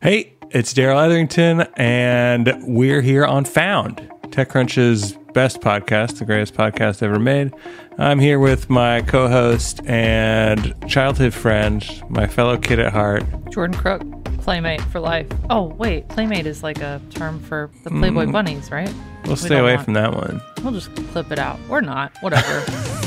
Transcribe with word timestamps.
Hey, 0.00 0.34
it's 0.50 0.72
Darrell 0.72 1.00
Etherington, 1.00 1.62
and 1.76 2.54
we're 2.62 3.00
here 3.00 3.24
on 3.24 3.44
Found, 3.44 3.96
TechCrunch's 4.28 5.14
best 5.34 5.60
podcast, 5.60 6.18
the 6.18 6.24
greatest 6.24 6.54
podcast 6.54 7.02
ever 7.02 7.18
made. 7.18 7.52
I'm 7.98 8.20
here 8.20 8.38
with 8.38 8.70
my 8.70 9.02
co 9.02 9.28
host 9.28 9.80
and 9.86 10.72
childhood 10.88 11.34
friend, 11.34 11.84
my 12.08 12.26
fellow 12.26 12.56
kid 12.56 12.78
at 12.78 12.92
heart, 12.92 13.24
Jordan 13.50 13.76
Crook, 13.76 14.02
Playmate 14.40 14.80
for 14.82 15.00
life. 15.00 15.26
Oh, 15.50 15.64
wait, 15.64 16.08
Playmate 16.08 16.46
is 16.46 16.62
like 16.62 16.78
a 16.80 17.00
term 17.10 17.40
for 17.40 17.70
the 17.82 17.90
Playboy 17.90 18.26
Mm. 18.26 18.32
bunnies, 18.32 18.70
right? 18.70 18.92
We'll 19.24 19.32
We 19.32 19.36
stay 19.36 19.48
don't 19.50 19.60
away 19.62 19.74
want- 19.74 19.84
from 19.84 19.94
that 19.94 20.14
one. 20.14 20.40
We'll 20.62 20.72
just 20.74 20.94
clip 21.12 21.32
it 21.32 21.38
out. 21.40 21.58
Or 21.68 21.80
not. 21.82 22.12
Whatever. 22.20 22.62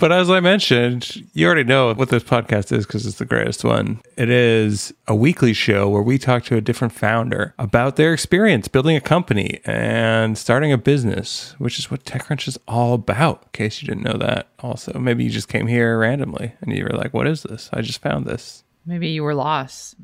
But 0.00 0.12
as 0.12 0.30
I 0.30 0.40
mentioned, 0.40 1.28
you 1.34 1.44
already 1.44 1.62
know 1.62 1.92
what 1.92 2.08
this 2.08 2.24
podcast 2.24 2.72
is 2.72 2.86
because 2.86 3.04
it's 3.04 3.18
the 3.18 3.26
greatest 3.26 3.64
one. 3.64 4.00
It 4.16 4.30
is 4.30 4.94
a 5.06 5.14
weekly 5.14 5.52
show 5.52 5.90
where 5.90 6.00
we 6.00 6.16
talk 6.16 6.42
to 6.44 6.56
a 6.56 6.62
different 6.62 6.94
founder 6.94 7.54
about 7.58 7.96
their 7.96 8.14
experience 8.14 8.66
building 8.66 8.96
a 8.96 9.02
company 9.02 9.60
and 9.66 10.38
starting 10.38 10.72
a 10.72 10.78
business, 10.78 11.54
which 11.58 11.78
is 11.78 11.90
what 11.90 12.04
TechCrunch 12.04 12.48
is 12.48 12.58
all 12.66 12.94
about. 12.94 13.42
In 13.42 13.48
case 13.52 13.82
you 13.82 13.88
didn't 13.88 14.04
know 14.04 14.16
that, 14.16 14.48
also, 14.60 14.98
maybe 14.98 15.22
you 15.22 15.28
just 15.28 15.48
came 15.48 15.66
here 15.66 15.98
randomly 15.98 16.54
and 16.62 16.74
you 16.74 16.84
were 16.84 16.96
like, 16.96 17.12
"What 17.12 17.26
is 17.26 17.42
this? 17.42 17.68
I 17.70 17.82
just 17.82 18.00
found 18.00 18.24
this." 18.24 18.64
Maybe 18.86 19.08
you 19.08 19.22
were 19.22 19.34
lost 19.34 19.96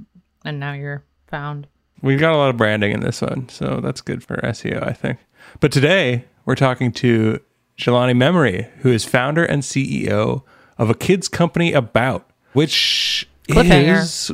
and 0.44 0.60
now 0.60 0.74
you're 0.74 1.04
found. 1.26 1.68
We've 2.02 2.20
got 2.20 2.34
a 2.34 2.36
lot 2.36 2.50
of 2.50 2.58
branding 2.58 2.92
in 2.92 3.00
this 3.00 3.22
one, 3.22 3.48
so 3.48 3.80
that's 3.80 4.02
good 4.02 4.22
for 4.22 4.36
SEO, 4.44 4.86
I 4.86 4.92
think. 4.92 5.20
But 5.60 5.72
today 5.72 6.26
we're 6.44 6.54
talking 6.54 6.92
to 6.92 7.40
Jelani 7.78 8.16
Memory, 8.16 8.68
who 8.78 8.90
is 8.90 9.04
founder 9.04 9.44
and 9.44 9.62
CEO 9.62 10.42
of 10.78 10.90
a 10.90 10.94
kids 10.94 11.28
company 11.28 11.72
about, 11.72 12.28
which 12.52 13.28
is 13.48 14.30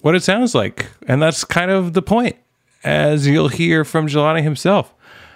what 0.00 0.14
it 0.14 0.22
sounds 0.22 0.54
like. 0.54 0.90
And 1.06 1.20
that's 1.20 1.44
kind 1.44 1.70
of 1.70 1.92
the 1.92 2.02
point, 2.02 2.36
as 2.82 3.26
you'll 3.26 3.48
hear 3.48 3.84
from 3.84 4.06
Jelani 4.06 4.42
himself. 4.42 4.94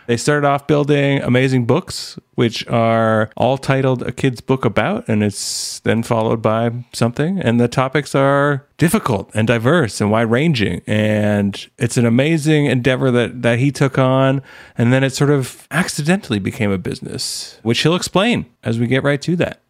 They 0.09 0.17
started 0.17 0.47
off 0.47 0.67
building 0.67 1.21
amazing 1.21 1.67
books, 1.67 2.19
which 2.35 2.67
are 2.67 3.29
all 3.37 3.59
titled 3.59 4.03
A 4.05 4.11
Kid's 4.11 4.41
Book 4.41 4.65
About, 4.65 5.07
and 5.07 5.23
it's 5.23 5.81
then 5.81 6.03
followed 6.03 6.41
by 6.41 6.71
something. 6.95 7.39
And 7.39 7.61
the 7.61 7.69
topics 7.69 8.15
are 8.15 8.67
difficult 8.79 9.31
and 9.35 9.47
diverse 9.47 10.01
and 10.01 10.11
wide 10.11 10.31
ranging. 10.31 10.81
And 10.87 11.69
it's 11.77 11.99
an 11.99 12.07
amazing 12.07 12.65
endeavor 12.65 13.11
that, 13.11 13.43
that 13.43 13.59
he 13.59 13.71
took 13.71 13.99
on. 13.99 14.41
And 14.79 14.95
then 14.95 15.05
it 15.05 15.11
sort 15.11 15.29
of 15.29 15.69
accidentally 15.71 16.39
became 16.39 16.71
a 16.71 16.79
business, 16.79 17.61
which 17.63 17.83
he'll 17.83 17.95
explain 17.95 18.47
as 18.65 18.79
we 18.79 18.87
get 18.87 19.03
right 19.03 19.21
to 19.21 19.37
that. 19.37 19.61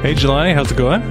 Hey, 0.00 0.14
Jelani, 0.14 0.54
how's 0.54 0.70
it 0.70 0.78
going? 0.78 1.02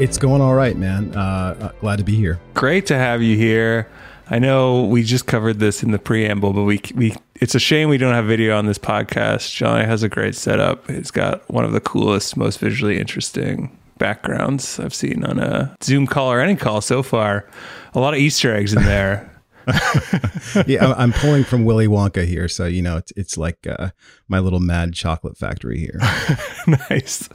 It's 0.00 0.16
going 0.16 0.40
all 0.40 0.54
right, 0.54 0.74
man. 0.74 1.14
Uh, 1.14 1.54
uh, 1.60 1.72
glad 1.80 1.96
to 1.98 2.04
be 2.04 2.16
here. 2.16 2.40
Great 2.54 2.86
to 2.86 2.96
have 2.96 3.20
you 3.22 3.36
here. 3.36 3.86
I 4.30 4.38
know 4.38 4.84
we 4.84 5.02
just 5.02 5.26
covered 5.26 5.58
this 5.58 5.82
in 5.82 5.90
the 5.90 5.98
preamble, 5.98 6.54
but 6.54 6.62
we 6.64 6.80
we 6.94 7.14
it's 7.34 7.54
a 7.54 7.60
shame 7.60 7.90
we 7.90 7.98
don't 7.98 8.14
have 8.14 8.24
video 8.24 8.56
on 8.56 8.64
this 8.64 8.78
podcast. 8.78 9.54
Jelani 9.54 9.84
has 9.84 10.02
a 10.02 10.08
great 10.08 10.34
setup. 10.34 10.90
He's 10.90 11.10
got 11.10 11.48
one 11.50 11.66
of 11.66 11.72
the 11.72 11.80
coolest, 11.80 12.34
most 12.34 12.58
visually 12.60 12.98
interesting 12.98 13.76
backgrounds 13.98 14.80
I've 14.80 14.94
seen 14.94 15.22
on 15.22 15.38
a 15.38 15.76
Zoom 15.84 16.06
call 16.06 16.32
or 16.32 16.40
any 16.40 16.56
call 16.56 16.80
so 16.80 17.02
far. 17.02 17.44
A 17.92 18.00
lot 18.00 18.14
of 18.14 18.20
Easter 18.20 18.54
eggs 18.54 18.72
in 18.72 18.84
there. 18.84 19.30
Yeah, 20.66 20.94
I'm, 20.96 21.12
pulling 21.12 21.44
from 21.44 21.64
Willy 21.64 21.86
Wonka 21.86 22.26
here, 22.26 22.48
so 22.48 22.64
you 22.64 22.80
know 22.80 22.96
it's 22.96 23.12
it's 23.16 23.36
like 23.36 23.66
uh, 23.66 23.90
my 24.28 24.38
little 24.38 24.60
mad 24.60 24.94
chocolate 24.94 25.36
factory 25.36 25.78
here. 25.78 25.98
nice. 26.90 27.28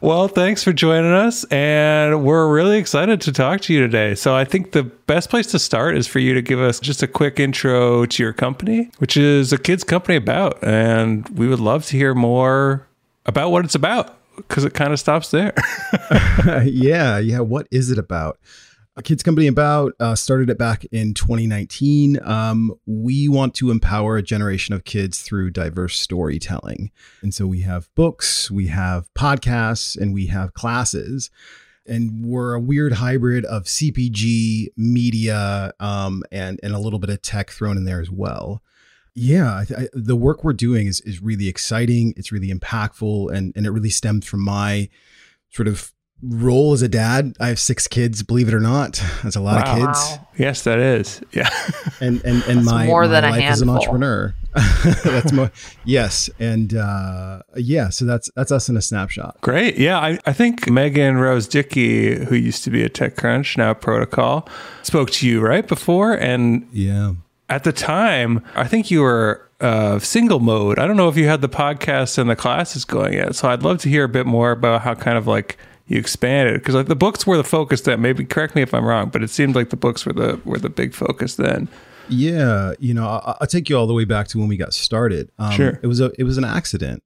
Well, 0.00 0.28
thanks 0.28 0.62
for 0.62 0.72
joining 0.72 1.12
us. 1.12 1.44
And 1.44 2.24
we're 2.24 2.52
really 2.52 2.78
excited 2.78 3.20
to 3.22 3.32
talk 3.32 3.62
to 3.62 3.74
you 3.74 3.80
today. 3.80 4.14
So, 4.14 4.34
I 4.34 4.44
think 4.44 4.72
the 4.72 4.82
best 4.82 5.30
place 5.30 5.46
to 5.48 5.58
start 5.58 5.96
is 5.96 6.06
for 6.06 6.18
you 6.18 6.34
to 6.34 6.42
give 6.42 6.60
us 6.60 6.80
just 6.80 7.02
a 7.02 7.06
quick 7.06 7.40
intro 7.40 8.04
to 8.06 8.22
your 8.22 8.32
company, 8.32 8.90
which 8.98 9.16
is 9.16 9.52
a 9.52 9.58
kids' 9.58 9.84
company 9.84 10.16
about. 10.16 10.62
And 10.62 11.28
we 11.30 11.48
would 11.48 11.60
love 11.60 11.86
to 11.86 11.96
hear 11.96 12.14
more 12.14 12.86
about 13.26 13.50
what 13.50 13.64
it's 13.64 13.74
about 13.74 14.18
because 14.36 14.64
it 14.64 14.74
kind 14.74 14.92
of 14.92 15.00
stops 15.00 15.30
there. 15.30 15.54
yeah, 16.64 17.18
yeah. 17.18 17.40
What 17.40 17.66
is 17.70 17.90
it 17.90 17.98
about? 17.98 18.38
A 18.96 19.02
kids 19.02 19.24
company 19.24 19.48
about 19.48 19.94
uh, 19.98 20.14
started 20.14 20.50
it 20.50 20.58
back 20.58 20.84
in 20.92 21.14
2019. 21.14 22.20
Um, 22.22 22.72
we 22.86 23.28
want 23.28 23.54
to 23.56 23.72
empower 23.72 24.16
a 24.16 24.22
generation 24.22 24.72
of 24.72 24.84
kids 24.84 25.20
through 25.20 25.50
diverse 25.50 25.98
storytelling, 25.98 26.92
and 27.20 27.34
so 27.34 27.44
we 27.44 27.62
have 27.62 27.92
books, 27.96 28.52
we 28.52 28.68
have 28.68 29.12
podcasts, 29.14 30.00
and 30.00 30.14
we 30.14 30.26
have 30.26 30.54
classes. 30.54 31.30
And 31.86 32.24
we're 32.24 32.54
a 32.54 32.60
weird 32.60 32.92
hybrid 32.94 33.44
of 33.44 33.64
CPG, 33.64 34.68
media, 34.76 35.72
um, 35.80 36.22
and 36.30 36.60
and 36.62 36.72
a 36.72 36.78
little 36.78 37.00
bit 37.00 37.10
of 37.10 37.20
tech 37.20 37.50
thrown 37.50 37.76
in 37.76 37.84
there 37.84 38.00
as 38.00 38.12
well. 38.12 38.62
Yeah, 39.16 39.50
I, 39.50 39.66
I, 39.76 39.88
the 39.92 40.16
work 40.16 40.44
we're 40.44 40.52
doing 40.52 40.86
is 40.86 41.00
is 41.00 41.20
really 41.20 41.48
exciting. 41.48 42.14
It's 42.16 42.30
really 42.30 42.52
impactful, 42.52 43.34
and 43.34 43.52
and 43.56 43.66
it 43.66 43.70
really 43.70 43.90
stems 43.90 44.24
from 44.24 44.44
my 44.44 44.88
sort 45.50 45.68
of 45.68 45.93
role 46.28 46.72
as 46.72 46.82
a 46.82 46.88
dad. 46.88 47.34
I 47.40 47.48
have 47.48 47.58
six 47.58 47.86
kids, 47.88 48.22
believe 48.22 48.48
it 48.48 48.54
or 48.54 48.60
not. 48.60 49.02
That's 49.22 49.36
a 49.36 49.40
lot 49.40 49.64
Wow. 49.64 49.72
of 49.72 49.78
kids. 49.78 49.98
Wow. 50.18 50.28
yes, 50.38 50.62
that 50.62 50.78
is. 50.78 51.20
Yeah. 51.32 51.50
And 52.00 52.20
and 52.24 52.42
and 52.44 52.58
That's 52.58 52.66
my, 52.66 52.86
more 52.86 53.02
my 53.02 53.08
than 53.08 53.24
a 53.24 53.30
life 53.30 53.42
as 53.44 53.60
an 53.60 53.68
handful. 53.68 53.76
entrepreneur. 53.76 54.34
that's 55.04 55.32
more 55.32 55.50
yes. 55.84 56.30
And 56.38 56.74
uh 56.74 57.40
yeah, 57.56 57.88
so 57.88 58.04
that's 58.04 58.30
that's 58.36 58.52
us 58.52 58.68
in 58.68 58.76
a 58.76 58.82
snapshot. 58.82 59.40
Great. 59.40 59.76
Yeah. 59.78 59.98
I, 59.98 60.18
I 60.26 60.32
think 60.32 60.70
Megan 60.70 61.16
Rose 61.16 61.48
Dickey, 61.48 62.24
who 62.24 62.36
used 62.36 62.62
to 62.64 62.70
be 62.70 62.84
at 62.84 62.94
TechCrunch, 62.94 63.56
now 63.56 63.74
Protocol, 63.74 64.48
spoke 64.82 65.10
to 65.12 65.28
you 65.28 65.40
right 65.40 65.66
before. 65.66 66.12
And 66.14 66.68
Yeah. 66.72 67.14
at 67.48 67.64
the 67.64 67.72
time, 67.72 68.44
I 68.54 68.66
think 68.68 68.90
you 68.90 69.02
were 69.02 69.40
uh, 69.60 69.98
single 69.98 70.40
mode. 70.40 70.78
I 70.78 70.86
don't 70.86 70.96
know 70.96 71.08
if 71.08 71.16
you 71.16 71.26
had 71.26 71.40
the 71.40 71.48
podcast 71.48 72.18
and 72.18 72.28
the 72.30 72.36
classes 72.36 72.84
going 72.84 73.14
yet. 73.14 73.34
So 73.34 73.48
I'd 73.48 73.62
love 73.62 73.78
to 73.78 73.88
hear 73.88 74.04
a 74.04 74.08
bit 74.08 74.26
more 74.26 74.50
about 74.52 74.82
how 74.82 74.94
kind 74.94 75.16
of 75.18 75.26
like 75.26 75.56
you 75.86 75.98
expanded 75.98 76.54
because 76.54 76.74
like 76.74 76.86
the 76.86 76.96
books 76.96 77.26
were 77.26 77.36
the 77.36 77.44
focus 77.44 77.82
then. 77.82 78.00
Maybe 78.00 78.24
correct 78.24 78.54
me 78.54 78.62
if 78.62 78.72
I'm 78.72 78.84
wrong, 78.84 79.10
but 79.10 79.22
it 79.22 79.30
seemed 79.30 79.54
like 79.54 79.70
the 79.70 79.76
books 79.76 80.06
were 80.06 80.12
the 80.12 80.40
were 80.44 80.58
the 80.58 80.70
big 80.70 80.94
focus 80.94 81.36
then. 81.36 81.68
Yeah, 82.08 82.72
you 82.78 82.92
know, 82.92 83.06
I, 83.06 83.36
I'll 83.40 83.46
take 83.46 83.68
you 83.68 83.78
all 83.78 83.86
the 83.86 83.94
way 83.94 84.04
back 84.04 84.28
to 84.28 84.38
when 84.38 84.48
we 84.48 84.56
got 84.56 84.74
started. 84.74 85.30
Um, 85.38 85.52
Sure. 85.52 85.80
It 85.82 85.86
was 85.86 86.00
a 86.00 86.12
it 86.18 86.24
was 86.24 86.38
an 86.38 86.44
accident. 86.44 87.02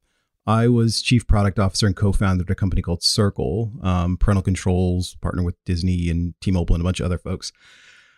I 0.46 0.66
was 0.68 1.02
chief 1.02 1.26
product 1.26 1.58
officer 1.58 1.86
and 1.86 1.94
co-founder 1.94 2.42
of 2.42 2.48
a 2.48 2.54
company 2.54 2.80
called 2.80 3.02
Circle, 3.02 3.70
um, 3.82 4.16
parental 4.16 4.42
controls, 4.42 5.14
partner 5.16 5.42
with 5.42 5.62
Disney 5.66 6.08
and 6.08 6.32
T-Mobile 6.40 6.74
and 6.74 6.80
a 6.80 6.84
bunch 6.84 7.00
of 7.00 7.04
other 7.06 7.18
folks. 7.18 7.52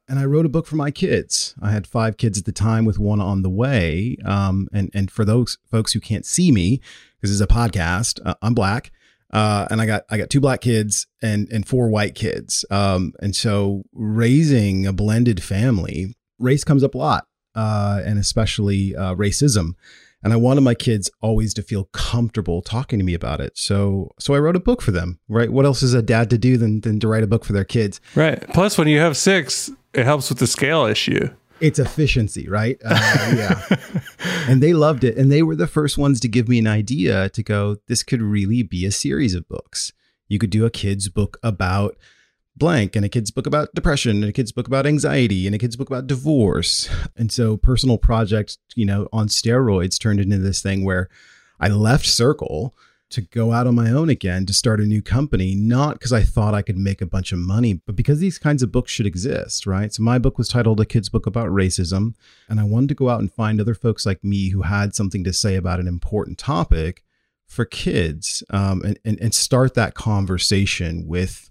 And 0.08 0.16
I 0.16 0.24
wrote 0.24 0.46
a 0.46 0.48
book 0.48 0.66
for 0.68 0.76
my 0.76 0.92
kids. 0.92 1.56
I 1.60 1.72
had 1.72 1.88
five 1.88 2.16
kids 2.16 2.38
at 2.38 2.44
the 2.44 2.52
time, 2.52 2.84
with 2.84 3.00
one 3.00 3.20
on 3.20 3.42
the 3.42 3.50
way. 3.50 4.16
Um, 4.24 4.68
and 4.72 4.90
and 4.94 5.10
for 5.10 5.24
those 5.24 5.58
folks 5.70 5.92
who 5.92 6.00
can't 6.00 6.26
see 6.26 6.52
me, 6.52 6.80
because 7.16 7.30
is 7.30 7.40
a 7.40 7.46
podcast, 7.46 8.20
uh, 8.24 8.34
I'm 8.42 8.54
black. 8.54 8.92
Uh, 9.32 9.66
and 9.70 9.80
I 9.80 9.86
got 9.86 10.04
I 10.10 10.18
got 10.18 10.30
two 10.30 10.40
black 10.40 10.60
kids 10.60 11.06
and 11.22 11.48
and 11.50 11.66
four 11.66 11.88
white 11.88 12.14
kids. 12.14 12.64
Um, 12.70 13.12
and 13.20 13.34
so 13.34 13.84
raising 13.92 14.86
a 14.86 14.92
blended 14.92 15.42
family 15.42 16.16
race 16.38 16.64
comes 16.64 16.82
up 16.82 16.94
a 16.94 16.98
lot, 16.98 17.26
uh, 17.54 18.00
and 18.04 18.18
especially 18.18 18.96
uh, 18.96 19.14
racism. 19.14 19.74
And 20.22 20.34
I 20.34 20.36
wanted 20.36 20.60
my 20.60 20.74
kids 20.74 21.10
always 21.22 21.54
to 21.54 21.62
feel 21.62 21.84
comfortable 21.92 22.60
talking 22.60 22.98
to 22.98 23.04
me 23.04 23.14
about 23.14 23.40
it. 23.40 23.56
So, 23.56 24.10
so 24.18 24.34
I 24.34 24.38
wrote 24.38 24.54
a 24.54 24.60
book 24.60 24.82
for 24.82 24.90
them. 24.90 25.18
Right? 25.28 25.50
What 25.50 25.64
else 25.64 25.82
is 25.82 25.94
a 25.94 26.02
dad 26.02 26.28
to 26.30 26.38
do 26.38 26.58
than 26.58 26.80
than 26.80 27.00
to 27.00 27.08
write 27.08 27.22
a 27.22 27.26
book 27.26 27.44
for 27.44 27.52
their 27.52 27.64
kids? 27.64 28.00
Right. 28.14 28.42
Plus, 28.52 28.76
when 28.76 28.88
you 28.88 28.98
have 28.98 29.16
six, 29.16 29.70
it 29.94 30.04
helps 30.04 30.28
with 30.28 30.38
the 30.38 30.46
scale 30.46 30.84
issue. 30.84 31.30
It's 31.60 31.78
efficiency, 31.78 32.48
right? 32.48 32.80
Uh, 32.84 33.34
yeah. 33.36 33.76
and 34.48 34.62
they 34.62 34.72
loved 34.72 35.04
it, 35.04 35.16
and 35.16 35.30
they 35.30 35.42
were 35.42 35.56
the 35.56 35.66
first 35.66 35.98
ones 35.98 36.20
to 36.20 36.28
give 36.28 36.48
me 36.48 36.58
an 36.58 36.66
idea 36.66 37.28
to 37.30 37.42
go. 37.42 37.76
This 37.86 38.02
could 38.02 38.22
really 38.22 38.62
be 38.62 38.84
a 38.86 38.90
series 38.90 39.34
of 39.34 39.48
books. 39.48 39.92
You 40.28 40.38
could 40.38 40.50
do 40.50 40.64
a 40.64 40.70
kids 40.70 41.08
book 41.08 41.38
about 41.42 41.96
blank 42.56 42.94
and 42.94 43.04
a 43.04 43.08
kid's 43.08 43.30
book 43.30 43.46
about 43.46 43.74
depression 43.74 44.22
and 44.22 44.30
a 44.30 44.32
kid's 44.32 44.52
book 44.52 44.66
about 44.66 44.86
anxiety 44.86 45.46
and 45.46 45.54
a 45.54 45.58
kid's 45.58 45.76
book 45.76 45.88
about 45.88 46.06
divorce. 46.06 46.88
And 47.16 47.32
so 47.32 47.56
personal 47.56 47.98
project, 47.98 48.58
you 48.74 48.84
know, 48.86 49.08
on 49.12 49.28
steroids 49.28 49.98
turned 49.98 50.20
into 50.20 50.38
this 50.38 50.62
thing 50.62 50.84
where 50.84 51.08
I 51.58 51.68
left 51.68 52.06
Circle 52.06 52.74
to 53.10 53.20
go 53.20 53.52
out 53.52 53.66
on 53.66 53.74
my 53.74 53.90
own 53.90 54.08
again 54.08 54.46
to 54.46 54.52
start 54.52 54.80
a 54.80 54.84
new 54.84 55.02
company, 55.02 55.54
not 55.54 55.94
because 55.94 56.12
I 56.12 56.22
thought 56.22 56.54
I 56.54 56.62
could 56.62 56.78
make 56.78 57.02
a 57.02 57.06
bunch 57.06 57.32
of 57.32 57.38
money, 57.38 57.74
but 57.74 57.96
because 57.96 58.20
these 58.20 58.38
kinds 58.38 58.62
of 58.62 58.72
books 58.72 58.92
should 58.92 59.06
exist, 59.06 59.66
right? 59.66 59.92
So 59.92 60.02
my 60.02 60.18
book 60.18 60.38
was 60.38 60.48
titled 60.48 60.80
A 60.80 60.84
Kid's 60.84 61.08
Book 61.08 61.26
About 61.26 61.48
Racism. 61.48 62.14
And 62.48 62.60
I 62.60 62.64
wanted 62.64 62.88
to 62.90 62.94
go 62.94 63.08
out 63.08 63.20
and 63.20 63.32
find 63.32 63.60
other 63.60 63.74
folks 63.74 64.06
like 64.06 64.22
me 64.22 64.50
who 64.50 64.62
had 64.62 64.94
something 64.94 65.24
to 65.24 65.32
say 65.32 65.56
about 65.56 65.80
an 65.80 65.88
important 65.88 66.38
topic 66.38 67.04
for 67.46 67.64
kids 67.64 68.44
um, 68.50 68.82
and, 68.82 68.98
and, 69.04 69.20
and 69.20 69.34
start 69.34 69.74
that 69.74 69.94
conversation 69.94 71.06
with 71.06 71.50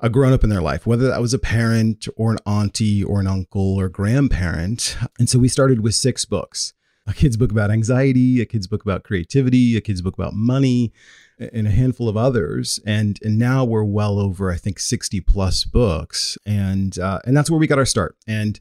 a 0.00 0.10
grown 0.10 0.32
up 0.32 0.44
in 0.44 0.50
their 0.50 0.60
life, 0.60 0.86
whether 0.86 1.06
that 1.06 1.20
was 1.20 1.32
a 1.32 1.38
parent 1.38 2.08
or 2.16 2.32
an 2.32 2.38
auntie 2.44 3.02
or 3.02 3.20
an 3.20 3.26
uncle 3.26 3.76
or 3.76 3.88
grandparent. 3.88 4.96
And 5.18 5.28
so 5.28 5.38
we 5.38 5.48
started 5.48 5.80
with 5.80 5.94
six 5.94 6.24
books 6.24 6.74
a 7.06 7.14
kid's 7.14 7.36
book 7.36 7.50
about 7.50 7.70
anxiety, 7.70 8.40
a 8.40 8.46
kid's 8.46 8.66
book 8.66 8.82
about 8.82 9.04
creativity, 9.04 9.76
a 9.76 9.80
kid's 9.80 10.02
book 10.02 10.14
about 10.14 10.34
money, 10.34 10.92
and 11.38 11.66
a 11.66 11.70
handful 11.70 12.08
of 12.08 12.16
others, 12.16 12.80
and 12.86 13.18
and 13.22 13.38
now 13.38 13.64
we're 13.64 13.84
well 13.84 14.18
over 14.18 14.50
I 14.50 14.56
think 14.56 14.78
sixty 14.78 15.20
plus 15.20 15.64
books, 15.64 16.38
and 16.46 16.98
uh, 16.98 17.20
and 17.24 17.36
that's 17.36 17.50
where 17.50 17.60
we 17.60 17.66
got 17.66 17.78
our 17.78 17.84
start, 17.84 18.16
and 18.26 18.58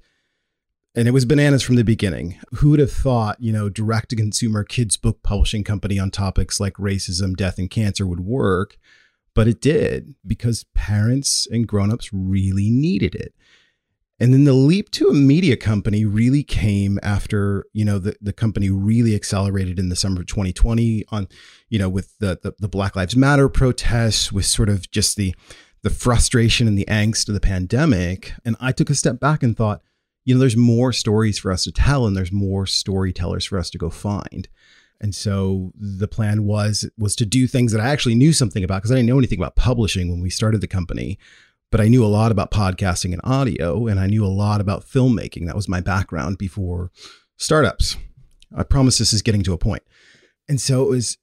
and 0.94 1.07
it 1.07 1.12
was 1.12 1.25
bananas 1.25 1.63
from 1.63 1.75
the 1.75 1.83
beginning. 1.83 2.39
Who 2.56 2.69
would 2.71 2.80
have 2.80 2.92
thought, 2.92 3.38
you 3.42 3.51
know, 3.51 3.69
direct 3.69 4.09
to 4.09 4.15
consumer 4.15 4.63
kids 4.63 4.97
book 4.97 5.24
publishing 5.24 5.63
company 5.63 6.00
on 6.00 6.12
topics 6.12 6.59
like 6.59 6.74
racism, 6.75 7.36
death, 7.36 7.57
and 7.57 7.69
cancer 7.69 8.06
would 8.06 8.21
work? 8.21 8.77
But 9.33 9.50
it 9.50 9.59
did 9.59 10.15
because 10.25 10.65
parents 10.74 11.45
and 11.51 11.68
grown-ups 11.68 12.12
really 12.13 12.69
needed 12.69 13.15
it. 13.15 13.33
And 14.19 14.33
then 14.33 14.45
the 14.45 14.53
leap 14.53 14.91
to 14.91 15.09
a 15.09 15.13
media 15.13 15.57
company 15.57 16.06
really 16.06 16.41
came 16.41 17.00
after, 17.03 17.65
you 17.73 17.83
know, 17.83 18.00
the, 18.00 18.15
the 18.21 18.31
company 18.31 18.69
really 18.69 19.13
accelerated 19.13 19.77
in 19.77 19.89
the 19.89 19.95
summer 19.95 20.21
of 20.21 20.27
2020 20.27 21.03
on, 21.09 21.27
you 21.67 21.77
know, 21.77 21.89
with 21.89 22.17
the, 22.19 22.39
the, 22.41 22.53
the 22.59 22.69
Black 22.69 22.95
Lives 22.95 23.17
Matter 23.17 23.50
protests, 23.50 24.31
with 24.31 24.45
sort 24.45 24.69
of 24.69 24.89
just 24.89 25.17
the 25.17 25.35
the 25.85 25.89
frustration 25.91 26.67
and 26.67 26.75
the 26.75 26.85
angst 26.85 27.27
of 27.27 27.35
the 27.35 27.39
pandemic. 27.39 28.33
And 28.44 28.56
I 28.59 28.71
took 28.71 28.89
a 28.89 28.95
step 28.95 29.19
back 29.19 29.44
and 29.44 29.56
thought, 29.56 29.83
you 30.23 30.33
know, 30.33 30.39
there's 30.39 30.57
more 30.57 30.91
stories 30.91 31.38
for 31.38 31.51
us 31.51 31.63
to 31.65 31.71
tell 31.71 32.07
and 32.07 32.18
there's 32.18 32.31
more 32.31 32.65
storytellers 32.65 33.45
for 33.45 33.59
us 33.59 33.69
to 33.69 33.77
go 33.77 33.91
find. 33.91 34.50
And 35.00 35.13
so 35.13 35.71
the 35.75 36.07
plan 36.07 36.45
was 36.45 36.89
was 36.97 37.15
to 37.18 37.25
do 37.25 37.45
things 37.45 37.71
that 37.71 37.81
I 37.81 37.89
actually 37.89 38.15
knew 38.15 38.33
something 38.33 38.63
about 38.63 38.77
because 38.77 38.91
I 38.91 38.95
didn't 38.95 39.09
know 39.09 39.19
anything 39.19 39.39
about 39.39 39.56
publishing 39.56 40.09
when 40.09 40.21
we 40.21 40.31
started 40.31 40.61
the 40.61 40.68
company, 40.68 41.19
but 41.71 41.81
I 41.81 41.88
knew 41.88 42.03
a 42.03 42.07
lot 42.07 42.31
about 42.31 42.51
podcasting 42.51 43.12
and 43.12 43.21
audio 43.23 43.88
and 43.88 44.00
I 44.00 44.07
knew 44.07 44.25
a 44.25 44.27
lot 44.27 44.62
about 44.62 44.85
filmmaking. 44.85 45.45
That 45.47 45.56
was 45.56 45.67
my 45.67 45.81
background 45.81 46.38
before 46.38 46.91
startups. 47.38 47.97
I 48.56 48.63
promise 48.63 48.97
this 48.97 49.13
is 49.13 49.21
getting 49.21 49.44
to 49.44 49.53
a 49.53 49.57
point. 49.57 49.83
And 50.47 50.62
so 50.62 50.83
it 50.83 50.89
was 50.89 51.17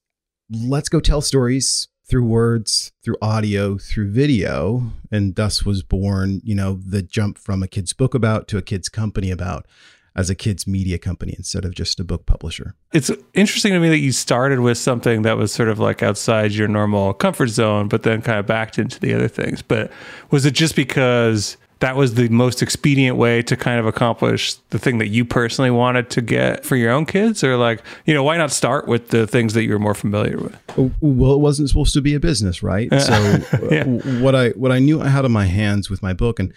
let's 0.50 0.88
go 0.88 1.00
tell 1.00 1.20
stories 1.20 1.88
through 2.08 2.24
words, 2.24 2.92
through 3.02 3.16
audio, 3.22 3.78
through 3.78 4.10
video, 4.10 4.92
and 5.10 5.34
thus 5.34 5.64
was 5.64 5.82
born, 5.82 6.40
you 6.44 6.54
know, 6.54 6.78
the 6.84 7.02
jump 7.02 7.38
from 7.38 7.62
a 7.62 7.68
kid's 7.68 7.92
book 7.92 8.14
about 8.14 8.48
to 8.48 8.58
a 8.58 8.62
kid's 8.62 8.88
company 8.88 9.30
about 9.30 9.66
as 10.14 10.28
a 10.28 10.34
kids 10.34 10.66
media 10.66 10.98
company 10.98 11.34
instead 11.36 11.64
of 11.64 11.74
just 11.74 11.98
a 11.98 12.04
book 12.04 12.26
publisher. 12.26 12.74
It's 12.92 13.10
interesting 13.34 13.72
to 13.72 13.80
me 13.80 13.88
that 13.88 13.98
you 13.98 14.12
started 14.12 14.60
with 14.60 14.78
something 14.78 15.22
that 15.22 15.36
was 15.36 15.52
sort 15.52 15.68
of 15.68 15.78
like 15.78 16.02
outside 16.02 16.52
your 16.52 16.68
normal 16.68 17.14
comfort 17.14 17.48
zone, 17.48 17.88
but 17.88 18.02
then 18.02 18.22
kind 18.22 18.38
of 18.38 18.46
backed 18.46 18.78
into 18.78 19.00
the 19.00 19.14
other 19.14 19.28
things. 19.28 19.62
But 19.62 19.90
was 20.30 20.44
it 20.44 20.52
just 20.52 20.76
because 20.76 21.56
that 21.82 21.96
was 21.96 22.14
the 22.14 22.28
most 22.28 22.62
expedient 22.62 23.16
way 23.16 23.42
to 23.42 23.56
kind 23.56 23.80
of 23.80 23.86
accomplish 23.86 24.54
the 24.70 24.78
thing 24.78 24.98
that 24.98 25.08
you 25.08 25.24
personally 25.24 25.70
wanted 25.70 26.08
to 26.10 26.22
get 26.22 26.64
for 26.64 26.76
your 26.76 26.92
own 26.92 27.04
kids 27.04 27.42
or 27.42 27.56
like 27.56 27.82
you 28.06 28.14
know 28.14 28.22
why 28.22 28.36
not 28.36 28.52
start 28.52 28.86
with 28.86 29.08
the 29.08 29.26
things 29.26 29.52
that 29.54 29.64
you're 29.64 29.80
more 29.80 29.94
familiar 29.94 30.38
with 30.38 30.56
well 31.00 31.34
it 31.34 31.40
wasn't 31.40 31.68
supposed 31.68 31.92
to 31.92 32.00
be 32.00 32.14
a 32.14 32.20
business 32.20 32.62
right 32.62 32.92
uh, 32.92 33.00
so 33.00 33.68
yeah. 33.72 33.84
what 34.20 34.36
i 34.36 34.50
what 34.50 34.70
i 34.70 34.78
knew 34.78 35.02
i 35.02 35.08
had 35.08 35.24
on 35.24 35.32
my 35.32 35.46
hands 35.46 35.90
with 35.90 36.00
my 36.02 36.12
book 36.12 36.38
and 36.38 36.52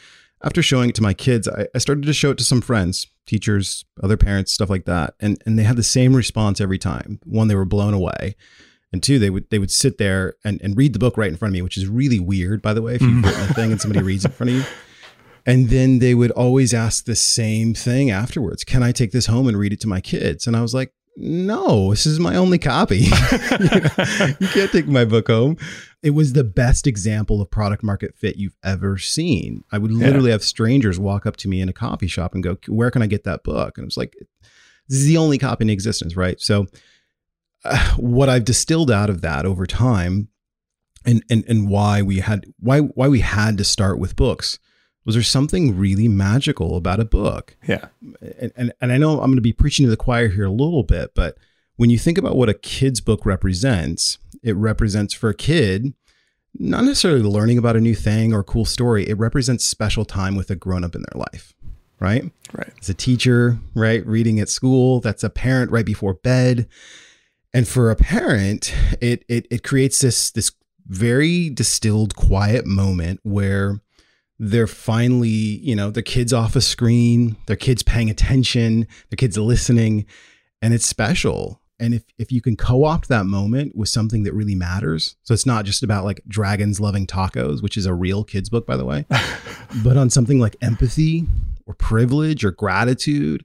after 0.46 0.62
showing 0.62 0.90
it 0.90 0.96
to 0.96 1.04
my 1.04 1.14
kids 1.14 1.48
I, 1.48 1.68
I 1.76 1.80
started 1.80 2.06
to 2.06 2.14
show 2.14 2.32
it 2.32 2.38
to 2.38 2.44
some 2.44 2.62
friends 2.62 3.08
teachers 3.26 3.84
other 4.02 4.18
parents 4.18 4.54
stuff 4.54 4.70
like 4.70 4.86
that 4.86 5.16
and 5.20 5.42
and 5.46 5.60
they 5.60 5.64
had 5.64 5.76
the 5.76 5.84
same 5.84 6.16
response 6.16 6.62
every 6.62 6.78
time 6.78 7.20
one 7.26 7.48
they 7.50 7.56
were 7.56 7.66
blown 7.66 7.94
away 7.94 8.36
and 8.96 9.04
two, 9.04 9.20
they 9.20 9.30
would 9.30 9.50
they 9.50 9.60
would 9.60 9.72
sit 9.72 9.98
there 9.98 10.36
and, 10.46 10.62
and 10.62 10.78
read 10.78 10.94
the 10.94 11.00
book 11.00 11.18
right 11.18 11.30
in 11.30 11.36
front 11.36 11.50
of 11.50 11.54
me, 11.54 11.62
which 11.62 11.76
is 11.76 11.86
really 11.86 12.18
weird, 12.18 12.62
by 12.62 12.74
the 12.74 12.82
way, 12.82 12.96
if 12.96 13.02
you've 13.02 13.26
written 13.26 13.42
a 13.42 13.54
thing 13.54 13.72
and 13.74 13.82
somebody 13.82 14.02
reads 14.02 14.24
in 14.24 14.32
front 14.32 14.50
of 14.52 14.56
you. 14.56 14.64
And 15.48 15.70
then 15.70 16.00
they 16.00 16.16
would 16.16 16.32
always 16.32 16.74
ask 16.74 17.06
the 17.06 17.16
same 17.16 17.76
thing 17.76 18.10
afterwards 18.10 18.64
Can 18.64 18.82
I 18.82 18.92
take 18.92 19.12
this 19.12 19.28
home 19.28 19.48
and 19.48 19.56
read 19.56 19.74
it 19.74 19.80
to 19.82 19.88
my 19.88 20.02
kids? 20.02 20.48
And 20.48 20.56
I 20.56 20.62
was 20.62 20.74
like, 20.74 20.92
no, 21.18 21.92
this 21.92 22.06
is 22.06 22.20
my 22.20 22.36
only 22.36 22.58
copy. 22.58 22.98
you, 23.02 23.10
know, 23.10 23.80
you 24.40 24.48
can't 24.48 24.72
take 24.72 24.88
my 24.88 25.06
book 25.06 25.28
home. 25.28 25.58
It 26.04 26.12
was 26.12 26.34
the 26.34 26.44
best 26.44 26.88
example 26.88 27.42
of 27.42 27.50
product 27.50 27.84
market 27.84 28.16
fit 28.16 28.36
you've 28.36 28.58
ever 28.64 28.98
seen. 28.98 29.64
I 29.72 29.78
would 29.78 29.92
literally 29.92 30.30
yeah. 30.30 30.34
have 30.34 30.44
strangers 30.44 31.00
walk 31.00 31.26
up 31.26 31.38
to 31.38 31.48
me 31.48 31.62
in 31.62 31.70
a 31.70 31.74
coffee 31.74 32.08
shop 32.08 32.34
and 32.34 32.44
go, 32.44 32.58
Where 32.68 32.92
can 32.92 33.02
I 33.02 33.08
get 33.08 33.24
that 33.24 33.44
book? 33.44 33.78
And 33.78 33.86
it 33.86 33.88
was 33.88 33.98
like, 33.98 34.16
This 34.90 35.00
is 35.00 35.06
the 35.06 35.18
only 35.18 35.38
copy 35.38 35.64
in 35.64 35.70
existence, 35.70 36.16
right? 36.16 36.40
So, 36.40 36.68
uh, 37.64 37.96
what 37.96 38.30
I've 38.30 38.46
distilled 38.46 38.92
out 38.92 39.10
of 39.10 39.22
that 39.22 39.46
over 39.46 39.66
time 39.66 40.28
and, 41.06 41.24
and, 41.30 41.44
and 41.48 41.70
why 41.70 42.02
we 42.02 42.20
had 42.20 42.46
why 42.60 42.80
why 42.80 43.08
we 43.08 43.22
had 43.22 43.58
to 43.58 43.64
start 43.64 44.00
with 44.00 44.16
books 44.16 44.60
was 45.06 45.16
there 45.16 45.24
something 45.24 45.78
really 45.78 46.08
magical 46.08 46.76
about 46.76 47.00
a 47.00 47.06
book? 47.06 47.56
Yeah. 47.68 47.88
And, 48.40 48.52
and, 48.56 48.74
and 48.82 48.92
I 48.92 48.98
know 48.98 49.14
I'm 49.14 49.28
going 49.28 49.36
to 49.36 49.42
be 49.42 49.54
preaching 49.54 49.86
to 49.86 49.90
the 49.90 49.98
choir 49.98 50.30
here 50.30 50.46
a 50.46 50.52
little 50.52 50.84
bit, 50.84 51.12
but 51.14 51.38
when 51.76 51.90
you 51.90 52.00
think 52.00 52.18
about 52.18 52.36
what 52.36 52.50
a 52.50 52.54
kid's 52.54 53.02
book 53.02 53.26
represents, 53.26 54.18
it 54.42 54.56
represents 54.56 55.14
for 55.14 55.30
a 55.30 55.36
kid, 55.36 55.94
not 56.58 56.86
necessarily 56.86 57.22
learning 57.22 57.58
about 57.58 57.76
a 57.76 57.82
new 57.82 57.96
thing 57.96 58.34
or 58.34 58.40
a 58.40 58.44
cool 58.44 58.66
story, 58.66 59.08
it 59.08 59.18
represents 59.18 59.66
special 59.66 60.06
time 60.06 60.36
with 60.36 60.50
a 60.50 60.56
grown 60.56 60.84
up 60.84 60.96
in 60.96 61.02
their 61.02 61.22
life, 61.22 61.54
right? 62.00 62.32
Right. 62.54 62.72
As 62.80 62.90
a 62.90 62.94
teacher, 62.94 63.60
right? 63.76 64.06
Reading 64.08 64.40
at 64.40 64.50
school, 64.50 65.02
that's 65.02 65.24
a 65.24 65.30
parent 65.30 65.72
right 65.72 65.86
before 65.86 66.16
bed. 66.16 66.68
And 67.54 67.68
for 67.68 67.92
a 67.92 67.96
parent, 67.96 68.74
it, 69.02 69.24
it, 69.28 69.48
it 69.52 69.64
creates 69.64 70.00
this, 70.00 70.32
this 70.32 70.52
very 70.88 71.50
distilled, 71.50 72.16
quiet 72.16 72.66
moment 72.66 73.20
where 73.24 73.82
they're 74.40 74.68
finally, 74.68 75.30
you 75.30 75.76
know, 75.76 75.90
their 75.90 76.04
kids 76.04 76.34
off 76.34 76.56
a 76.56 76.62
screen, 76.62 77.38
their 77.48 77.56
kids 77.56 77.84
paying 77.84 78.10
attention, 78.10 78.88
their 79.10 79.18
kids 79.18 79.38
listening, 79.38 80.06
and 80.62 80.74
it's 80.74 80.86
special. 80.86 81.62
And 81.80 81.94
if 81.94 82.04
if 82.18 82.32
you 82.32 82.42
can 82.42 82.56
co-opt 82.56 83.10
that 83.10 83.26
moment 83.26 83.76
with 83.76 83.90
something 83.90 84.24
that 84.24 84.34
really 84.34 84.56
matters, 84.56 85.16
so 85.24 85.34
it's 85.34 85.46
not 85.46 85.66
just 85.66 85.84
about 85.84 86.06
like 86.06 86.22
dragons 86.28 86.80
loving 86.80 87.06
tacos, 87.06 87.62
which 87.62 87.78
is 87.78 87.86
a 87.86 87.94
real 87.94 88.24
kids 88.24 88.50
book 88.50 88.66
by 88.66 88.78
the 88.78 88.86
way, 88.86 89.06
but 89.84 89.98
on 89.98 90.10
something 90.10 90.40
like 90.40 90.56
empathy 90.62 91.26
or 91.66 91.74
privilege 91.74 92.46
or 92.46 92.52
gratitude, 92.52 93.44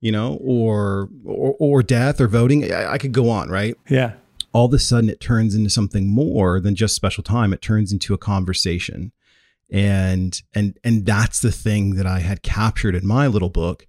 you 0.00 0.12
know, 0.12 0.38
or 0.42 1.08
or, 1.24 1.56
or 1.58 1.82
death 1.82 2.20
or 2.20 2.28
voting, 2.28 2.70
I, 2.72 2.92
I 2.92 2.98
could 2.98 3.12
go 3.12 3.30
on, 3.30 3.48
right? 3.48 3.76
Yeah. 3.88 4.12
All 4.52 4.66
of 4.66 4.74
a 4.74 4.78
sudden, 4.78 5.08
it 5.08 5.20
turns 5.20 5.54
into 5.54 5.70
something 5.70 6.08
more 6.08 6.60
than 6.60 6.74
just 6.74 6.96
special 6.96 7.22
time. 7.22 7.52
It 7.52 7.62
turns 7.62 7.92
into 7.92 8.14
a 8.14 8.18
conversation 8.18 9.12
and 9.70 10.40
and 10.54 10.78
and 10.84 11.06
that's 11.06 11.40
the 11.40 11.52
thing 11.52 11.94
that 11.96 12.06
I 12.06 12.20
had 12.20 12.42
captured 12.42 12.94
in 12.94 13.06
my 13.06 13.26
little 13.26 13.48
book. 13.48 13.86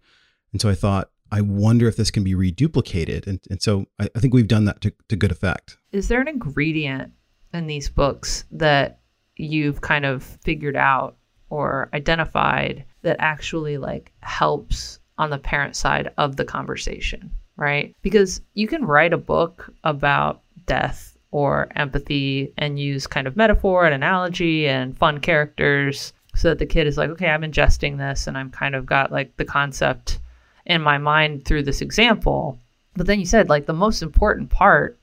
And 0.51 0.61
so 0.61 0.69
I 0.69 0.75
thought, 0.75 1.09
I 1.31 1.41
wonder 1.41 1.87
if 1.87 1.95
this 1.95 2.11
can 2.11 2.23
be 2.23 2.35
reduplicated. 2.35 3.27
And 3.27 3.39
and 3.49 3.61
so 3.61 3.85
I, 3.99 4.09
I 4.15 4.19
think 4.19 4.33
we've 4.33 4.47
done 4.47 4.65
that 4.65 4.81
to, 4.81 4.93
to 5.09 5.15
good 5.15 5.31
effect. 5.31 5.77
Is 5.91 6.07
there 6.07 6.21
an 6.21 6.27
ingredient 6.27 7.11
in 7.53 7.67
these 7.67 7.89
books 7.89 8.45
that 8.51 8.99
you've 9.35 9.81
kind 9.81 10.05
of 10.05 10.23
figured 10.23 10.75
out 10.75 11.17
or 11.49 11.89
identified 11.93 12.85
that 13.01 13.17
actually 13.19 13.77
like 13.77 14.11
helps 14.21 14.99
on 15.17 15.29
the 15.29 15.37
parent 15.37 15.75
side 15.75 16.11
of 16.17 16.35
the 16.35 16.45
conversation, 16.45 17.31
right? 17.57 17.95
Because 18.01 18.41
you 18.53 18.67
can 18.67 18.85
write 18.85 19.13
a 19.13 19.17
book 19.17 19.71
about 19.83 20.41
death 20.65 21.10
or 21.31 21.69
empathy 21.75 22.53
and 22.57 22.79
use 22.79 23.07
kind 23.07 23.25
of 23.25 23.37
metaphor 23.37 23.85
and 23.85 23.95
analogy 23.95 24.67
and 24.67 24.97
fun 24.97 25.19
characters 25.19 26.13
so 26.35 26.49
that 26.49 26.59
the 26.59 26.65
kid 26.65 26.87
is 26.87 26.97
like, 26.97 27.09
okay, 27.09 27.27
I'm 27.27 27.41
ingesting 27.41 27.97
this 27.97 28.27
and 28.27 28.37
I'm 28.37 28.49
kind 28.49 28.75
of 28.75 28.85
got 28.85 29.11
like 29.11 29.35
the 29.37 29.45
concept 29.45 30.19
in 30.65 30.81
my 30.81 30.97
mind 30.97 31.45
through 31.45 31.63
this 31.63 31.81
example. 31.81 32.57
But 32.95 33.07
then 33.07 33.19
you 33.19 33.25
said 33.25 33.49
like 33.49 33.65
the 33.65 33.73
most 33.73 34.01
important 34.01 34.49
part 34.49 34.97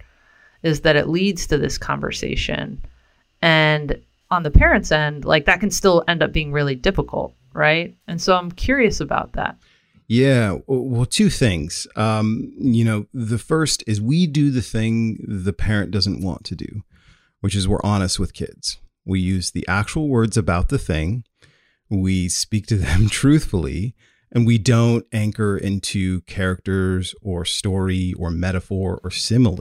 is 0.62 0.80
that 0.80 0.96
it 0.96 1.08
leads 1.08 1.46
to 1.46 1.58
this 1.58 1.78
conversation. 1.78 2.82
And 3.40 4.00
on 4.30 4.42
the 4.42 4.50
parents' 4.50 4.92
end, 4.92 5.24
like 5.24 5.46
that 5.46 5.60
can 5.60 5.70
still 5.70 6.04
end 6.08 6.22
up 6.22 6.32
being 6.32 6.52
really 6.52 6.74
difficult, 6.74 7.34
right? 7.52 7.94
And 8.06 8.20
so 8.20 8.36
I'm 8.36 8.50
curious 8.50 9.00
about 9.00 9.32
that. 9.32 9.56
Yeah, 10.08 10.58
well, 10.66 11.04
two 11.04 11.28
things. 11.28 11.86
Um, 11.94 12.50
you 12.58 12.82
know, 12.82 13.06
the 13.12 13.38
first 13.38 13.84
is 13.86 14.00
we 14.00 14.26
do 14.26 14.50
the 14.50 14.62
thing 14.62 15.18
the 15.28 15.52
parent 15.52 15.90
doesn't 15.90 16.24
want 16.24 16.44
to 16.44 16.54
do, 16.54 16.82
which 17.40 17.54
is 17.54 17.68
we're 17.68 17.84
honest 17.84 18.18
with 18.18 18.32
kids. 18.32 18.78
We 19.04 19.20
use 19.20 19.50
the 19.50 19.68
actual 19.68 20.08
words 20.08 20.38
about 20.38 20.70
the 20.70 20.78
thing, 20.78 21.24
we 21.90 22.28
speak 22.28 22.66
to 22.68 22.76
them 22.76 23.08
truthfully, 23.10 23.94
and 24.32 24.46
we 24.46 24.58
don't 24.58 25.06
anchor 25.12 25.56
into 25.56 26.22
characters 26.22 27.14
or 27.22 27.44
story 27.44 28.14
or 28.18 28.30
metaphor 28.30 29.00
or 29.02 29.10
simile. 29.10 29.60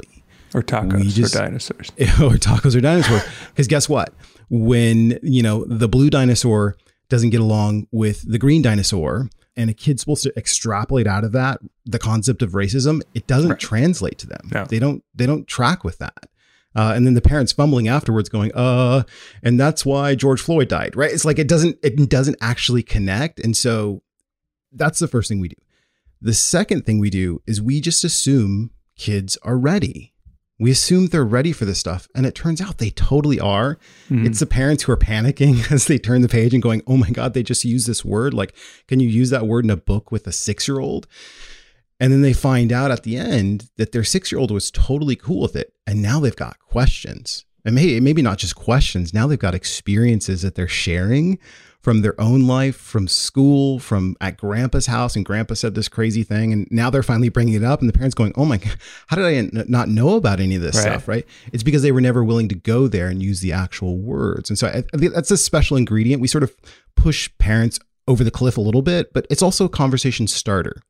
Or 0.54 0.62
tacos 0.62 1.14
just, 1.14 1.36
or 1.36 1.40
dinosaurs. 1.40 1.92
Or 2.00 2.36
tacos 2.36 2.76
or 2.76 2.82
dinosaurs. 2.82 3.24
Because 3.50 3.68
guess 3.68 3.90
what? 3.90 4.14
When, 4.50 5.20
you 5.22 5.44
know, 5.44 5.66
the 5.66 5.90
blue 5.90 6.10
dinosaur 6.10 6.78
doesn't 7.10 7.32
get 7.32 7.42
along 7.42 7.88
with 7.92 8.30
the 8.30 8.38
green 8.38 8.62
dinosaur, 8.62 9.30
and 9.58 9.70
a 9.70 9.74
kid's 9.74 10.02
supposed 10.02 10.24
to 10.24 10.34
extrapolate 10.38 11.08
out 11.08 11.24
of 11.24 11.34
that 11.34 11.60
the 11.86 12.00
concept 12.00 12.42
of 12.42 12.52
racism, 12.52 13.02
it 13.14 13.28
doesn't 13.28 13.50
right. 13.50 13.60
translate 13.60 14.18
to 14.20 14.28
them. 14.28 14.50
No. 14.54 14.66
They 14.66 14.80
don't 14.80 15.04
they 15.14 15.26
don't 15.26 15.48
track 15.48 15.84
with 15.84 15.98
that. 15.98 16.28
Uh, 16.76 16.94
and 16.96 17.08
then 17.08 17.16
the 17.16 17.22
parents 17.22 17.52
fumbling 17.52 17.88
afterwards, 17.88 18.30
going, 18.30 18.52
"Uh," 18.54 19.04
and 19.42 19.60
that's 19.60 19.84
why 19.84 20.14
George 20.14 20.40
Floyd 20.40 20.68
died, 20.68 20.96
right? 20.96 21.12
It's 21.12 21.26
like 21.26 21.40
it 21.40 21.48
doesn't 21.48 21.78
it 21.82 22.10
doesn't 22.10 22.38
actually 22.40 22.84
connect, 22.84 23.40
and 23.40 23.58
so 23.58 24.04
that's 24.72 25.00
the 25.00 25.08
first 25.08 25.28
thing 25.28 25.40
we 25.40 25.50
do. 25.50 25.56
The 26.22 26.36
second 26.36 26.86
thing 26.86 27.00
we 27.00 27.10
do 27.10 27.42
is 27.48 27.62
we 27.62 27.82
just 27.82 28.04
assume 28.04 28.72
kids 28.96 29.38
are 29.44 29.58
ready. 29.58 30.14
We 30.60 30.72
assume 30.72 31.08
they're 31.08 31.24
ready 31.24 31.52
for 31.52 31.66
this 31.66 31.80
stuff. 31.80 32.08
And 32.16 32.26
it 32.26 32.34
turns 32.34 32.62
out 32.62 32.78
they 32.78 32.90
totally 32.90 33.40
are. 33.40 33.78
Hmm. 34.08 34.26
It's 34.26 34.40
the 34.40 34.46
parents 34.46 34.84
who 34.84 34.92
are 34.92 34.98
panicking 34.98 35.72
as 35.72 35.86
they 35.86 35.98
turn 35.98 36.22
the 36.22 36.30
page 36.30 36.54
and 36.54 36.64
going, 36.64 36.82
oh 36.88 36.98
my 36.98 37.10
God, 37.10 37.34
they 37.34 37.44
just 37.44 37.66
used 37.66 37.88
this 37.88 38.04
word. 38.04 38.34
Like, 38.34 38.56
can 38.88 39.00
you 39.00 39.08
use 39.08 39.30
that 39.30 39.48
word 39.48 39.66
in 39.66 39.70
a 39.72 39.78
book 39.78 40.12
with 40.12 40.26
a 40.28 40.32
six 40.32 40.68
year 40.68 40.80
old? 40.80 41.08
And 42.00 42.12
then 42.12 42.22
they 42.22 42.34
find 42.34 42.72
out 42.72 42.92
at 42.92 43.04
the 43.04 43.18
end 43.18 43.70
that 43.78 43.92
their 43.92 44.04
six 44.04 44.32
year 44.32 44.40
old 44.40 44.52
was 44.52 44.72
totally 44.72 45.16
cool 45.16 45.42
with 45.42 45.56
it. 45.56 45.74
And 45.86 46.02
now 46.02 46.20
they've 46.20 46.36
got 46.36 46.60
questions. 46.60 47.46
And 47.68 47.76
maybe, 47.76 48.00
maybe 48.00 48.22
not 48.24 48.40
just 48.40 48.56
questions. 48.56 49.14
Now 49.14 49.28
they've 49.28 49.38
got 49.38 49.54
experiences 49.54 50.42
that 50.42 50.56
they're 50.56 50.68
sharing 50.68 51.38
from 51.82 52.02
their 52.02 52.20
own 52.20 52.48
life, 52.48 52.76
from 52.76 53.08
school, 53.08 53.78
from 53.80 54.16
at 54.20 54.36
grandpa's 54.38 54.88
house. 54.88 55.16
And 55.16 55.24
grandpa 55.24 55.54
said 55.54 55.76
this 55.76 55.88
crazy 55.88 56.24
thing. 56.24 56.52
And 56.52 56.68
now 56.72 56.90
they're 56.90 57.04
finally 57.04 57.30
bringing 57.30 57.54
it 57.54 57.64
up. 57.64 57.80
And 57.80 57.88
the 57.88 57.94
parents 57.94 58.16
going, 58.16 58.34
Oh 58.36 58.46
my 58.46 58.58
God, 58.58 58.76
how 59.08 59.16
did 59.16 59.26
I 59.26 59.34
n- 59.36 59.66
not 59.68 59.88
know 59.90 60.16
about 60.16 60.40
any 60.40 60.56
of 60.56 60.62
this 60.62 60.76
Right. 60.76 60.82
stuff? 60.82 61.08
Right. 61.08 61.26
It's 61.54 61.62
because 61.64 61.84
they 61.84 61.92
were 61.92 62.02
never 62.02 62.24
willing 62.24 62.48
to 62.50 62.56
go 62.56 62.88
there 62.88 63.08
and 63.08 63.22
use 63.22 63.42
the 63.42 63.52
actual 63.54 63.98
words. 64.00 64.50
And 64.50 64.58
so 64.58 64.68
I, 64.68 64.84
I 64.94 64.98
think 64.98 65.14
that's 65.14 65.30
a 65.32 65.38
special 65.38 65.78
ingredient. 65.78 66.22
We 66.22 66.28
sort 66.28 66.44
of 66.44 66.56
push 66.96 67.30
parents 67.38 67.80
over 68.08 68.24
the 68.24 68.32
cliff 68.32 68.58
a 68.58 68.62
little 68.62 68.82
bit, 68.82 69.14
but 69.14 69.28
it's 69.30 69.42
also 69.44 69.66
a 69.66 69.70
conversation 69.70 70.26
starter. 70.28 70.82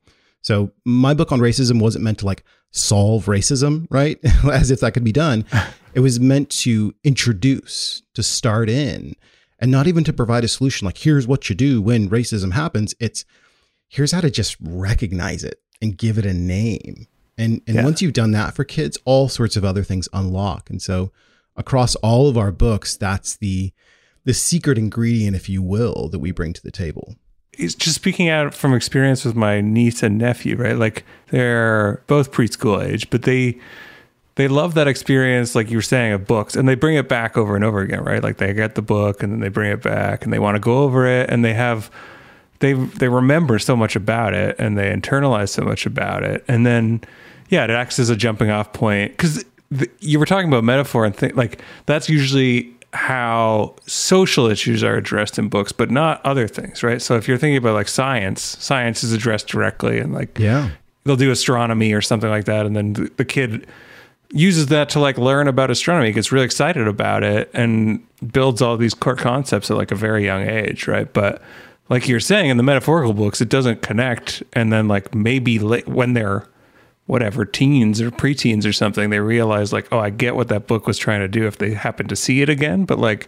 So 0.42 0.72
my 0.86 1.14
book 1.16 1.32
on 1.32 1.40
racism 1.40 1.82
wasn't 1.82 2.04
meant 2.04 2.20
to 2.20 2.26
like 2.28 2.44
solve 2.78 3.26
racism, 3.26 3.88
right? 3.90 4.20
As 4.52 4.72
if 4.72 4.80
that 4.82 4.94
could 4.94 5.04
be 5.04 5.12
done. 5.12 5.46
It 5.94 6.02
was 6.02 6.20
meant 6.20 6.52
to 6.62 6.94
introduce, 7.04 8.04
to 8.14 8.22
start 8.22 8.70
in, 8.70 9.16
and 9.58 9.72
not 9.72 9.88
even 9.88 10.04
to 10.04 10.14
provide 10.14 10.44
a 10.44 10.48
solution 10.48 10.86
like 10.86 11.00
here's 11.00 11.26
what 11.28 11.50
you 11.50 11.56
do 11.56 11.82
when 11.82 12.08
racism 12.08 12.52
happens. 12.54 12.94
It's 13.00 13.26
here's 13.88 14.12
how 14.12 14.22
to 14.22 14.30
just 14.30 14.58
recognize 14.62 15.44
it 15.44 15.60
and 15.82 15.98
give 15.98 16.20
it 16.20 16.26
a 16.26 16.36
name. 16.36 17.08
And 17.36 17.62
and 17.66 17.78
Yeah. 17.78 17.84
once 17.84 18.04
you've 18.04 18.14
done 18.14 18.30
that 18.32 18.54
for 18.54 18.64
kids, 18.64 19.00
all 19.06 19.28
sorts 19.28 19.56
of 19.56 19.66
other 19.66 19.84
things 19.84 20.08
unlock. 20.14 20.70
And 20.70 20.80
so 20.84 21.12
across 21.56 21.96
all 21.96 22.30
of 22.30 22.38
our 22.38 22.52
books, 22.52 22.96
that's 22.96 23.36
the 23.36 23.74
the 24.24 24.36
secret 24.36 24.78
ingredient, 24.78 25.36
if 25.36 25.50
you 25.50 25.64
will, 25.64 26.10
that 26.10 26.20
we 26.20 26.30
bring 26.32 26.54
to 26.54 26.62
the 26.62 26.70
table. 26.70 27.16
It's 27.58 27.76
just 27.76 27.96
speaking 27.96 28.30
out 28.30 28.54
from 28.54 28.74
experience 28.74 29.26
with 29.26 29.36
my 29.36 29.62
niece 29.62 30.04
and 30.04 30.18
nephew, 30.18 30.56
right? 30.56 30.78
Like 30.78 31.04
they're 31.30 32.04
both 32.08 32.32
preschool 32.32 32.86
age, 32.86 33.10
but 33.10 33.24
they 33.24 33.60
they 34.36 34.48
love 34.48 34.76
that 34.76 34.88
experience, 34.88 35.56
like 35.56 35.72
you 35.72 35.78
were 35.78 35.82
saying, 35.82 36.14
of 36.14 36.28
books, 36.28 36.56
and 36.56 36.70
they 36.70 36.76
bring 36.76 36.96
it 36.96 37.10
back 37.10 37.36
over 37.38 37.56
and 37.56 37.66
over 37.66 37.80
again, 37.80 38.04
right? 38.04 38.22
Like 38.22 38.38
they 38.38 38.54
get 38.54 38.76
the 38.76 38.84
book 38.84 39.24
and 39.24 39.34
then 39.34 39.40
they 39.40 39.50
bring 39.50 39.72
it 39.72 39.82
back 39.82 40.24
and 40.24 40.32
they 40.32 40.38
want 40.38 40.56
to 40.56 40.60
go 40.60 40.84
over 40.84 41.08
it 41.08 41.30
and 41.30 41.44
they 41.44 41.54
have 41.54 41.90
they 42.60 42.74
they 42.74 43.10
remember 43.10 43.60
so 43.60 43.76
much 43.76 43.96
about 43.96 44.34
it 44.34 44.56
and 44.60 44.78
they 44.78 44.92
internalize 44.94 45.50
so 45.50 45.64
much 45.64 45.86
about 45.86 46.24
it, 46.24 46.46
and 46.48 46.66
then 46.66 47.02
yeah, 47.50 47.64
it 47.64 47.70
acts 47.72 47.98
as 47.98 48.10
a 48.10 48.16
jumping 48.16 48.52
off 48.52 48.74
point 48.74 49.12
because 49.12 49.44
you 50.00 50.20
were 50.20 50.26
talking 50.26 50.48
about 50.48 50.64
metaphor 50.64 51.06
and 51.06 51.18
th- 51.18 51.36
like 51.36 51.62
that's 51.86 52.08
usually 52.08 52.74
how 52.94 53.76
social 53.86 54.48
issues 54.48 54.84
are 54.84 54.96
addressed 54.96 55.38
in 55.38 55.50
books, 55.50 55.72
but 55.72 55.92
not 55.92 56.22
other 56.26 56.48
things, 56.48 56.84
right? 56.84 57.02
So 57.02 57.16
if 57.16 57.28
you're 57.28 57.38
thinking 57.38 57.58
about 57.58 57.74
like 57.76 57.88
science, 57.88 58.42
science 58.60 59.04
is 59.04 59.14
addressed 59.14 59.48
directly, 59.48 60.00
and 60.00 60.14
like 60.14 60.38
Yeah. 60.40 60.70
they'll 61.04 61.16
do 61.18 61.32
astronomy 61.32 61.94
or 61.94 62.02
something 62.02 62.30
like 62.30 62.46
that, 62.46 62.66
and 62.66 62.76
then 62.76 62.94
the, 62.94 63.12
the 63.18 63.26
kid 63.26 63.68
uses 64.32 64.68
that 64.68 64.90
to 64.90 65.00
like 65.00 65.18
learn 65.18 65.48
about 65.48 65.72
astronomy, 65.72 66.12
gets 66.12 66.32
really 66.32 66.46
excited 66.46 66.88
about 66.88 67.24
it, 67.24 67.50
and 67.54 68.02
builds 68.32 68.62
all 68.62 68.78
these 68.78 68.94
core 68.94 69.16
concepts 69.16 69.70
at 69.72 69.78
like 69.78 69.92
a 69.92 69.96
very 69.96 70.26
young 70.26 70.48
age, 70.48 70.88
right? 70.88 71.12
But 71.14 71.42
like 71.90 72.08
you're 72.08 72.20
saying 72.20 72.50
in 72.50 72.58
the 72.58 72.64
metaphorical 72.64 73.14
books, 73.14 73.40
it 73.42 73.50
doesn't 73.50 73.82
connect, 73.82 74.44
and 74.54 74.72
then 74.74 74.88
like 74.88 75.14
maybe 75.14 75.58
when 75.60 76.14
they're 76.14 76.46
whatever 77.08 77.46
teens 77.46 78.00
or 78.00 78.12
preteens 78.12 78.66
or 78.66 78.74
something, 78.74 79.10
they 79.10 79.20
realize 79.20 79.74
like, 79.74 79.88
oh, 79.92 80.00
I 80.00 80.10
get 80.10 80.36
what 80.36 80.50
that 80.50 80.68
book 80.68 80.86
was 80.86 80.98
trying 80.98 81.22
to 81.22 81.28
do 81.28 81.48
if 81.48 81.58
they 81.58 81.74
happen 81.74 82.08
to 82.08 82.16
see 82.16 82.42
it 82.42 82.50
again, 82.50 82.86
but 82.86 83.00
like 83.00 83.28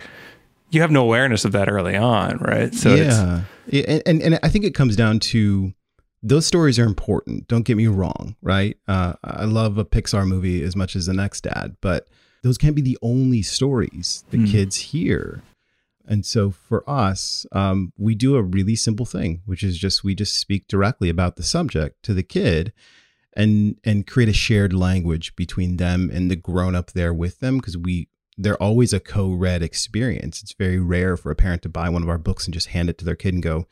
you 0.69 0.81
have 0.81 0.91
no 0.91 1.01
awareness 1.01 1.45
of 1.45 1.51
that 1.53 1.69
early 1.69 1.95
on, 1.95 2.37
right? 2.37 2.73
So 2.73 2.91
it's 2.91 3.17
yeah, 3.17 3.41
and, 3.87 4.03
and 4.05 4.21
and 4.21 4.39
I 4.43 4.49
think 4.49 4.65
it 4.65 4.75
comes 4.75 4.95
down 4.95 5.19
to 5.19 5.73
those 6.21 6.45
stories 6.45 6.77
are 6.77 6.85
important. 6.85 7.47
Don't 7.47 7.63
get 7.63 7.77
me 7.77 7.87
wrong, 7.87 8.35
right? 8.41 8.77
Uh, 8.87 9.13
I 9.23 9.45
love 9.45 9.77
a 9.77 9.85
Pixar 9.85 10.27
movie 10.27 10.61
as 10.63 10.75
much 10.75 10.95
as 10.95 11.05
the 11.05 11.13
next 11.13 11.41
dad, 11.41 11.77
but 11.81 12.07
those 12.43 12.57
can't 12.57 12.75
be 12.75 12.81
the 12.81 12.97
only 13.01 13.41
stories 13.41 14.23
the 14.29 14.45
kids 14.45 14.75
hear. 14.77 15.41
And 16.05 16.25
so 16.25 16.49
for 16.51 16.89
us, 16.89 17.45
um, 17.51 17.93
we 17.97 18.15
do 18.15 18.35
a 18.35 18.41
really 18.41 18.75
simple 18.75 19.05
thing, 19.05 19.41
which 19.45 19.63
is 19.63 19.77
just 19.77 20.03
we 20.03 20.15
just 20.15 20.35
speak 20.37 20.67
directly 20.67 21.07
about 21.07 21.35
the 21.35 21.43
subject 21.43 22.03
to 22.03 22.13
the 22.13 22.23
kid, 22.23 22.73
and 23.33 23.75
and 23.83 24.07
create 24.07 24.29
a 24.29 24.33
shared 24.33 24.73
language 24.73 25.35
between 25.35 25.77
them 25.77 26.09
and 26.11 26.29
the 26.29 26.35
grown 26.35 26.75
up 26.75 26.91
there 26.91 27.13
with 27.13 27.39
them 27.39 27.57
because 27.57 27.77
we 27.77 28.09
they're 28.39 28.61
always 28.61 28.93
a 28.93 29.01
co-read 29.01 29.61
experience. 29.61 30.41
It's 30.41 30.53
very 30.53 30.79
rare 30.79 31.17
for 31.17 31.29
a 31.29 31.35
parent 31.35 31.61
to 31.63 31.69
buy 31.69 31.89
one 31.89 32.03
of 32.03 32.09
our 32.09 32.17
books 32.17 32.45
and 32.45 32.53
just 32.53 32.67
hand 32.67 32.89
it 32.89 32.97
to 32.99 33.05
their 33.05 33.17
kid 33.17 33.33
and 33.33 33.43
go, 33.43 33.67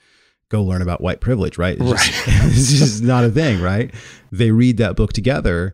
go 0.49 0.61
learn 0.61 0.81
about 0.81 0.99
white 0.99 1.21
privilege, 1.21 1.57
right? 1.57 1.77
It's, 1.79 2.05
Just, 2.05 2.27
it's 2.27 2.71
just 2.73 3.03
not 3.03 3.23
a 3.23 3.29
thing, 3.29 3.61
right? 3.61 3.93
They 4.29 4.51
read 4.51 4.75
that 4.77 4.97
book 4.97 5.13
together 5.13 5.73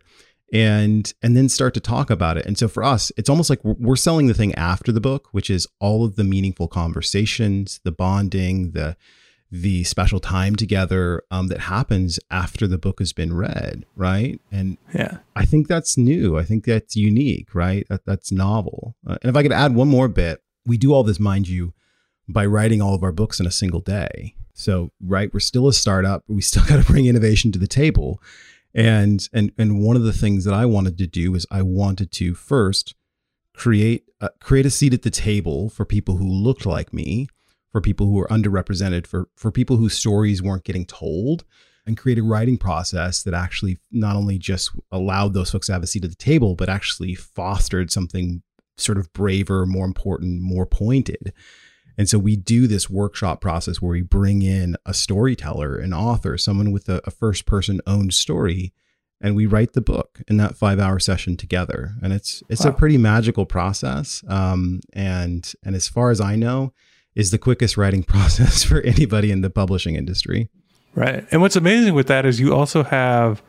and 0.52 1.12
and 1.22 1.36
then 1.36 1.48
start 1.48 1.74
to 1.74 1.80
talk 1.80 2.08
about 2.08 2.36
it. 2.38 2.46
And 2.46 2.56
so 2.56 2.68
for 2.68 2.84
us, 2.84 3.10
it's 3.16 3.28
almost 3.28 3.50
like 3.50 3.62
we're 3.64 3.96
selling 3.96 4.28
the 4.28 4.34
thing 4.34 4.54
after 4.54 4.92
the 4.92 5.00
book, 5.00 5.28
which 5.32 5.50
is 5.50 5.66
all 5.80 6.04
of 6.04 6.14
the 6.14 6.24
meaningful 6.24 6.68
conversations, 6.68 7.80
the 7.82 7.92
bonding, 7.92 8.70
the 8.70 8.96
the 9.56 9.84
special 9.84 10.18
time 10.18 10.56
together 10.56 11.22
um, 11.30 11.46
that 11.46 11.60
happens 11.60 12.18
after 12.28 12.66
the 12.66 12.76
book 12.76 12.98
has 12.98 13.12
been 13.12 13.32
read, 13.32 13.86
right? 13.94 14.40
And 14.50 14.78
yeah. 14.92 15.18
I 15.36 15.44
think 15.44 15.68
that's 15.68 15.96
new. 15.96 16.36
I 16.36 16.42
think 16.42 16.64
that's 16.64 16.96
unique, 16.96 17.54
right? 17.54 17.86
That, 17.88 18.04
that's 18.04 18.32
novel. 18.32 18.96
Uh, 19.06 19.16
and 19.22 19.30
if 19.30 19.36
I 19.36 19.44
could 19.44 19.52
add 19.52 19.76
one 19.76 19.86
more 19.86 20.08
bit, 20.08 20.42
we 20.66 20.76
do 20.76 20.92
all 20.92 21.04
this, 21.04 21.20
mind 21.20 21.46
you, 21.46 21.72
by 22.28 22.44
writing 22.44 22.82
all 22.82 22.96
of 22.96 23.04
our 23.04 23.12
books 23.12 23.38
in 23.38 23.46
a 23.46 23.52
single 23.52 23.78
day. 23.78 24.34
So, 24.54 24.90
right, 25.00 25.32
we're 25.32 25.38
still 25.38 25.68
a 25.68 25.72
startup. 25.72 26.24
We 26.26 26.42
still 26.42 26.64
got 26.68 26.84
to 26.84 26.92
bring 26.92 27.06
innovation 27.06 27.52
to 27.52 27.58
the 27.60 27.68
table. 27.68 28.20
And 28.74 29.28
and 29.32 29.52
and 29.56 29.84
one 29.84 29.94
of 29.94 30.02
the 30.02 30.12
things 30.12 30.44
that 30.46 30.54
I 30.54 30.66
wanted 30.66 30.98
to 30.98 31.06
do 31.06 31.36
is 31.36 31.46
I 31.48 31.62
wanted 31.62 32.10
to 32.10 32.34
first 32.34 32.96
create 33.54 34.02
uh, 34.20 34.30
create 34.40 34.66
a 34.66 34.70
seat 34.70 34.92
at 34.92 35.02
the 35.02 35.10
table 35.10 35.68
for 35.68 35.84
people 35.84 36.16
who 36.16 36.26
looked 36.26 36.66
like 36.66 36.92
me, 36.92 37.28
for 37.74 37.80
people 37.80 38.06
who 38.06 38.12
were 38.12 38.28
underrepresented, 38.28 39.04
for 39.04 39.28
for 39.34 39.50
people 39.50 39.76
whose 39.76 39.98
stories 39.98 40.40
weren't 40.40 40.62
getting 40.62 40.86
told, 40.86 41.42
and 41.84 41.96
create 41.96 42.20
a 42.20 42.22
writing 42.22 42.56
process 42.56 43.24
that 43.24 43.34
actually 43.34 43.78
not 43.90 44.14
only 44.14 44.38
just 44.38 44.70
allowed 44.92 45.34
those 45.34 45.50
folks 45.50 45.66
to 45.66 45.72
have 45.72 45.82
a 45.82 45.86
seat 45.88 46.04
at 46.04 46.10
the 46.10 46.16
table, 46.16 46.54
but 46.54 46.68
actually 46.68 47.16
fostered 47.16 47.90
something 47.90 48.44
sort 48.76 48.96
of 48.96 49.12
braver, 49.12 49.66
more 49.66 49.86
important, 49.86 50.40
more 50.40 50.66
pointed. 50.66 51.32
And 51.98 52.08
so 52.08 52.16
we 52.16 52.36
do 52.36 52.68
this 52.68 52.88
workshop 52.88 53.40
process 53.40 53.82
where 53.82 53.90
we 53.90 54.02
bring 54.02 54.42
in 54.42 54.76
a 54.86 54.94
storyteller, 54.94 55.74
an 55.76 55.92
author, 55.92 56.38
someone 56.38 56.70
with 56.70 56.88
a, 56.88 57.00
a 57.04 57.10
first 57.10 57.44
person 57.44 57.80
owned 57.88 58.14
story, 58.14 58.72
and 59.20 59.34
we 59.34 59.46
write 59.46 59.72
the 59.72 59.80
book 59.80 60.20
in 60.28 60.36
that 60.36 60.54
five 60.54 60.78
hour 60.78 61.00
session 61.00 61.36
together. 61.36 61.94
And 62.00 62.12
it's 62.12 62.40
it's 62.48 62.64
a 62.64 62.70
pretty 62.70 62.98
magical 62.98 63.46
process. 63.46 64.22
Um, 64.28 64.78
and 64.92 65.52
and 65.64 65.74
as 65.74 65.88
far 65.88 66.12
as 66.12 66.20
I 66.20 66.36
know, 66.36 66.72
is 67.14 67.30
the 67.30 67.38
quickest 67.38 67.76
writing 67.76 68.02
process 68.14 68.62
for 68.62 68.80
anybody 68.82 69.30
in 69.30 69.40
the 69.40 69.50
publishing 69.50 69.94
industry. 69.94 70.48
Right. 70.94 71.26
And 71.30 71.40
what's 71.40 71.56
amazing 71.56 71.94
with 71.94 72.06
that 72.06 72.24
is 72.24 72.38
you 72.40 72.54
also 72.54 72.84
have 72.84 73.42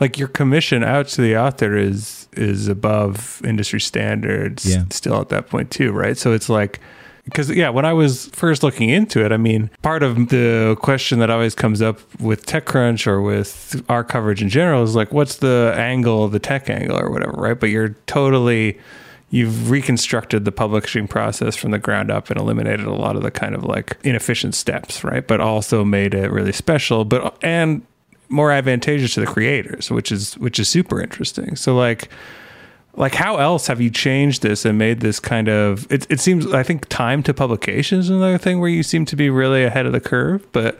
like 0.00 0.18
your 0.18 0.28
commission 0.28 0.82
out 0.84 1.08
to 1.08 1.22
the 1.22 1.36
author 1.36 1.76
is 1.76 2.28
is 2.32 2.68
above 2.68 3.40
industry 3.44 3.80
standards 3.80 4.64
Yeah. 4.66 4.84
still 4.90 5.20
at 5.20 5.28
that 5.30 5.48
point 5.48 5.70
too, 5.70 5.92
right? 5.92 6.16
So 6.16 6.32
it's 6.32 6.48
like 6.48 6.80
because 7.24 7.50
yeah, 7.50 7.70
when 7.70 7.84
I 7.84 7.92
was 7.92 8.26
first 8.28 8.62
looking 8.62 8.88
into 8.88 9.24
it, 9.24 9.32
I 9.32 9.36
mean, 9.36 9.68
part 9.82 10.02
of 10.04 10.28
the 10.28 10.76
question 10.80 11.18
that 11.18 11.28
always 11.28 11.54
comes 11.56 11.82
up 11.82 11.98
with 12.20 12.46
TechCrunch 12.46 13.06
or 13.06 13.20
with 13.20 13.82
our 13.88 14.04
coverage 14.04 14.40
in 14.40 14.48
general 14.48 14.84
is 14.84 14.94
like, 14.94 15.12
what's 15.12 15.36
the 15.38 15.74
angle, 15.76 16.28
the 16.28 16.38
tech 16.38 16.70
angle 16.70 16.96
or 16.96 17.10
whatever, 17.10 17.32
right? 17.32 17.58
But 17.58 17.70
you're 17.70 17.96
totally 18.06 18.78
you've 19.30 19.70
reconstructed 19.70 20.44
the 20.44 20.52
publishing 20.52 21.08
process 21.08 21.56
from 21.56 21.72
the 21.72 21.78
ground 21.78 22.10
up 22.10 22.30
and 22.30 22.38
eliminated 22.38 22.86
a 22.86 22.94
lot 22.94 23.16
of 23.16 23.22
the 23.22 23.30
kind 23.30 23.54
of 23.54 23.64
like 23.64 23.96
inefficient 24.04 24.54
steps, 24.54 25.02
right? 25.02 25.26
But 25.26 25.40
also 25.40 25.84
made 25.84 26.14
it 26.14 26.30
really 26.30 26.52
special, 26.52 27.04
but 27.04 27.36
and 27.42 27.82
more 28.28 28.50
advantageous 28.50 29.14
to 29.14 29.20
the 29.20 29.26
creators, 29.26 29.90
which 29.90 30.12
is 30.12 30.36
which 30.38 30.58
is 30.58 30.68
super 30.68 31.00
interesting. 31.00 31.56
So 31.56 31.76
like 31.76 32.08
like 32.96 33.14
how 33.14 33.36
else 33.36 33.66
have 33.66 33.80
you 33.80 33.90
changed 33.90 34.42
this 34.42 34.64
and 34.64 34.78
made 34.78 35.00
this 35.00 35.20
kind 35.20 35.48
of 35.48 35.90
it, 35.92 36.06
it 36.10 36.18
seems 36.18 36.52
i 36.52 36.62
think 36.62 36.88
time 36.88 37.22
to 37.22 37.34
publication 37.34 37.98
is 37.98 38.08
another 38.08 38.38
thing 38.38 38.58
where 38.58 38.70
you 38.70 38.82
seem 38.82 39.04
to 39.04 39.16
be 39.16 39.28
really 39.28 39.64
ahead 39.64 39.86
of 39.86 39.92
the 39.92 40.00
curve 40.00 40.46
but 40.52 40.78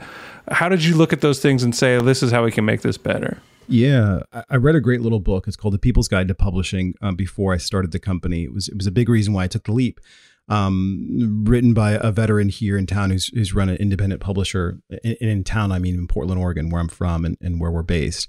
how 0.50 0.68
did 0.68 0.82
you 0.82 0.96
look 0.96 1.12
at 1.12 1.20
those 1.20 1.40
things 1.40 1.62
and 1.62 1.76
say 1.76 2.00
this 2.00 2.22
is 2.22 2.32
how 2.32 2.42
we 2.42 2.50
can 2.50 2.64
make 2.64 2.80
this 2.80 2.96
better 2.96 3.38
Yeah, 3.68 4.20
I- 4.50 4.56
read 4.56 4.76
a 4.76 4.80
great 4.80 5.00
little 5.00 5.20
book. 5.20 5.46
It's 5.48 5.56
called 5.56 5.74
The 5.74 5.78
People's 5.78 6.08
Guide 6.08 6.28
to 6.28 6.34
Publishing. 6.34 6.94
Um, 7.00 7.16
before 7.16 7.52
I 7.52 7.56
started 7.56 7.92
the 7.92 7.98
company, 7.98 8.44
it 8.44 8.52
was 8.52 8.68
it 8.68 8.76
was 8.76 8.86
a 8.86 8.92
big 8.92 9.08
reason 9.08 9.32
why 9.32 9.44
I 9.44 9.48
took 9.48 9.64
the 9.64 9.72
leap. 9.72 10.00
Um, 10.48 11.44
written 11.44 11.74
by 11.74 11.98
a 12.00 12.12
veteran 12.12 12.50
here 12.50 12.78
in 12.78 12.86
town 12.86 13.10
who's 13.10 13.26
who's 13.28 13.52
run 13.54 13.68
an 13.68 13.76
independent 13.76 14.20
publisher. 14.20 14.80
In, 15.02 15.14
in 15.20 15.44
town, 15.44 15.72
I 15.72 15.78
mean 15.78 15.94
in 15.94 16.06
Portland, 16.06 16.40
Oregon, 16.40 16.70
where 16.70 16.80
I'm 16.80 16.88
from 16.88 17.24
and, 17.24 17.36
and 17.40 17.60
where 17.60 17.72
we're 17.72 17.82
based. 17.82 18.28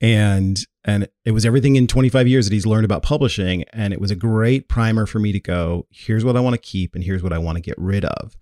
And 0.00 0.58
and 0.84 1.08
it 1.26 1.32
was 1.32 1.44
everything 1.44 1.76
in 1.76 1.86
25 1.86 2.26
years 2.26 2.46
that 2.46 2.54
he's 2.54 2.64
learned 2.64 2.86
about 2.86 3.02
publishing 3.02 3.64
and 3.74 3.92
it 3.92 4.00
was 4.00 4.10
a 4.10 4.16
great 4.16 4.66
primer 4.66 5.04
for 5.04 5.18
me 5.18 5.30
to 5.32 5.40
go, 5.40 5.86
here's 5.90 6.24
what 6.24 6.38
I 6.38 6.40
want 6.40 6.54
to 6.54 6.58
keep 6.58 6.94
and 6.94 7.04
here's 7.04 7.22
what 7.22 7.34
I 7.34 7.38
want 7.38 7.56
to 7.56 7.62
get 7.62 7.76
rid 7.76 8.06
of. 8.06 8.34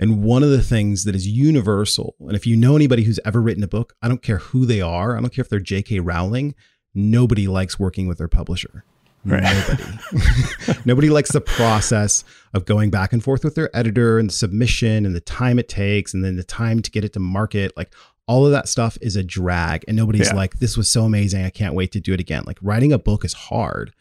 And 0.00 0.22
one 0.24 0.42
of 0.42 0.48
the 0.48 0.62
things 0.62 1.04
that 1.04 1.14
is 1.14 1.28
universal, 1.28 2.16
and 2.20 2.34
if 2.34 2.46
you 2.46 2.56
know 2.56 2.74
anybody 2.74 3.04
who's 3.04 3.20
ever 3.22 3.40
written 3.40 3.62
a 3.62 3.68
book, 3.68 3.94
I 4.00 4.08
don't 4.08 4.22
care 4.22 4.38
who 4.38 4.64
they 4.64 4.80
are, 4.80 5.14
I 5.14 5.20
don't 5.20 5.30
care 5.30 5.42
if 5.42 5.50
they're 5.50 5.60
J.K. 5.60 6.00
Rowling, 6.00 6.54
nobody 6.94 7.46
likes 7.46 7.78
working 7.78 8.06
with 8.08 8.16
their 8.16 8.26
publisher. 8.26 8.82
Right. 9.26 9.42
Nobody. 9.42 10.80
Nobody 10.86 11.10
likes 11.10 11.32
the 11.32 11.42
process 11.42 12.24
of 12.54 12.64
going 12.64 12.88
back 12.88 13.12
and 13.12 13.22
forth 13.22 13.44
with 13.44 13.54
their 13.54 13.74
editor 13.76 14.18
and 14.18 14.30
the 14.30 14.32
submission 14.32 15.04
and 15.04 15.14
the 15.14 15.20
time 15.20 15.58
it 15.58 15.68
takes 15.68 16.14
and 16.14 16.24
then 16.24 16.36
the 16.36 16.44
time 16.44 16.80
to 16.80 16.90
get 16.90 17.04
it 17.04 17.12
to 17.12 17.20
market. 17.20 17.76
Like 17.76 17.92
all 18.26 18.46
of 18.46 18.52
that 18.52 18.68
stuff 18.68 18.96
is 19.02 19.16
a 19.16 19.22
drag. 19.22 19.84
And 19.86 19.98
nobody's 19.98 20.28
yeah. 20.28 20.36
like, 20.36 20.60
this 20.60 20.78
was 20.78 20.90
so 20.90 21.04
amazing. 21.04 21.44
I 21.44 21.50
can't 21.50 21.74
wait 21.74 21.92
to 21.92 22.00
do 22.00 22.14
it 22.14 22.20
again. 22.20 22.44
Like 22.46 22.56
writing 22.62 22.94
a 22.94 22.98
book 22.98 23.22
is 23.22 23.34
hard. 23.34 23.92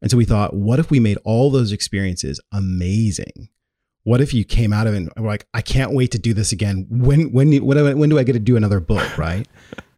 And 0.00 0.12
so 0.12 0.16
we 0.16 0.24
thought, 0.24 0.54
what 0.54 0.78
if 0.78 0.92
we 0.92 1.00
made 1.00 1.18
all 1.24 1.50
those 1.50 1.72
experiences 1.72 2.40
amazing? 2.52 3.48
What 4.04 4.20
if 4.20 4.32
you 4.32 4.44
came 4.44 4.72
out 4.72 4.86
of 4.86 4.94
it 4.94 4.98
and 4.98 5.12
were 5.16 5.28
like, 5.28 5.46
I 5.52 5.62
can't 5.62 5.92
wait 5.92 6.12
to 6.12 6.18
do 6.18 6.32
this 6.32 6.52
again. 6.52 6.86
When 6.88 7.32
when 7.32 7.50
when 7.64 7.98
when 7.98 8.08
do 8.08 8.18
I 8.18 8.22
get 8.22 8.34
to 8.34 8.38
do 8.38 8.56
another 8.56 8.80
book, 8.80 9.18
right? 9.18 9.46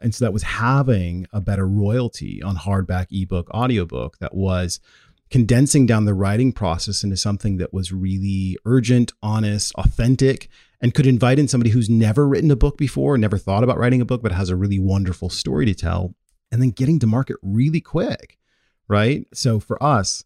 and 0.01 0.15
so 0.15 0.25
that 0.25 0.33
was 0.33 0.43
having 0.43 1.27
a 1.33 1.41
better 1.41 1.67
royalty 1.67 2.43
on 2.43 2.57
hardback, 2.57 3.07
ebook, 3.11 3.51
audiobook 3.51 4.19
that 4.19 4.35
was 4.35 4.81
condensing 5.31 5.87
down 5.87 6.05
the 6.05 6.15
writing 6.15 6.53
process 6.53 7.03
into 7.03 7.17
something 7.17 7.57
that 7.57 7.73
was 7.73 7.93
really 7.93 8.57
urgent, 8.65 9.13
honest, 9.23 9.75
authentic, 9.75 10.49
and 10.81 10.95
could 10.95 11.07
invite 11.07 11.39
in 11.39 11.49
somebody 11.49 11.71
who's 11.71 11.91
never 11.91 12.29
written 12.29 12.51
a 12.51 12.57
book 12.57 12.79
before, 12.79 13.19
never 13.19 13.39
thought 13.39 13.65
about 13.65 13.79
writing 13.79 14.01
a 14.01 14.05
book, 14.05 14.23
but 14.23 14.33
has 14.33 14.51
a 14.51 14.57
really 14.57 14.79
wonderful 14.79 15.31
story 15.31 15.67
to 15.67 15.75
tell, 15.75 16.15
and 16.53 16.63
then 16.63 16.71
getting 16.71 16.99
to 17.01 17.07
market 17.07 17.37
really 17.43 17.81
quick, 17.81 18.39
right? 18.87 19.27
So 19.35 19.59
for 19.59 19.83
us, 19.83 20.25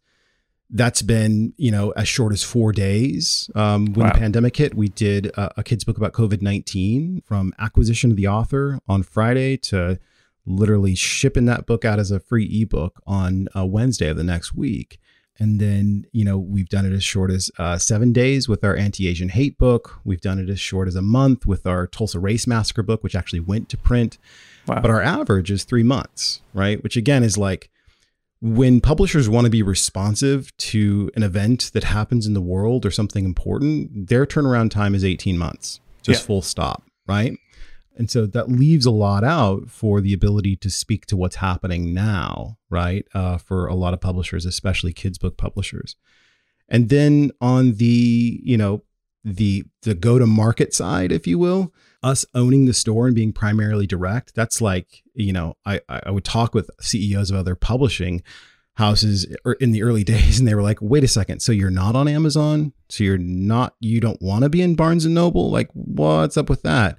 that's 0.72 1.02
been 1.02 1.52
you 1.56 1.70
know 1.70 1.90
as 1.90 2.08
short 2.08 2.32
as 2.32 2.42
four 2.42 2.72
days. 2.72 3.50
Um, 3.54 3.92
when 3.92 4.06
wow. 4.06 4.12
the 4.12 4.18
pandemic 4.18 4.56
hit 4.56 4.74
we 4.74 4.88
did 4.88 5.26
a, 5.26 5.60
a 5.60 5.64
kid's 5.64 5.84
book 5.84 5.96
about 5.96 6.12
covid-19 6.12 7.24
from 7.24 7.52
acquisition 7.58 8.10
of 8.10 8.16
the 8.16 8.28
author 8.28 8.78
on 8.88 9.02
friday 9.02 9.56
to 9.56 9.98
literally 10.46 10.94
shipping 10.94 11.44
that 11.46 11.66
book 11.66 11.84
out 11.84 11.98
as 11.98 12.10
a 12.10 12.20
free 12.20 12.46
ebook 12.62 13.00
on 13.06 13.48
a 13.54 13.66
wednesday 13.66 14.08
of 14.08 14.16
the 14.16 14.24
next 14.24 14.54
week. 14.54 14.98
And 15.38 15.58
then 15.58 16.04
you 16.12 16.24
know 16.24 16.38
we've 16.38 16.68
done 16.68 16.86
it 16.86 16.92
as 16.92 17.02
short 17.02 17.30
as 17.30 17.50
uh, 17.58 17.78
seven 17.78 18.12
days 18.12 18.48
with 18.48 18.62
our 18.62 18.76
anti-asian 18.76 19.30
hate 19.30 19.58
book. 19.58 20.00
We've 20.04 20.20
done 20.20 20.38
it 20.38 20.50
as 20.50 20.60
short 20.60 20.86
as 20.86 20.96
a 20.96 21.02
month 21.02 21.46
with 21.46 21.66
our 21.66 21.86
tulsa 21.86 22.20
race 22.20 22.46
massacre 22.46 22.82
book 22.82 23.02
which 23.02 23.16
actually 23.16 23.40
went 23.40 23.68
to 23.70 23.76
print. 23.76 24.18
Wow. 24.66 24.82
but 24.82 24.90
our 24.90 25.02
average 25.02 25.50
is 25.50 25.64
three 25.64 25.82
months 25.82 26.42
right? 26.52 26.82
Which 26.82 26.96
again 26.96 27.24
is 27.24 27.38
like 27.38 27.70
when 28.42 28.80
publishers 28.80 29.28
want 29.28 29.44
to 29.44 29.50
be 29.50 29.62
responsive 29.62 30.56
to 30.56 31.10
an 31.14 31.22
event 31.22 31.70
that 31.74 31.84
happens 31.84 32.26
in 32.26 32.32
the 32.32 32.40
world 32.40 32.86
or 32.86 32.90
something 32.90 33.24
important, 33.24 34.08
their 34.08 34.24
turnaround 34.24 34.70
time 34.70 34.94
is 34.94 35.04
18 35.04 35.36
months, 35.36 35.80
just 36.02 36.22
yeah. 36.22 36.26
full 36.26 36.42
stop, 36.42 36.84
right? 37.06 37.36
And 37.96 38.10
so 38.10 38.24
that 38.24 38.48
leaves 38.50 38.86
a 38.86 38.90
lot 38.90 39.24
out 39.24 39.68
for 39.68 40.00
the 40.00 40.14
ability 40.14 40.56
to 40.56 40.70
speak 40.70 41.04
to 41.06 41.18
what's 41.18 41.36
happening 41.36 41.92
now, 41.92 42.56
right? 42.70 43.06
Uh, 43.12 43.36
for 43.36 43.66
a 43.66 43.74
lot 43.74 43.92
of 43.92 44.00
publishers, 44.00 44.46
especially 44.46 44.94
kids 44.94 45.18
book 45.18 45.36
publishers. 45.36 45.96
And 46.66 46.88
then 46.88 47.32
on 47.42 47.74
the, 47.74 48.40
you 48.42 48.56
know, 48.56 48.84
the 49.22 49.64
the 49.82 49.94
go 49.94 50.18
to 50.18 50.26
market 50.26 50.72
side, 50.72 51.12
if 51.12 51.26
you 51.26 51.38
will, 51.38 51.74
us 52.02 52.24
owning 52.34 52.66
the 52.66 52.72
store 52.72 53.06
and 53.06 53.14
being 53.14 53.32
primarily 53.32 53.86
direct, 53.86 54.34
that's 54.34 54.60
like, 54.60 55.02
you 55.14 55.32
know, 55.32 55.56
I, 55.66 55.80
I 55.88 56.10
would 56.10 56.24
talk 56.24 56.54
with 56.54 56.70
CEOs 56.80 57.30
of 57.30 57.36
other 57.36 57.54
publishing 57.54 58.22
houses 58.74 59.26
er, 59.46 59.52
in 59.54 59.72
the 59.72 59.82
early 59.82 60.04
days 60.14 60.38
and 60.38 60.48
they 60.48 60.54
were 60.54 60.62
like, 60.62 60.78
wait 60.80 61.04
a 61.04 61.08
second, 61.08 61.40
so 61.40 61.52
you're 61.52 61.70
not 61.70 61.94
on 61.94 62.08
Amazon? 62.08 62.72
So 62.88 63.04
you're 63.04 63.18
not, 63.18 63.74
you 63.80 64.00
don't 64.00 64.20
want 64.20 64.44
to 64.44 64.50
be 64.50 64.62
in 64.62 64.74
Barnes 64.74 65.04
and 65.04 65.14
Noble? 65.14 65.50
Like, 65.50 65.68
what's 65.72 66.36
up 66.36 66.48
with 66.48 66.62
that? 66.62 66.98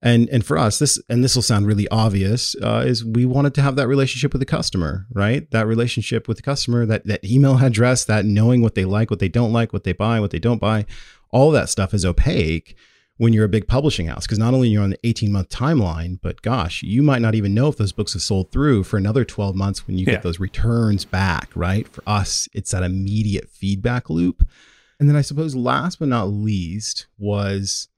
And 0.00 0.28
and 0.28 0.46
for 0.46 0.56
us, 0.56 0.78
this 0.78 1.02
and 1.08 1.24
this 1.24 1.34
will 1.34 1.42
sound 1.42 1.66
really 1.66 1.88
obvious, 1.88 2.54
uh, 2.62 2.84
is 2.86 3.04
we 3.04 3.26
wanted 3.26 3.52
to 3.54 3.62
have 3.62 3.74
that 3.74 3.88
relationship 3.88 4.32
with 4.32 4.38
the 4.38 4.46
customer, 4.46 5.06
right? 5.12 5.50
That 5.50 5.66
relationship 5.66 6.28
with 6.28 6.36
the 6.36 6.42
customer, 6.44 6.86
that 6.86 7.04
that 7.06 7.24
email 7.24 7.58
address, 7.64 8.04
that 8.04 8.24
knowing 8.24 8.62
what 8.62 8.76
they 8.76 8.84
like, 8.84 9.10
what 9.10 9.18
they 9.18 9.28
don't 9.28 9.52
like, 9.52 9.72
what 9.72 9.82
they 9.82 9.92
buy, 9.92 10.20
what 10.20 10.30
they 10.30 10.38
don't 10.38 10.60
buy, 10.60 10.86
all 11.32 11.50
that 11.50 11.68
stuff 11.68 11.92
is 11.92 12.04
opaque 12.04 12.76
when 13.18 13.32
you're 13.32 13.44
a 13.44 13.48
big 13.48 13.68
publishing 13.68 14.06
house 14.06 14.26
because 14.26 14.38
not 14.38 14.54
only 14.54 14.68
you're 14.68 14.82
on 14.82 14.90
the 14.90 14.98
18 15.04 15.30
month 15.30 15.48
timeline 15.50 16.18
but 16.22 16.40
gosh 16.40 16.82
you 16.82 17.02
might 17.02 17.20
not 17.20 17.34
even 17.34 17.52
know 17.52 17.68
if 17.68 17.76
those 17.76 17.92
books 17.92 18.14
have 18.14 18.22
sold 18.22 18.50
through 18.50 18.82
for 18.82 18.96
another 18.96 19.24
12 19.24 19.54
months 19.54 19.86
when 19.86 19.98
you 19.98 20.06
yeah. 20.06 20.14
get 20.14 20.22
those 20.22 20.40
returns 20.40 21.04
back 21.04 21.50
right 21.54 21.86
for 21.86 22.02
us 22.06 22.48
it's 22.54 22.70
that 22.70 22.82
immediate 22.82 23.48
feedback 23.48 24.08
loop 24.08 24.46
and 24.98 25.08
then 25.08 25.16
i 25.16 25.20
suppose 25.20 25.54
last 25.54 25.98
but 25.98 26.08
not 26.08 26.24
least 26.24 27.06
was 27.18 27.88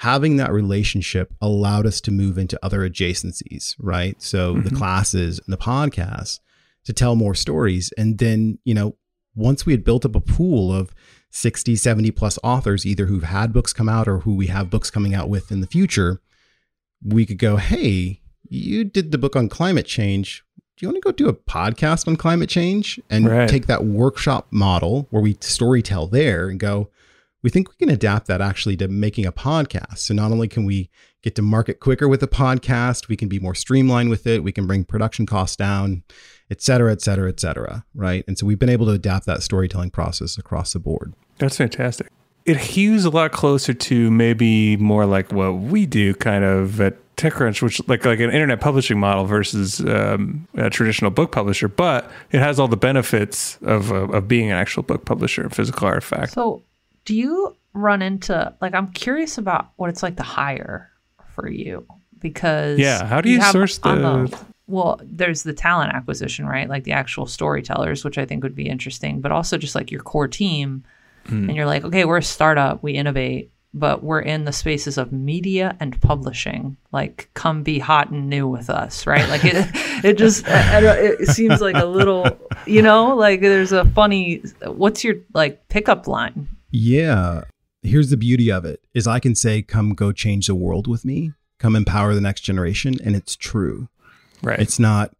having 0.00 0.36
that 0.36 0.52
relationship 0.52 1.32
allowed 1.40 1.86
us 1.86 2.00
to 2.02 2.10
move 2.10 2.38
into 2.38 2.58
other 2.62 2.88
adjacencies 2.88 3.74
right 3.78 4.22
so 4.22 4.54
mm-hmm. 4.54 4.62
the 4.62 4.74
classes 4.74 5.40
and 5.44 5.52
the 5.52 5.58
podcasts 5.58 6.38
to 6.84 6.92
tell 6.92 7.16
more 7.16 7.34
stories 7.34 7.92
and 7.98 8.18
then 8.18 8.58
you 8.64 8.74
know 8.74 8.94
once 9.34 9.66
we 9.66 9.72
had 9.72 9.84
built 9.84 10.04
up 10.04 10.14
a 10.14 10.20
pool 10.20 10.72
of 10.72 10.94
60, 11.30 11.76
70 11.76 12.10
plus 12.12 12.38
authors, 12.42 12.86
either 12.86 13.06
who've 13.06 13.22
had 13.22 13.52
books 13.52 13.72
come 13.72 13.88
out 13.88 14.08
or 14.08 14.20
who 14.20 14.34
we 14.34 14.46
have 14.46 14.70
books 14.70 14.90
coming 14.90 15.14
out 15.14 15.28
with 15.28 15.52
in 15.52 15.60
the 15.60 15.66
future, 15.66 16.20
we 17.04 17.26
could 17.26 17.38
go, 17.38 17.56
hey, 17.56 18.20
you 18.48 18.84
did 18.84 19.12
the 19.12 19.18
book 19.18 19.36
on 19.36 19.48
climate 19.48 19.86
change. 19.86 20.44
Do 20.76 20.84
you 20.84 20.88
want 20.88 21.02
to 21.02 21.06
go 21.06 21.12
do 21.12 21.28
a 21.28 21.34
podcast 21.34 22.06
on 22.06 22.16
climate 22.16 22.48
change 22.48 23.00
and 23.10 23.26
right. 23.26 23.48
take 23.48 23.66
that 23.66 23.84
workshop 23.84 24.46
model 24.50 25.06
where 25.10 25.22
we 25.22 25.34
storytell 25.34 26.10
there 26.10 26.48
and 26.48 26.60
go, 26.60 26.90
we 27.42 27.50
think 27.50 27.68
we 27.68 27.76
can 27.76 27.94
adapt 27.94 28.26
that 28.26 28.40
actually 28.40 28.76
to 28.78 28.88
making 28.88 29.24
a 29.24 29.32
podcast. 29.32 29.98
So 29.98 30.14
not 30.14 30.32
only 30.32 30.48
can 30.48 30.64
we 30.64 30.90
get 31.22 31.34
to 31.36 31.42
market 31.42 31.80
quicker 31.80 32.08
with 32.08 32.22
a 32.22 32.28
podcast, 32.28 33.08
we 33.08 33.16
can 33.16 33.28
be 33.28 33.38
more 33.38 33.54
streamlined 33.54 34.10
with 34.10 34.26
it, 34.26 34.42
we 34.42 34.52
can 34.52 34.66
bring 34.66 34.84
production 34.84 35.26
costs 35.26 35.56
down, 35.56 36.02
et 36.50 36.62
cetera, 36.62 36.92
et 36.92 37.00
cetera, 37.00 37.28
et 37.28 37.40
cetera. 37.40 37.84
Right. 37.94 38.24
And 38.26 38.38
so 38.38 38.46
we've 38.46 38.58
been 38.58 38.68
able 38.68 38.86
to 38.86 38.92
adapt 38.92 39.26
that 39.26 39.42
storytelling 39.42 39.90
process 39.90 40.38
across 40.38 40.72
the 40.72 40.78
board. 40.78 41.14
That's 41.38 41.56
fantastic. 41.56 42.08
It 42.44 42.56
hews 42.56 43.04
a 43.04 43.10
lot 43.10 43.32
closer 43.32 43.74
to 43.74 44.10
maybe 44.10 44.76
more 44.76 45.04
like 45.04 45.32
what 45.32 45.58
we 45.58 45.84
do 45.84 46.14
kind 46.14 46.44
of 46.44 46.80
at 46.80 46.96
TechCrunch, 47.16 47.62
which 47.62 47.86
like 47.88 48.04
like 48.04 48.20
an 48.20 48.30
internet 48.30 48.60
publishing 48.60 49.00
model 49.00 49.24
versus 49.24 49.80
um, 49.80 50.46
a 50.54 50.70
traditional 50.70 51.10
book 51.10 51.32
publisher, 51.32 51.66
but 51.66 52.10
it 52.30 52.40
has 52.40 52.60
all 52.60 52.68
the 52.68 52.76
benefits 52.76 53.58
of 53.62 53.90
uh, 53.90 54.08
of 54.08 54.28
being 54.28 54.50
an 54.50 54.56
actual 54.56 54.82
book 54.82 55.04
publisher, 55.06 55.48
physical 55.48 55.88
artifact. 55.88 56.32
So, 56.32 56.62
do 57.04 57.16
you 57.16 57.56
run 57.72 58.02
into 58.02 58.54
like 58.60 58.74
I'm 58.74 58.92
curious 58.92 59.38
about 59.38 59.70
what 59.76 59.90
it's 59.90 60.02
like 60.02 60.16
to 60.16 60.22
hire 60.22 60.90
for 61.34 61.48
you 61.48 61.86
because 62.18 62.78
yeah, 62.78 63.04
how 63.06 63.20
do 63.20 63.30
you, 63.30 63.36
you 63.36 63.42
source 63.44 63.78
the, 63.78 63.94
the 63.94 64.38
well, 64.66 65.00
there's 65.02 65.42
the 65.42 65.52
talent 65.52 65.92
acquisition, 65.92 66.46
right? 66.46 66.68
Like 66.68 66.84
the 66.84 66.92
actual 66.92 67.26
storytellers, 67.26 68.04
which 68.04 68.18
I 68.18 68.24
think 68.24 68.42
would 68.42 68.54
be 68.54 68.68
interesting, 68.68 69.20
but 69.20 69.32
also 69.32 69.56
just 69.56 69.74
like 69.74 69.90
your 69.90 70.02
core 70.02 70.28
team 70.28 70.84
mm. 71.26 71.48
and 71.48 71.54
you're 71.54 71.66
like, 71.66 71.84
okay, 71.84 72.04
we're 72.04 72.18
a 72.18 72.22
startup, 72.22 72.82
we 72.82 72.92
innovate, 72.92 73.52
but 73.72 74.02
we're 74.02 74.20
in 74.20 74.44
the 74.44 74.52
spaces 74.52 74.98
of 74.98 75.12
media 75.12 75.76
and 75.78 76.00
publishing. 76.00 76.76
Like, 76.92 77.30
come 77.34 77.62
be 77.62 77.78
hot 77.78 78.10
and 78.10 78.28
new 78.28 78.48
with 78.48 78.70
us, 78.70 79.06
right? 79.06 79.28
Like, 79.28 79.44
it, 79.44 79.68
it 80.04 80.18
just 80.18 80.44
it 80.48 81.28
seems 81.28 81.60
like 81.60 81.76
a 81.76 81.84
little, 81.84 82.26
you 82.66 82.82
know, 82.82 83.14
like 83.14 83.40
there's 83.40 83.72
a 83.72 83.84
funny. 83.84 84.42
What's 84.64 85.04
your 85.04 85.16
like 85.34 85.68
pickup 85.68 86.08
line? 86.08 86.48
Yeah, 86.70 87.42
here's 87.82 88.10
the 88.10 88.16
beauty 88.16 88.50
of 88.50 88.64
it: 88.64 88.80
is 88.94 89.06
I 89.06 89.20
can 89.20 89.34
say, 89.34 89.62
"Come, 89.62 89.94
go 89.94 90.10
change 90.10 90.46
the 90.46 90.54
world 90.54 90.86
with 90.86 91.04
me. 91.04 91.32
Come 91.58 91.76
empower 91.76 92.14
the 92.14 92.20
next 92.20 92.40
generation," 92.40 92.96
and 93.04 93.14
it's 93.14 93.36
true. 93.36 93.88
Right. 94.46 94.60
It's 94.60 94.78
not 94.78 95.12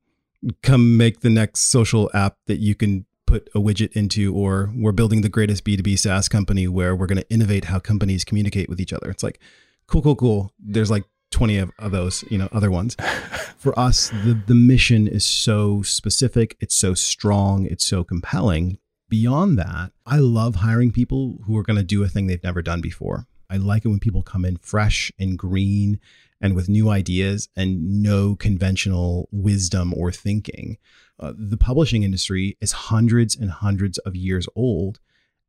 come 0.63 0.97
make 0.97 1.21
the 1.21 1.31
next 1.31 1.63
social 1.63 2.09
app 2.15 2.37
that 2.47 2.59
you 2.59 2.77
can 2.77 3.07
put 3.27 3.49
a 3.57 3.59
widget 3.59 3.93
into, 3.93 4.33
or 4.33 4.73
we're 4.77 4.93
building 4.93 5.23
the 5.23 5.29
greatest 5.29 5.65
B2B 5.65 5.99
SaaS 5.99 6.29
company 6.29 6.69
where 6.69 6.95
we're 6.95 7.09
going 7.09 7.19
to 7.19 7.29
innovate 7.29 7.65
how 7.65 7.81
companies 7.81 8.25
communicate 8.25 8.69
with 8.69 8.81
each 8.81 8.93
other. 8.93 9.11
It's 9.11 9.25
like, 9.25 9.41
cool, 9.89 10.01
cool, 10.01 10.15
cool. 10.15 10.53
There's 10.61 10.93
like 10.93 11.03
20 11.33 11.59
of, 11.59 11.73
of 11.81 11.91
those, 11.91 12.23
you 12.31 12.39
know, 12.39 12.49
other 12.53 12.71
ones. 12.71 12.95
For 13.57 13.77
us, 13.77 14.11
the, 14.11 14.41
the 14.47 14.55
mission 14.55 15.09
is 15.09 15.25
so 15.25 15.83
specific, 15.83 16.57
it's 16.61 16.77
so 16.77 16.95
strong, 16.95 17.67
it's 17.67 17.85
so 17.85 18.05
compelling. 18.05 18.79
Beyond 19.09 19.59
that, 19.59 19.91
I 20.05 20.19
love 20.19 20.57
hiring 20.57 20.93
people 20.93 21.39
who 21.47 21.57
are 21.57 21.65
going 21.65 21.79
to 21.79 21.83
do 21.83 22.05
a 22.05 22.09
thing 22.09 22.29
they've 22.29 22.43
never 22.45 22.63
done 22.63 22.81
before. 22.81 23.27
I 23.51 23.57
like 23.57 23.85
it 23.85 23.89
when 23.89 23.99
people 23.99 24.23
come 24.23 24.45
in 24.45 24.57
fresh 24.59 25.11
and 25.19 25.37
green 25.37 25.99
and 26.41 26.55
with 26.55 26.69
new 26.69 26.89
ideas 26.89 27.49
and 27.57 28.03
no 28.03 28.37
conventional 28.37 29.29
wisdom 29.33 29.95
or 29.95 30.13
thinking. 30.13 30.79
Uh, 31.19 31.33
the 31.37 31.57
publishing 31.57 32.03
industry 32.03 32.57
is 32.61 32.73
hundreds 32.73 33.35
and 33.37 33.51
hundreds 33.51 33.99
of 33.99 34.15
years 34.15 34.47
old 34.55 35.01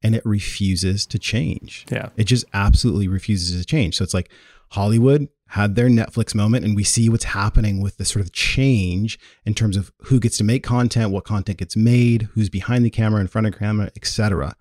and 0.03 0.15
it 0.15 0.25
refuses 0.25 1.05
to 1.07 1.19
change. 1.19 1.85
Yeah. 1.89 2.09
It 2.15 2.25
just 2.25 2.45
absolutely 2.53 3.07
refuses 3.07 3.59
to 3.59 3.65
change. 3.65 3.97
So 3.97 4.03
it's 4.03 4.13
like 4.13 4.29
Hollywood 4.69 5.29
had 5.51 5.75
their 5.75 5.87
Netflix 5.87 6.35
moment, 6.35 6.65
and 6.65 6.75
we 6.75 6.83
see 6.83 7.09
what's 7.09 7.23
happening 7.23 7.81
with 7.81 7.97
the 7.97 8.05
sort 8.05 8.23
of 8.23 8.33
change 8.33 9.17
in 9.45 9.53
terms 9.53 9.77
of 9.77 9.91
who 10.03 10.19
gets 10.19 10.37
to 10.37 10.43
make 10.43 10.63
content, 10.63 11.11
what 11.11 11.23
content 11.23 11.57
gets 11.57 11.75
made, 11.75 12.23
who's 12.33 12.49
behind 12.49 12.83
the 12.83 12.89
camera, 12.89 13.21
in 13.21 13.27
front 13.27 13.47
of 13.47 13.57
camera, 13.57 13.89
etc. 13.95 14.55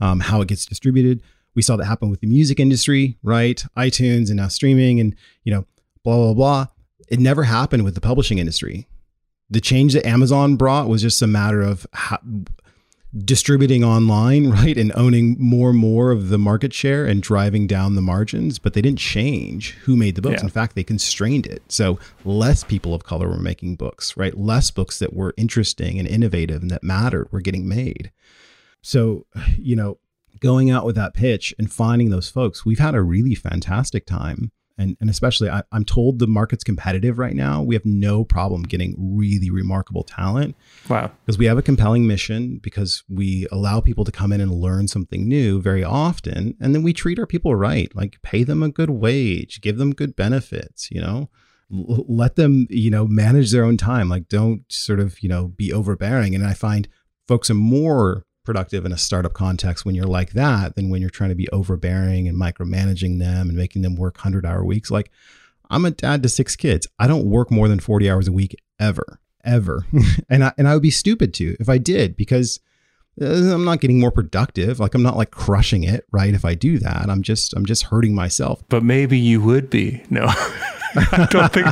Um, 0.00 0.20
how 0.20 0.40
it 0.40 0.48
gets 0.48 0.64
distributed. 0.64 1.22
We 1.54 1.62
saw 1.62 1.76
that 1.76 1.84
happen 1.84 2.10
with 2.10 2.20
the 2.20 2.26
music 2.26 2.60
industry, 2.60 3.18
right? 3.22 3.62
iTunes 3.76 4.28
and 4.28 4.36
now 4.36 4.48
streaming, 4.48 5.00
and 5.00 5.14
you 5.44 5.52
know, 5.52 5.66
blah 6.04 6.16
blah 6.16 6.34
blah. 6.34 6.66
It 7.08 7.20
never 7.20 7.44
happened 7.44 7.84
with 7.84 7.94
the 7.94 8.00
publishing 8.00 8.38
industry. 8.38 8.86
The 9.48 9.60
change 9.60 9.94
that 9.94 10.06
Amazon 10.06 10.56
brought 10.56 10.88
was 10.88 11.02
just 11.02 11.20
a 11.22 11.26
matter 11.26 11.60
of 11.60 11.86
how, 11.92 12.18
distributing 13.16 13.82
online, 13.82 14.50
right, 14.50 14.76
and 14.76 14.92
owning 14.94 15.36
more 15.38 15.70
and 15.70 15.78
more 15.78 16.10
of 16.10 16.28
the 16.28 16.38
market 16.38 16.72
share 16.72 17.06
and 17.06 17.22
driving 17.22 17.66
down 17.66 17.94
the 17.94 18.02
margins, 18.02 18.58
but 18.58 18.74
they 18.74 18.82
didn't 18.82 18.98
change 18.98 19.72
who 19.82 19.96
made 19.96 20.14
the 20.14 20.22
books. 20.22 20.40
Yeah. 20.40 20.44
In 20.44 20.50
fact, 20.50 20.74
they 20.74 20.84
constrained 20.84 21.46
it. 21.46 21.62
So 21.68 21.98
less 22.24 22.64
people 22.64 22.94
of 22.94 23.04
color 23.04 23.28
were 23.28 23.38
making 23.38 23.76
books, 23.76 24.16
right? 24.16 24.36
Less 24.36 24.70
books 24.70 24.98
that 25.00 25.14
were 25.14 25.34
interesting 25.36 25.98
and 25.98 26.06
innovative 26.06 26.62
and 26.62 26.70
that 26.70 26.84
mattered 26.84 27.30
were 27.32 27.40
getting 27.40 27.68
made. 27.68 28.12
So, 28.82 29.26
you 29.58 29.76
know, 29.76 29.98
going 30.40 30.70
out 30.70 30.84
with 30.84 30.96
that 30.96 31.14
pitch 31.14 31.54
and 31.58 31.72
finding 31.72 32.10
those 32.10 32.28
folks, 32.28 32.64
we've 32.64 32.78
had 32.78 32.94
a 32.94 33.02
really 33.02 33.34
fantastic 33.34 34.06
time. 34.06 34.50
And, 34.78 34.96
and 34.98 35.10
especially 35.10 35.50
I, 35.50 35.62
I'm 35.72 35.84
told 35.84 36.18
the 36.18 36.26
market's 36.26 36.64
competitive 36.64 37.18
right 37.18 37.34
now. 37.34 37.62
We 37.62 37.74
have 37.74 37.84
no 37.84 38.24
problem 38.24 38.62
getting 38.62 38.96
really 38.98 39.50
remarkable 39.50 40.04
talent. 40.04 40.56
Wow. 40.88 41.10
because 41.24 41.36
we 41.36 41.44
have 41.44 41.58
a 41.58 41.62
compelling 41.62 42.06
mission 42.06 42.58
because 42.62 43.04
we 43.06 43.46
allow 43.52 43.82
people 43.82 44.04
to 44.06 44.12
come 44.12 44.32
in 44.32 44.40
and 44.40 44.50
learn 44.50 44.88
something 44.88 45.28
new 45.28 45.60
very 45.60 45.84
often 45.84 46.56
and 46.60 46.74
then 46.74 46.82
we 46.82 46.94
treat 46.94 47.18
our 47.18 47.26
people 47.26 47.54
right. 47.54 47.94
Like 47.94 48.22
pay 48.22 48.42
them 48.42 48.62
a 48.62 48.70
good 48.70 48.90
wage 48.90 49.60
give 49.60 49.76
them 49.76 49.92
good 49.92 50.16
benefits 50.16 50.90
you 50.90 51.00
know? 51.00 51.28
L- 51.70 52.06
let 52.08 52.36
them 52.36 52.66
you 52.70 52.90
know 52.90 53.06
manage 53.06 53.52
their 53.52 53.64
own 53.64 53.76
time. 53.76 54.08
Like 54.08 54.28
don't 54.28 54.64
sort 54.72 54.98
of 54.98 55.22
you 55.22 55.28
know 55.28 55.48
be 55.48 55.72
overbearing. 55.72 56.34
And 56.34 56.46
i 56.46 56.54
find 56.54 56.88
folks 57.28 57.50
are 57.50 57.54
more 57.54 58.24
productive 58.44 58.84
in 58.84 58.92
a 58.92 58.98
startup 58.98 59.32
context 59.32 59.84
when 59.84 59.94
you're 59.94 60.06
like 60.06 60.32
that 60.32 60.74
than 60.74 60.90
when 60.90 61.00
you're 61.00 61.10
trying 61.10 61.30
to 61.30 61.36
be 61.36 61.48
overbearing 61.50 62.26
and 62.26 62.36
micromanaging 62.36 63.18
them 63.18 63.48
and 63.48 63.56
making 63.56 63.82
them 63.82 63.96
work 63.96 64.16
100 64.16 64.46
hour 64.46 64.64
weeks. 64.64 64.90
Like 64.90 65.10
i'm 65.70 65.84
a 65.84 65.90
dad 65.90 66.22
to 66.22 66.28
six 66.28 66.56
kids. 66.56 66.86
I 66.98 67.06
don't 67.06 67.26
work 67.26 67.50
more 67.50 67.68
than 67.68 67.80
40 67.80 68.10
hours 68.10 68.28
a 68.28 68.32
week 68.32 68.56
ever 68.78 69.20
ever. 69.44 69.86
And 70.28 70.44
I, 70.44 70.52
and 70.56 70.68
I 70.68 70.74
would 70.74 70.82
be 70.82 70.92
stupid 70.92 71.34
to 71.34 71.56
if 71.58 71.68
I 71.68 71.78
did 71.78 72.16
because 72.16 72.60
uh, 73.20 73.24
I'm 73.24 73.64
not 73.64 73.80
getting 73.80 73.98
more 73.98 74.12
productive. 74.12 74.78
Like 74.78 74.94
I'm 74.94 75.02
not 75.02 75.16
like 75.16 75.32
crushing 75.32 75.82
it 75.82 76.06
right 76.12 76.34
if 76.34 76.44
I 76.44 76.54
do 76.54 76.78
that. 76.78 77.10
I'm 77.10 77.22
just 77.22 77.52
I'm 77.54 77.66
just 77.66 77.84
hurting 77.84 78.14
myself. 78.14 78.62
But 78.68 78.84
maybe 78.84 79.18
you 79.18 79.40
would 79.40 79.68
be. 79.68 80.04
No. 80.08 80.28
I 80.94 81.26
don't 81.30 81.52
think 81.52 81.66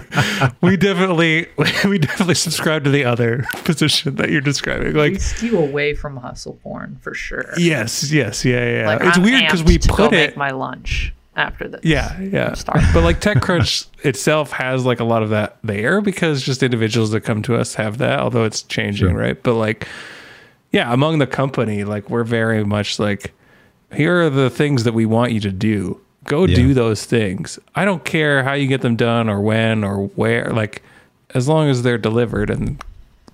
we 0.63 0.77
definitely 0.77 1.47
we 1.85 1.99
definitely 1.99 2.35
subscribe 2.35 2.85
to 2.85 2.91
the 2.91 3.05
other 3.05 3.45
position 3.65 4.17
that 4.17 4.31
you're 4.31 4.41
describing. 4.41 4.95
Like 4.95 4.95
we 4.95 5.11
Like 5.15 5.21
skew 5.21 5.59
away 5.59 5.95
from 5.95 6.17
hustle 6.17 6.59
porn 6.63 6.99
for 7.01 7.15
sure. 7.15 7.53
yes, 7.57 8.11
yes, 8.13 8.45
yeah, 8.45 8.81
yeah. 8.83 8.87
Like, 8.87 9.01
it's 9.03 9.17
I'm 9.19 9.25
weird 9.25 9.43
because 9.43 9.63
we 9.65 9.79
to 9.79 9.89
go 9.89 9.95
put 9.97 10.11
make 10.13 10.31
it 10.31 10.37
my 10.37 10.51
lunch 10.51 11.13
after 11.37 11.69
this. 11.69 11.81
Yeah, 11.85 12.19
yeah. 12.21 12.55
But 12.67 13.03
like 13.05 13.21
TechCrunch 13.21 13.87
itself 14.05 14.51
has 14.53 14.85
like 14.85 15.01
a 15.01 15.05
lot 15.05 15.23
of 15.23 15.31
that 15.31 15.59
there 15.63 16.01
because 16.01 16.43
just 16.43 16.63
individuals 16.63 17.11
that 17.13 17.21
come 17.21 17.43
to 17.43 17.55
us 17.57 17.75
have 17.75 17.99
that, 17.99 18.19
although 18.21 18.45
it's 18.45 18.63
changing, 18.63 19.11
Sure. 19.11 19.17
right? 19.19 19.41
But 19.43 19.55
like, 19.55 19.87
yeah, 20.73 20.93
among 20.93 21.19
the 21.19 21.27
company, 21.29 21.85
like 21.85 22.11
we're 22.11 22.25
very 22.25 22.65
much 22.65 22.99
like, 22.99 23.33
here 23.95 24.21
are 24.23 24.31
the 24.31 24.51
things 24.51 24.85
that 24.85 24.95
we 24.95 25.07
want 25.07 25.33
you 25.33 25.41
to 25.41 25.53
do. 25.53 26.01
Go 26.29 26.47
Yeah. 26.47 26.55
do 26.57 26.75
those 26.75 27.05
things. 27.05 27.59
I 27.75 27.85
don't 27.85 28.05
care 28.05 28.43
how 28.45 28.53
you 28.53 28.67
get 28.67 28.81
them 28.83 28.97
done 28.97 29.29
or 29.29 29.41
when 29.41 29.83
or 29.85 30.07
where. 30.09 30.51
Like, 30.51 30.83
as 31.35 31.49
long 31.49 31.69
as 31.69 31.83
they're 31.83 31.99
delivered 31.99 32.51
and 32.51 32.83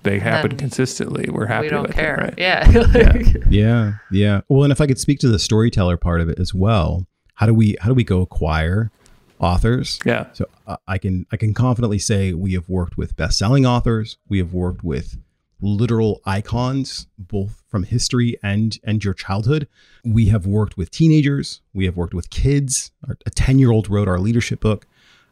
they 0.03 0.19
happen 0.19 0.51
Then 0.51 0.57
consistently, 0.59 1.29
we're 1.31 1.47
happy 1.47 1.65
we 1.67 1.69
don't 1.71 1.87
with 1.87 1.95
care. 1.95 2.15
it, 2.15 2.21
right? 2.21 2.33
Yeah. 2.37 2.71
Like, 2.93 3.43
yeah 3.49 3.93
yeah 4.11 4.41
well 4.49 4.63
and 4.63 4.71
if 4.71 4.79
I 4.81 4.85
could 4.87 4.99
speak 4.99 5.19
to 5.19 5.27
the 5.29 5.39
storyteller 5.39 5.97
part 5.97 6.21
of 6.21 6.29
it 6.29 6.39
as 6.39 6.53
well 6.53 7.07
how 7.35 7.45
do 7.47 7.53
we 7.53 7.75
how 7.81 7.87
do 7.89 7.95
we 7.95 8.03
go 8.03 8.21
acquire 8.21 8.91
authors 9.39 9.99
Yeah. 10.05 10.27
So 10.33 10.45
uh, 10.67 10.77
I 10.87 10.97
can 10.99 11.25
I 11.31 11.37
can 11.37 11.53
confidently 11.53 11.99
say 11.99 12.33
we 12.33 12.53
have 12.53 12.69
worked 12.69 12.97
with 12.97 13.15
best-selling 13.15 13.65
authors. 13.65 14.17
We 14.29 14.37
have 14.39 14.53
worked 14.53 14.83
with 14.83 15.17
literal 15.61 16.21
icons, 16.25 17.07
both 17.17 17.63
from 17.67 17.83
history 17.83 18.37
and 18.43 18.77
and 18.83 19.03
your 19.03 19.13
childhood. 19.13 19.67
We 20.03 20.27
have 20.27 20.45
worked 20.45 20.77
with 20.77 20.91
teenagers. 20.91 21.61
We 21.73 21.85
have 21.85 21.97
worked 21.97 22.13
with 22.13 22.29
kids. 22.29 22.91
Our, 23.07 23.17
a 23.25 23.29
ten-year-old 23.29 23.89
wrote 23.89 24.07
our 24.07 24.19
leadership 24.19 24.59
book, 24.59 24.85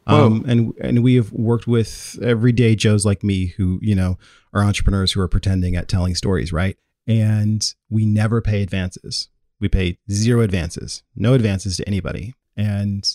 um, 0.06 0.44
and 0.46 0.72
and 0.80 1.02
we 1.02 1.14
have 1.14 1.32
worked 1.32 1.66
with 1.66 2.18
everyday 2.22 2.74
Joes 2.74 3.04
like 3.04 3.22
me 3.22 3.46
who 3.56 3.78
you 3.82 3.94
know 3.94 4.18
are 4.52 4.62
entrepreneurs 4.62 5.12
who 5.12 5.20
are 5.20 5.28
pretending 5.28 5.76
at 5.76 5.88
telling 5.88 6.14
stories, 6.14 6.52
right? 6.52 6.76
And 7.06 7.64
we 7.90 8.06
never 8.06 8.40
pay 8.40 8.62
advances. 8.62 9.28
We 9.60 9.68
pay 9.68 9.98
zero 10.10 10.40
advances, 10.40 11.02
no 11.14 11.34
advances 11.34 11.76
to 11.78 11.86
anybody, 11.86 12.34
and 12.56 13.08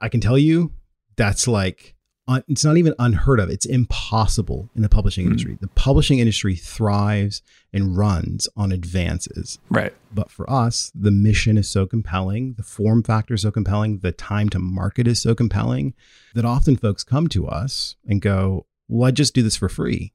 I 0.00 0.08
can 0.08 0.20
tell 0.20 0.38
you 0.38 0.72
that's 1.16 1.46
like 1.46 1.94
un, 2.28 2.42
it's 2.48 2.64
not 2.64 2.76
even 2.76 2.94
unheard 2.98 3.40
of. 3.40 3.50
It's 3.50 3.66
impossible 3.66 4.70
in 4.76 4.82
the 4.82 4.88
publishing 4.88 5.24
Hmm. 5.24 5.30
industry. 5.32 5.58
The 5.60 5.68
publishing 5.68 6.18
industry 6.18 6.54
thrives 6.56 7.42
and 7.72 7.96
runs 7.96 8.48
on 8.56 8.72
advances. 8.72 9.58
Right. 9.70 9.92
But 10.14 10.30
for 10.30 10.48
us, 10.50 10.92
the 10.94 11.10
mission 11.10 11.56
is 11.58 11.68
so 11.68 11.86
compelling, 11.86 12.54
the 12.56 12.62
form 12.62 13.02
factor 13.02 13.34
is 13.34 13.42
so 13.42 13.50
compelling, 13.50 13.98
the 13.98 14.12
time 14.12 14.48
to 14.50 14.58
market 14.58 15.06
is 15.08 15.20
so 15.22 15.34
compelling 15.34 15.94
that 16.34 16.44
often 16.44 16.76
folks 16.76 17.02
come 17.04 17.28
to 17.28 17.46
us 17.46 17.96
and 18.06 18.20
go, 18.20 18.66
"Well, 18.88 19.08
I 19.08 19.10
just 19.10 19.34
do 19.34 19.42
this 19.42 19.56
for 19.56 19.68
free." 19.68 20.12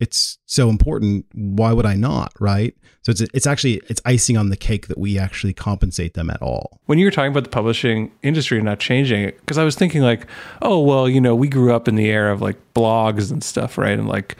It's 0.00 0.38
so 0.46 0.68
important. 0.68 1.26
Why 1.34 1.72
would 1.72 1.86
I 1.86 1.94
not? 1.94 2.32
Right. 2.40 2.74
So 3.02 3.10
it's 3.10 3.20
it's 3.20 3.46
actually 3.46 3.80
it's 3.88 4.00
icing 4.04 4.36
on 4.36 4.48
the 4.48 4.56
cake 4.56 4.88
that 4.88 4.98
we 4.98 5.18
actually 5.18 5.52
compensate 5.52 6.14
them 6.14 6.30
at 6.30 6.40
all. 6.40 6.80
when 6.86 6.98
you 6.98 7.04
were 7.04 7.10
talking 7.10 7.30
about 7.30 7.44
the 7.44 7.50
publishing 7.50 8.10
industry 8.22 8.58
and 8.58 8.64
not 8.64 8.78
changing 8.78 9.22
it 9.22 9.38
because 9.40 9.58
i 9.58 9.64
was 9.64 9.74
thinking 9.74 10.00
like 10.02 10.26
oh 10.62 10.80
well 10.80 11.08
you 11.08 11.20
know 11.20 11.34
we 11.34 11.48
grew 11.48 11.72
up 11.74 11.86
in 11.86 11.96
the 11.96 12.06
era 12.06 12.32
of 12.32 12.40
like 12.40 12.56
blogs 12.74 13.30
and 13.30 13.44
stuff 13.44 13.76
right 13.76 13.98
and 13.98 14.08
like 14.08 14.36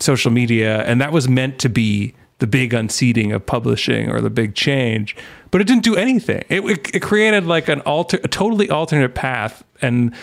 social 0.00 0.30
media 0.30 0.82
and 0.84 1.00
that 1.00 1.12
was 1.12 1.28
meant 1.28 1.58
to 1.58 1.68
be 1.68 2.14
the 2.38 2.46
big 2.46 2.72
unseating 2.74 3.32
of 3.32 3.44
publishing 3.44 4.10
or 4.10 4.20
the 4.20 4.30
big 4.30 4.54
change 4.54 5.14
but 5.50 5.60
it 5.60 5.66
didn't 5.66 5.84
do 5.84 5.94
anything 5.96 6.42
it, 6.48 6.64
it, 6.64 6.94
it 6.96 7.00
created 7.02 7.44
like 7.44 7.68
an 7.68 7.80
alter 7.82 8.18
a 8.24 8.28
totally 8.28 8.68
alternate 8.70 9.14
path 9.14 9.62
and 9.82 10.14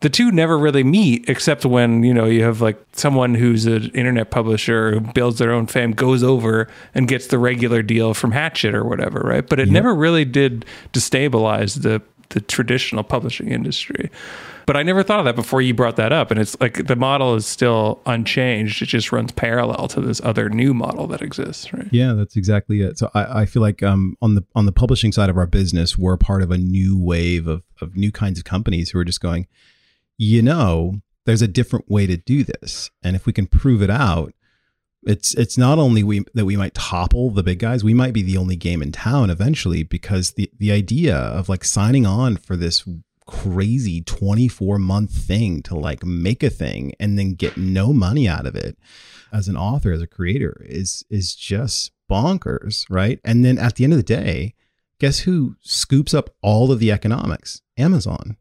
the 0.00 0.10
two 0.10 0.30
never 0.30 0.58
really 0.58 0.84
meet 0.84 1.28
except 1.28 1.64
when 1.64 2.02
you 2.02 2.12
know 2.12 2.26
you 2.26 2.42
have 2.42 2.60
like 2.60 2.78
someone 2.92 3.34
who's 3.34 3.66
an 3.66 3.90
internet 3.90 4.30
publisher 4.30 4.92
who 4.92 5.00
builds 5.00 5.38
their 5.38 5.52
own 5.52 5.66
fame 5.66 5.92
goes 5.92 6.22
over 6.22 6.68
and 6.94 7.08
gets 7.08 7.28
the 7.28 7.38
regular 7.38 7.82
deal 7.82 8.14
from 8.14 8.32
Hachette 8.32 8.74
or 8.74 8.84
whatever 8.84 9.20
right? 9.20 9.46
But 9.46 9.60
it 9.60 9.68
never 9.68 9.94
really 9.94 10.24
did 10.24 10.64
destabilize 10.92 11.82
the 11.82 12.02
the 12.30 12.40
traditional 12.40 13.04
publishing 13.04 13.50
industry. 13.50 14.10
But 14.66 14.76
i 14.76 14.82
never 14.82 15.04
thought 15.04 15.20
of 15.20 15.26
that 15.26 15.36
before 15.36 15.62
you 15.62 15.72
brought 15.74 15.94
that 15.94 16.12
up 16.12 16.32
and 16.32 16.40
it's 16.40 16.60
like 16.60 16.88
the 16.88 16.96
model 16.96 17.36
is 17.36 17.46
still 17.46 18.02
unchanged. 18.04 18.82
It 18.82 18.86
just 18.86 19.12
runs 19.12 19.30
parallel 19.30 19.86
to 19.88 20.00
this 20.00 20.20
other 20.24 20.50
new 20.50 20.74
model 20.74 21.06
that 21.06 21.22
exists 21.22 21.72
right? 21.72 21.86
Yeah, 21.92 22.14
that's 22.14 22.36
exactly 22.36 22.80
it. 22.80 22.98
So 22.98 23.08
I, 23.14 23.42
I 23.42 23.46
feel 23.46 23.62
like 23.62 23.84
um, 23.84 24.16
on 24.20 24.34
the 24.34 24.44
on 24.56 24.66
the 24.66 24.72
publishing 24.72 25.12
side 25.12 25.30
of 25.30 25.36
our 25.36 25.46
business, 25.46 25.96
we're 25.96 26.16
part 26.16 26.42
of 26.42 26.50
a 26.50 26.58
new 26.58 26.98
wave 26.98 27.46
of 27.46 27.62
of 27.80 27.96
new 27.96 28.10
kinds 28.10 28.40
of 28.40 28.44
companies 28.44 28.90
who 28.90 28.98
are 28.98 29.04
just 29.04 29.20
going, 29.20 29.46
you 30.18 30.42
know, 30.42 31.00
there's 31.24 31.42
a 31.42 31.48
different 31.48 31.90
way 31.90 32.06
to 32.06 32.16
do 32.16 32.44
this, 32.44 32.90
and 33.02 33.16
if 33.16 33.26
we 33.26 33.32
can 33.32 33.46
prove 33.46 33.82
it 33.82 33.90
out, 33.90 34.32
it's 35.06 35.34
it's 35.34 35.56
not 35.56 35.78
only 35.78 36.02
we 36.02 36.24
that 36.34 36.44
we 36.44 36.56
might 36.56 36.74
topple 36.74 37.30
the 37.30 37.42
big 37.42 37.60
guys, 37.60 37.84
we 37.84 37.94
might 37.94 38.12
be 38.12 38.22
the 38.22 38.36
only 38.36 38.56
game 38.56 38.82
in 38.82 38.92
town 38.92 39.30
eventually 39.30 39.82
because 39.82 40.32
the 40.32 40.50
the 40.58 40.72
idea 40.72 41.16
of 41.16 41.48
like 41.48 41.64
signing 41.64 42.04
on 42.04 42.36
for 42.36 42.56
this 42.56 42.86
crazy 43.26 44.02
24 44.02 44.78
month 44.78 45.10
thing 45.10 45.60
to 45.60 45.76
like 45.76 46.04
make 46.04 46.42
a 46.42 46.50
thing 46.50 46.92
and 47.00 47.18
then 47.18 47.34
get 47.34 47.56
no 47.56 47.92
money 47.92 48.28
out 48.28 48.46
of 48.46 48.54
it 48.54 48.78
as 49.32 49.48
an 49.48 49.56
author 49.56 49.92
as 49.92 50.00
a 50.00 50.06
creator 50.06 50.64
is 50.64 51.04
is 51.10 51.34
just 51.34 51.92
bonkers 52.10 52.86
right? 52.88 53.20
And 53.24 53.44
then 53.44 53.58
at 53.58 53.74
the 53.74 53.84
end 53.84 53.92
of 53.92 53.98
the 53.98 54.02
day 54.04 54.54
guess 55.00 55.20
who 55.20 55.56
scoops 55.60 56.14
up 56.14 56.30
all 56.40 56.70
of 56.70 56.78
the 56.78 56.92
economics? 56.92 57.62
Amazon. 57.76 58.36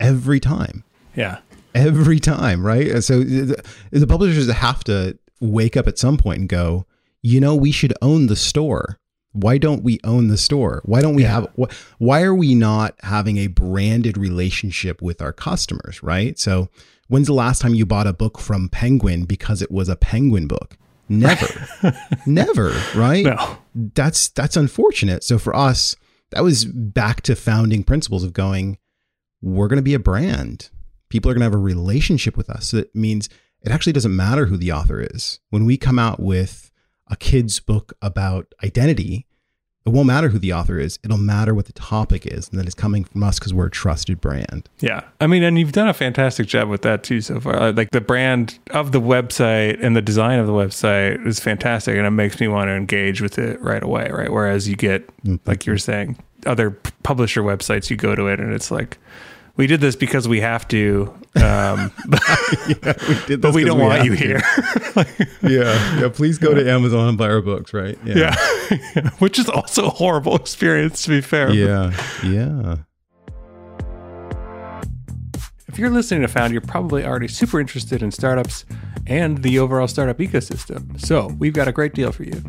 Every 0.00 0.40
time 0.40 0.84
yeah. 1.16 1.38
Every 1.74 2.20
time 2.20 2.64
right? 2.64 2.88
Uh, 2.90 3.00
so 3.00 3.20
the, 3.24 3.60
the 3.90 4.06
publishers 4.06 4.50
have 4.50 4.84
to 4.84 5.18
wake 5.40 5.76
up 5.76 5.86
at 5.88 5.98
some 5.98 6.16
point 6.16 6.38
and 6.40 6.48
go 6.48 6.86
you 7.22 7.40
know 7.40 7.54
we 7.56 7.70
should 7.72 7.92
own 8.02 8.26
the 8.26 8.36
store. 8.36 8.98
Why 9.32 9.58
don't 9.58 9.82
we 9.82 9.98
own 10.04 10.28
the 10.28 10.36
store? 10.38 10.80
Why 10.84 11.00
don't 11.00 11.16
we 11.16 11.22
Yeah. 11.22 11.32
have 11.32 11.48
wh- 11.58 11.72
why 11.98 12.22
are 12.22 12.34
we 12.34 12.54
not 12.54 12.94
having 13.02 13.38
a 13.38 13.48
branded 13.48 14.16
relationship 14.16 15.02
with 15.02 15.20
our 15.20 15.32
customers? 15.32 16.02
Right? 16.02 16.38
So 16.38 16.68
when's 17.08 17.26
the 17.26 17.32
last 17.34 17.60
time 17.60 17.74
you 17.74 17.84
bought 17.86 18.06
a 18.06 18.12
book 18.12 18.38
from 18.38 18.68
penguin 18.68 19.24
because 19.24 19.60
it 19.62 19.70
was 19.72 19.88
a 19.88 19.96
penguin 19.96 20.46
book? 20.46 20.76
Never. 21.08 21.46
Never 22.26 22.72
right? 22.94 23.24
No. 23.26 23.56
That's 23.74 24.28
that's 24.28 24.56
unfortunate. 24.56 25.24
So 25.24 25.38
for 25.38 25.54
us, 25.56 25.96
that 26.30 26.42
was 26.44 26.64
back 26.64 27.20
to 27.22 27.34
founding 27.34 27.82
principles 27.84 28.22
of 28.24 28.32
going, 28.32 28.78
we're 29.42 29.68
going 29.68 29.76
to 29.78 29.82
be 29.82 29.94
a 29.94 29.98
brand. 29.98 30.70
People 31.08 31.30
are 31.30 31.34
going 31.34 31.40
to 31.40 31.46
have 31.46 31.54
a 31.54 31.58
relationship 31.58 32.36
with 32.36 32.50
us. 32.50 32.68
So 32.68 32.78
it 32.78 32.94
means 32.94 33.28
it 33.62 33.70
actually 33.72 33.92
doesn't 33.92 34.14
matter 34.14 34.46
who 34.46 34.56
the 34.56 34.72
author 34.72 35.00
is. 35.00 35.40
When 35.50 35.64
we 35.64 35.76
come 35.76 35.98
out 35.98 36.20
with 36.20 36.70
a 37.08 37.16
kid's 37.16 37.60
book 37.60 37.92
about 38.02 38.54
identity, 38.62 39.26
it 39.86 39.90
won't 39.90 40.06
matter 40.06 40.30
who 40.30 40.38
the 40.38 40.52
author 40.52 40.78
is. 40.78 40.98
It'll 41.04 41.18
matter 41.18 41.54
what 41.54 41.66
the 41.66 41.74
topic 41.74 42.26
is, 42.26 42.48
and 42.48 42.58
that 42.58 42.64
it's 42.64 42.74
coming 42.74 43.04
from 43.04 43.22
us 43.22 43.38
because 43.38 43.52
we're 43.52 43.66
a 43.66 43.70
trusted 43.70 44.18
brand. 44.18 44.68
Yeah. 44.80 45.02
I 45.20 45.26
mean, 45.26 45.42
and 45.42 45.58
you've 45.58 45.72
done 45.72 45.88
a 45.88 45.94
fantastic 45.94 46.46
job 46.46 46.68
with 46.68 46.82
that 46.82 47.04
too 47.04 47.20
so 47.20 47.38
far. 47.38 47.72
Like 47.72 47.90
the 47.90 48.00
brand 48.00 48.58
of 48.70 48.92
the 48.92 49.00
website 49.00 49.82
and 49.84 49.94
the 49.94 50.00
design 50.00 50.38
of 50.38 50.46
the 50.46 50.54
website 50.54 51.26
is 51.26 51.38
fantastic, 51.38 51.98
and 51.98 52.06
it 52.06 52.10
makes 52.10 52.40
me 52.40 52.48
want 52.48 52.68
to 52.68 52.72
engage 52.72 53.20
with 53.20 53.38
it 53.38 53.60
right 53.60 53.82
away, 53.82 54.10
right? 54.10 54.32
Whereas 54.32 54.66
you 54.66 54.76
get, 54.76 55.06
mm, 55.22 55.38
like 55.44 55.66
you 55.66 55.72
were 55.74 55.78
saying, 55.78 56.16
other 56.46 56.70
publisher 57.02 57.42
websites, 57.42 57.90
you 57.90 57.96
go 57.96 58.14
to 58.14 58.26
it 58.26 58.40
and 58.40 58.54
it's 58.54 58.70
like, 58.70 58.96
we 59.56 59.66
did 59.66 59.80
this 59.80 59.94
because 59.94 60.26
we 60.26 60.40
have 60.40 60.66
to, 60.68 61.14
um, 61.36 61.92
yeah, 62.66 62.94
we 63.28 63.36
but 63.36 63.54
we 63.54 63.64
don't 63.64 63.78
want 63.78 64.04
you 64.04 64.12
here. 64.12 64.42
yeah, 65.42 66.00
yeah. 66.00 66.08
Please 66.12 66.38
go 66.38 66.54
to 66.54 66.68
Amazon 66.68 67.08
and 67.08 67.18
buy 67.18 67.28
our 67.28 67.40
books, 67.40 67.72
right? 67.72 67.98
yeah. 68.04 68.34
Which 69.18 69.38
is 69.38 69.48
also 69.48 69.86
a 69.86 69.90
horrible 69.90 70.34
experience, 70.34 71.02
to 71.04 71.10
be 71.10 71.20
fair. 71.20 71.52
yeah, 71.52 71.92
yeah. 72.24 72.76
If 75.68 75.78
you're 75.78 75.90
listening 75.90 76.22
to 76.22 76.28
Found, 76.28 76.52
you're 76.52 76.60
probably 76.60 77.04
already 77.04 77.26
super 77.26 77.58
interested 77.58 78.00
in 78.00 78.12
startups 78.12 78.64
and 79.06 79.42
the 79.42 79.58
overall 79.58 79.88
startup 79.88 80.18
ecosystem. 80.18 81.00
So 81.00 81.26
we've 81.38 81.52
got 81.52 81.66
a 81.66 81.72
great 81.72 81.94
deal 81.94 82.12
for 82.12 82.22
you. 82.22 82.42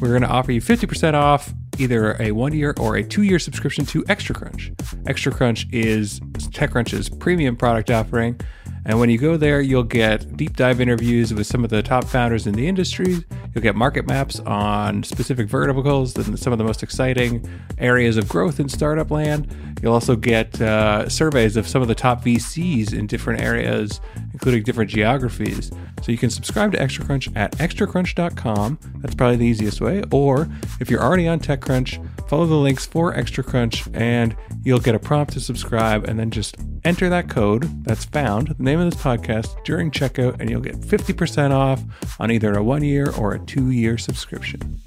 We're 0.00 0.08
going 0.08 0.22
to 0.22 0.28
offer 0.28 0.50
you 0.50 0.60
50% 0.60 1.14
off 1.14 1.52
either 1.78 2.20
a 2.20 2.32
one 2.32 2.52
year 2.52 2.74
or 2.78 2.96
a 2.96 3.02
two 3.02 3.22
year 3.22 3.38
subscription 3.38 3.84
to 3.86 4.02
ExtraCrunch. 4.04 4.74
ExtraCrunch 5.04 5.72
is 5.72 6.20
TechCrunch's 6.20 7.08
premium 7.08 7.56
product 7.56 7.90
offering. 7.90 8.38
And 8.84 8.98
when 8.98 9.10
you 9.10 9.18
go 9.18 9.36
there, 9.36 9.60
you'll 9.60 9.84
get 9.84 10.36
deep 10.36 10.56
dive 10.56 10.80
interviews 10.80 11.32
with 11.32 11.46
some 11.46 11.62
of 11.62 11.70
the 11.70 11.82
top 11.82 12.04
founders 12.04 12.46
in 12.46 12.54
the 12.54 12.66
industry. 12.66 13.24
You'll 13.54 13.62
get 13.62 13.76
market 13.76 14.06
maps 14.08 14.40
on 14.40 15.04
specific 15.04 15.48
verticals 15.48 16.16
and 16.16 16.38
some 16.38 16.52
of 16.52 16.58
the 16.58 16.64
most 16.64 16.82
exciting 16.82 17.48
areas 17.78 18.16
of 18.16 18.28
growth 18.28 18.58
in 18.58 18.68
startup 18.68 19.10
land. 19.10 19.71
You'll 19.82 19.92
also 19.92 20.14
get 20.14 20.60
uh, 20.60 21.08
surveys 21.08 21.56
of 21.56 21.66
some 21.66 21.82
of 21.82 21.88
the 21.88 21.94
top 21.94 22.24
VCs 22.24 22.92
in 22.92 23.08
different 23.08 23.42
areas, 23.42 24.00
including 24.32 24.62
different 24.62 24.90
geographies. 24.90 25.72
So 26.02 26.12
you 26.12 26.18
can 26.18 26.30
subscribe 26.30 26.72
to 26.72 26.78
ExtraCrunch 26.78 27.36
at 27.36 27.52
extracrunch.com. 27.58 28.78
That's 28.98 29.14
probably 29.14 29.36
the 29.36 29.46
easiest 29.46 29.80
way. 29.80 30.02
Or 30.10 30.48
if 30.80 30.88
you're 30.88 31.02
already 31.02 31.26
on 31.26 31.40
TechCrunch, 31.40 32.28
follow 32.28 32.46
the 32.46 32.54
links 32.54 32.86
for 32.86 33.12
ExtraCrunch 33.12 33.90
and 33.94 34.36
you'll 34.64 34.78
get 34.78 34.94
a 34.94 34.98
prompt 34.98 35.32
to 35.32 35.40
subscribe 35.40 36.04
and 36.04 36.18
then 36.18 36.30
just 36.30 36.56
enter 36.84 37.08
that 37.08 37.28
code 37.28 37.84
that's 37.84 38.04
found, 38.04 38.48
the 38.48 38.62
name 38.62 38.80
of 38.80 38.90
this 38.90 39.02
podcast, 39.02 39.62
during 39.64 39.90
checkout, 39.90 40.40
and 40.40 40.48
you'll 40.48 40.60
get 40.60 40.80
50% 40.80 41.50
off 41.50 41.82
on 42.20 42.30
either 42.30 42.54
a 42.54 42.62
one 42.62 42.82
year 42.84 43.10
or 43.18 43.34
a 43.34 43.38
two 43.40 43.70
year 43.70 43.98
subscription. 43.98 44.80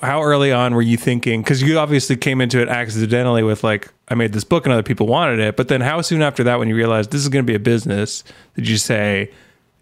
How 0.00 0.22
early 0.22 0.52
on 0.52 0.74
were 0.74 0.82
you 0.82 0.96
thinking? 0.96 1.42
Because 1.42 1.62
you 1.62 1.78
obviously 1.78 2.16
came 2.16 2.40
into 2.40 2.60
it 2.60 2.68
accidentally 2.68 3.42
with, 3.42 3.62
like, 3.62 3.92
I 4.08 4.14
made 4.14 4.32
this 4.32 4.44
book 4.44 4.64
and 4.66 4.72
other 4.72 4.82
people 4.82 5.06
wanted 5.06 5.38
it. 5.40 5.56
But 5.56 5.68
then 5.68 5.80
how 5.80 6.00
soon 6.00 6.22
after 6.22 6.42
that, 6.44 6.58
when 6.58 6.68
you 6.68 6.74
realized 6.74 7.10
this 7.10 7.20
is 7.20 7.28
going 7.28 7.44
to 7.44 7.50
be 7.50 7.54
a 7.54 7.60
business, 7.60 8.24
did 8.54 8.68
you 8.68 8.76
say 8.78 9.30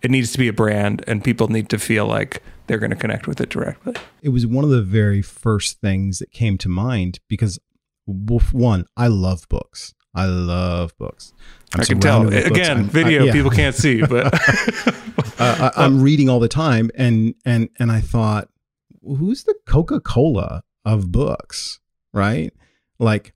it 0.03 0.11
needs 0.11 0.33
to 0.33 0.39
be 0.39 0.49
a 0.49 0.53
brand 0.53 1.03
and 1.07 1.23
people 1.23 1.49
need 1.49 1.69
to 1.71 1.79
feel 1.79 2.07
like 2.07 2.43
they're 2.67 2.79
going 2.79 2.91
to 2.91 2.97
connect 2.97 3.27
with 3.27 3.41
it 3.41 3.49
directly? 3.49 3.95
It 4.23 4.31
was 4.31 4.47
one 4.47 4.65
of 4.65 4.71
the 4.71 4.83
very 4.83 5.23
first 5.23 5.81
things 5.81 6.19
that 6.19 6.31
came 6.33 6.59
to 6.59 6.69
mind 6.69 7.21
because, 7.29 7.59
one, 8.07 8.87
I 8.97 9.07
love 9.09 9.49
books. 9.49 9.95
I 10.15 10.25
love 10.27 10.97
books. 10.99 11.33
I'm 11.75 11.83
I 11.83 11.85
can 11.85 12.01
tell. 12.01 12.23
surrounded 12.23 12.35
with 12.35 12.49
books. 12.49 12.59
Again, 12.61 12.77
I'm- 12.79 12.87
I- 12.87 12.89
video 12.89 13.25
yeah. 13.27 13.33
people 13.33 13.51
can't 13.51 13.75
see, 13.75 14.01
but 14.03 14.27
uh, 15.39 15.71
I, 15.77 15.85
I'm 15.85 16.03
reading 16.03 16.29
all 16.29 16.41
the 16.41 16.49
time, 16.49 16.91
and 16.97 17.35
and 17.45 17.69
and 17.79 17.93
I 17.93 18.01
thought, 18.01 18.49
who's 19.03 19.45
the 19.45 19.55
Coca 19.67 20.01
Cola 20.01 20.63
of 20.85 21.13
books, 21.13 21.81
right? 22.13 22.53
Like, 22.99 23.33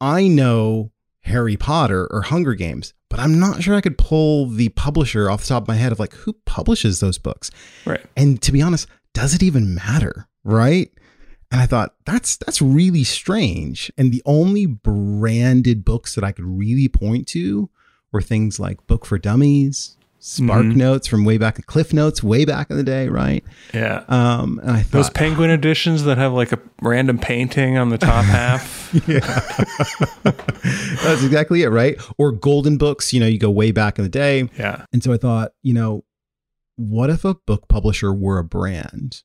I 0.00 0.28
know 0.28 0.92
Harry 1.22 1.56
Potter 1.56 2.06
or 2.10 2.22
Hunger 2.22 2.54
Games, 2.54 2.94
but 3.08 3.20
I'm 3.20 3.38
not 3.38 3.62
sure 3.62 3.74
I 3.74 3.80
could 3.80 3.98
pull 3.98 4.46
the 4.46 4.70
publisher 4.70 5.30
off 5.30 5.42
the 5.42 5.48
top 5.48 5.62
of 5.62 5.68
my 5.68 5.76
head 5.76 5.92
of 5.92 5.98
like 5.98 6.14
who 6.14 6.32
publishes 6.44 7.00
those 7.00 7.18
books. 7.18 7.50
right. 7.84 8.04
And 8.16 8.40
to 8.42 8.52
be 8.52 8.60
honest, 8.60 8.88
does 9.12 9.34
it 9.34 9.42
even 9.42 9.74
matter, 9.74 10.28
right? 10.42 10.90
And 11.50 11.60
I 11.60 11.66
thought 11.66 11.94
that's 12.04 12.36
that's 12.36 12.60
really 12.60 13.04
strange. 13.04 13.92
And 13.96 14.12
the 14.12 14.22
only 14.26 14.66
branded 14.66 15.84
books 15.84 16.14
that 16.16 16.24
I 16.24 16.32
could 16.32 16.44
really 16.44 16.88
point 16.88 17.28
to 17.28 17.70
were 18.12 18.22
things 18.22 18.58
like 18.58 18.86
Book 18.86 19.06
for 19.06 19.18
Dummies, 19.18 19.96
Spark 20.26 20.64
Mhm. 20.64 20.76
Notes 20.76 21.06
from 21.06 21.26
way 21.26 21.36
back, 21.36 21.66
Cliff 21.66 21.92
Notes 21.92 22.22
way 22.22 22.46
back 22.46 22.70
in 22.70 22.78
the 22.78 22.82
day, 22.82 23.10
right? 23.10 23.44
Yeah. 23.74 24.04
Um, 24.08 24.58
and 24.62 24.70
I 24.70 24.80
thought, 24.80 24.92
Those 24.92 25.10
penguin 25.10 25.50
editions 25.50 26.04
that 26.04 26.16
have 26.16 26.32
like 26.32 26.50
a 26.50 26.58
random 26.80 27.18
painting 27.18 27.76
on 27.76 27.90
the 27.90 27.98
top 27.98 28.24
half. 28.24 28.90
Yeah, 29.06 29.18
that's 30.22 31.22
exactly 31.22 31.62
it, 31.62 31.68
right? 31.68 32.00
Or 32.16 32.32
Golden 32.32 32.78
Books, 32.78 33.12
you 33.12 33.20
know, 33.20 33.26
you 33.26 33.38
go 33.38 33.50
way 33.50 33.70
back 33.70 33.98
in 33.98 34.02
the 34.04 34.08
day. 34.08 34.48
Yeah. 34.58 34.86
And 34.94 35.02
so 35.02 35.12
I 35.12 35.18
thought, 35.18 35.52
you 35.62 35.74
know, 35.74 36.04
what 36.76 37.10
if 37.10 37.26
a 37.26 37.34
book 37.34 37.68
publisher 37.68 38.12
were 38.14 38.38
a 38.38 38.44
brand? 38.44 39.22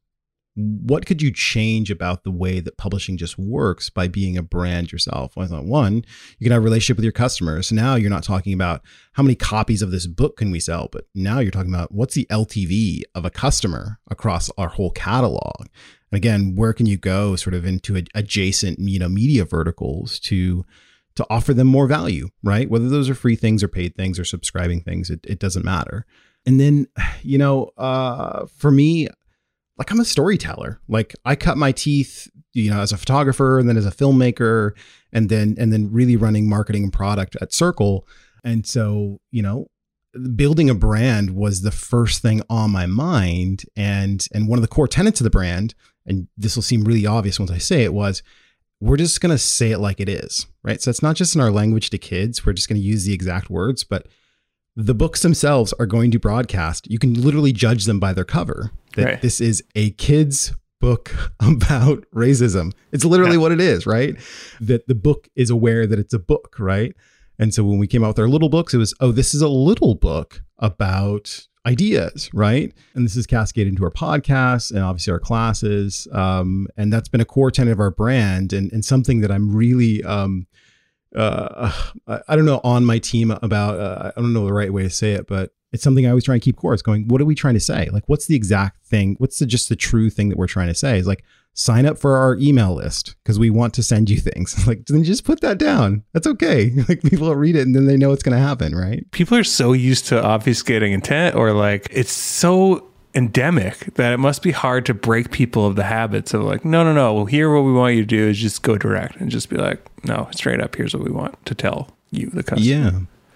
What 0.56 1.06
could 1.06 1.22
you 1.22 1.32
change 1.32 1.90
about 1.90 2.24
the 2.24 2.32
way 2.32 2.60
that 2.60 2.78
publishing 2.78 3.18
just 3.18 3.38
works 3.38 3.90
by 3.90 4.08
being 4.08 4.38
a 4.38 4.44
brand 4.44 4.92
yourself? 4.92 5.36
Well, 5.36 5.46
I 5.46 5.50
thought, 5.50 5.66
one, 5.66 6.04
you 6.38 6.46
can 6.46 6.52
have 6.52 6.62
a 6.62 6.66
relationship 6.66 6.98
with 6.98 7.06
your 7.06 7.14
customers. 7.14 7.72
Now 7.72 7.96
you're 7.96 8.10
not 8.10 8.24
talking 8.24 8.54
about 8.54 8.82
how 9.14 9.24
many 9.24 9.36
copies 9.36 9.82
of 9.82 9.92
this 9.92 10.08
book 10.08 10.38
can 10.38 10.52
we 10.52 10.60
sell, 10.60 10.90
but 10.92 11.06
now 11.16 11.40
you're 11.40 11.52
talking 11.52 11.74
about 11.74 11.94
what's 11.94 12.16
the 12.16 12.28
LTV 12.30 13.04
of 13.16 13.26
a 13.26 13.30
customer 13.30 14.00
across 14.10 14.50
our 14.58 14.70
whole 14.70 14.92
catalog. 14.92 15.68
And 16.12 16.18
again, 16.18 16.56
where 16.56 16.74
can 16.74 16.88
you 16.88 16.98
go 16.98 17.36
sort 17.36 17.54
of 17.54 17.66
into 17.66 17.96
ad- 17.96 18.10
adjacent, 18.16 18.80
you 18.80 19.00
know, 19.00 19.10
media 19.10 19.46
verticals 19.46 20.20
to 20.22 20.66
to 21.16 21.26
offer 21.30 21.54
them 21.54 21.68
more 21.68 21.86
value, 21.86 22.30
right? 22.44 22.70
Whether 22.70 22.88
those 22.88 23.10
are 23.10 23.16
free 23.16 23.36
things 23.36 23.62
or 23.62 23.68
paid 23.68 23.94
things 23.94 24.18
or 24.18 24.24
subscribing 24.24 24.82
things, 24.82 25.10
it, 25.10 25.20
it 25.26 25.38
doesn't 25.38 25.66
matter. 25.66 26.06
And 26.46 26.62
then, 26.62 26.88
you 27.22 27.38
know, 27.38 27.72
uh, 27.78 28.46
for 28.56 28.72
me, 28.72 29.10
like 29.80 29.90
I'm 29.90 30.00
a 30.00 30.06
storyteller. 30.06 30.80
Like 30.88 31.16
I 31.26 31.36
cut 31.36 31.58
my 31.58 31.72
teeth, 31.72 32.30
you 32.54 32.70
know, 32.70 32.82
as 32.82 32.92
a 32.92 32.98
photographer 32.98 33.58
and 33.58 33.68
then 33.68 33.78
as 33.78 33.86
a 33.86 33.92
filmmaker 33.92 34.74
and 35.12 35.30
then 35.30 35.56
and 35.58 35.74
then 35.74 35.92
really 35.92 36.18
running 36.18 36.48
marketing 36.48 36.84
and 36.84 36.94
product 36.94 37.38
at 37.42 37.54
Circle. 37.54 38.06
And 38.44 38.68
so, 38.68 39.20
you 39.32 39.42
know, 39.42 39.68
building 40.36 40.70
a 40.70 40.76
brand 40.76 41.36
was 41.36 41.62
the 41.62 41.72
first 41.72 42.22
thing 42.22 42.42
on 42.50 42.72
my 42.72 42.86
mind 42.86 43.64
and 43.76 44.28
and 44.34 44.50
one 44.50 44.60
of 44.60 44.62
the 44.62 44.68
core 44.68 44.88
tenets 44.88 45.22
of 45.22 45.24
the 45.24 45.30
brand 45.30 45.74
and 46.06 46.28
this 46.38 46.56
will 46.56 46.64
seem 46.64 46.84
really 46.84 47.06
obvious 47.06 47.40
once 47.40 47.52
I 47.52 47.58
say 47.58 47.84
it 47.84 47.94
was 47.94 48.22
we're 48.82 48.98
just 48.98 49.22
going 49.22 49.32
to 49.32 49.38
say 49.38 49.72
it 49.72 49.80
like 49.80 50.00
it 50.00 50.08
is, 50.08 50.48
right? 50.64 50.82
So 50.82 50.90
it's 50.90 51.02
not 51.02 51.18
just 51.18 51.36
in 51.36 51.42
our 51.42 51.52
language 51.52 51.90
to 51.90 51.98
kids, 51.98 52.46
we're 52.46 52.54
just 52.54 52.70
going 52.70 52.80
to 52.80 52.88
use 52.88 53.04
the 53.04 53.14
exact 53.14 53.50
words, 53.50 53.84
but 53.84 54.08
the 54.76 54.96
books 54.96 55.22
themselves 55.22 55.74
are 55.80 55.86
going 55.86 56.12
to 56.12 56.20
broadcast. 56.20 56.90
You 56.90 56.98
can 56.98 57.14
literally 57.14 57.52
judge 57.52 57.86
them 57.86 58.00
by 58.00 58.14
their 58.14 58.24
cover. 58.24 58.72
That 58.96 59.06
Right. 59.06 59.22
this 59.22 59.40
is 59.42 59.64
a 59.76 59.92
kid's 59.92 60.54
book 60.82 61.12
about 61.40 62.06
racism. 62.14 62.72
It's 62.92 63.06
literally 63.06 63.34
Yeah. 63.34 63.42
what 63.42 63.52
it 63.52 63.62
is, 63.62 63.86
right? 63.86 64.16
That 64.62 64.88
the 64.88 64.96
book 64.96 65.28
is 65.36 65.50
aware 65.50 65.86
that 65.88 66.00
it's 66.00 66.14
a 66.14 66.20
book, 66.20 66.56
right? 66.60 66.96
And 67.38 67.54
so 67.54 67.64
when 67.64 67.78
we 67.80 67.88
came 67.88 68.04
out 68.04 68.10
with 68.10 68.20
our 68.20 68.28
little 68.28 68.50
books, 68.50 68.74
it 68.74 68.78
was, 68.78 68.94
oh, 69.00 69.12
this 69.12 69.34
is 69.34 69.42
a 69.42 69.48
little 69.48 69.96
book 69.96 70.42
about 70.58 71.48
ideas, 71.66 72.30
right? 72.34 72.74
And 72.96 73.06
this 73.06 73.16
is 73.16 73.26
cascaded 73.28 73.72
into 73.72 73.84
our 73.84 73.92
podcasts 73.92 74.72
and 74.72 74.80
obviously 74.80 75.12
our 75.14 75.20
classes. 75.20 76.08
Um, 76.12 76.68
and 76.78 76.92
that's 76.92 77.08
been 77.10 77.22
a 77.22 77.26
core 77.26 77.52
tenet 77.52 77.74
of 77.74 77.80
our 77.80 77.92
brand 77.92 78.52
and, 78.54 78.72
and 78.74 78.84
something 78.84 79.22
that 79.22 79.32
I'm 79.32 79.54
really, 79.56 80.04
um, 80.04 80.48
uh, 81.16 81.72
I, 82.08 82.20
I 82.30 82.36
don't 82.36 82.46
know, 82.46 82.62
on 82.64 82.86
my 82.86 83.00
team 83.00 83.32
about, 83.32 83.80
uh, 83.80 84.12
I 84.16 84.20
don't 84.22 84.34
know 84.34 84.46
the 84.46 84.54
right 84.54 84.72
way 84.72 84.84
to 84.84 84.90
say 84.90 85.14
it, 85.14 85.28
but 85.28 85.52
it's 85.72 85.84
something 85.84 86.06
I 86.06 86.10
always 86.10 86.24
try 86.24 86.36
and 86.36 86.42
keep 86.42 86.58
core. 86.58 86.74
It's 86.74 86.82
going, 86.82 87.08
what 87.08 87.22
are 87.22 87.26
we 87.26 87.36
trying 87.36 87.54
to 87.54 87.60
say? 87.60 87.90
Like, 87.92 88.04
what's 88.08 88.26
the 88.26 88.36
exact 88.36 88.86
thing? 88.86 89.16
What's 89.20 89.40
the, 89.40 89.46
just 89.46 89.70
the 89.70 89.76
true 89.76 90.10
thing 90.10 90.30
that 90.30 90.38
we're 90.38 90.48
trying 90.48 90.68
to 90.68 90.76
say? 90.76 90.98
Is 90.98 91.08
like, 91.08 91.24
sign 91.54 91.86
up 91.86 91.98
for 91.98 92.16
our 92.16 92.36
email 92.38 92.74
list 92.74 93.16
because 93.24 93.38
we 93.38 93.50
want 93.50 93.74
to 93.76 93.84
send 93.84 94.10
you 94.10 94.18
things. 94.20 94.68
Like, 94.68 94.86
then 94.88 95.04
just 95.04 95.26
put 95.26 95.42
that 95.42 95.58
down. 95.58 96.04
That's 96.14 96.28
okay. 96.28 96.72
Like, 96.90 97.04
people 97.04 97.28
will 97.28 97.36
read 97.36 97.56
it 97.56 97.68
and 97.68 97.76
then 97.76 97.86
they 97.86 97.98
know 97.98 98.10
what's 98.10 98.24
going 98.24 98.38
to 98.38 98.44
happen, 98.44 98.74
right? 98.74 99.10
People 99.12 99.38
are 99.38 99.44
so 99.44 99.74
used 99.74 100.08
to 100.08 100.16
obfuscating 100.16 100.92
intent 100.92 101.36
or 101.36 101.52
like 101.52 101.88
it's 101.92 102.12
so 102.12 102.90
endemic 103.14 103.94
that 103.96 104.14
it 104.14 104.18
must 104.18 104.42
be 104.42 104.52
hard 104.52 104.86
to 104.88 104.94
break 104.94 105.30
people 105.30 105.68
of 105.68 105.76
the 105.76 105.84
habits 105.84 106.34
of 106.34 106.42
like, 106.42 106.66
no, 106.66 106.84
no, 106.84 106.94
no. 106.94 107.14
Well, 107.14 107.26
here 107.26 107.54
what 107.54 107.62
we 107.62 107.74
want 107.74 107.96
you 107.96 108.02
to 108.02 108.08
do 108.08 108.28
is 108.28 108.40
just 108.40 108.64
go 108.64 108.78
direct 108.78 109.18
and 109.18 109.30
just 109.30 109.50
be 109.50 109.58
like, 109.58 109.86
no, 110.04 110.28
straight 110.32 110.62
up, 110.62 110.76
here's 110.76 110.96
what 110.96 111.04
we 111.04 111.12
want 111.12 111.44
to 111.46 111.54
tell 111.54 111.96
you, 112.12 112.30
the 112.32 112.44
customer. 112.44 112.66
Yeah. 112.66 112.92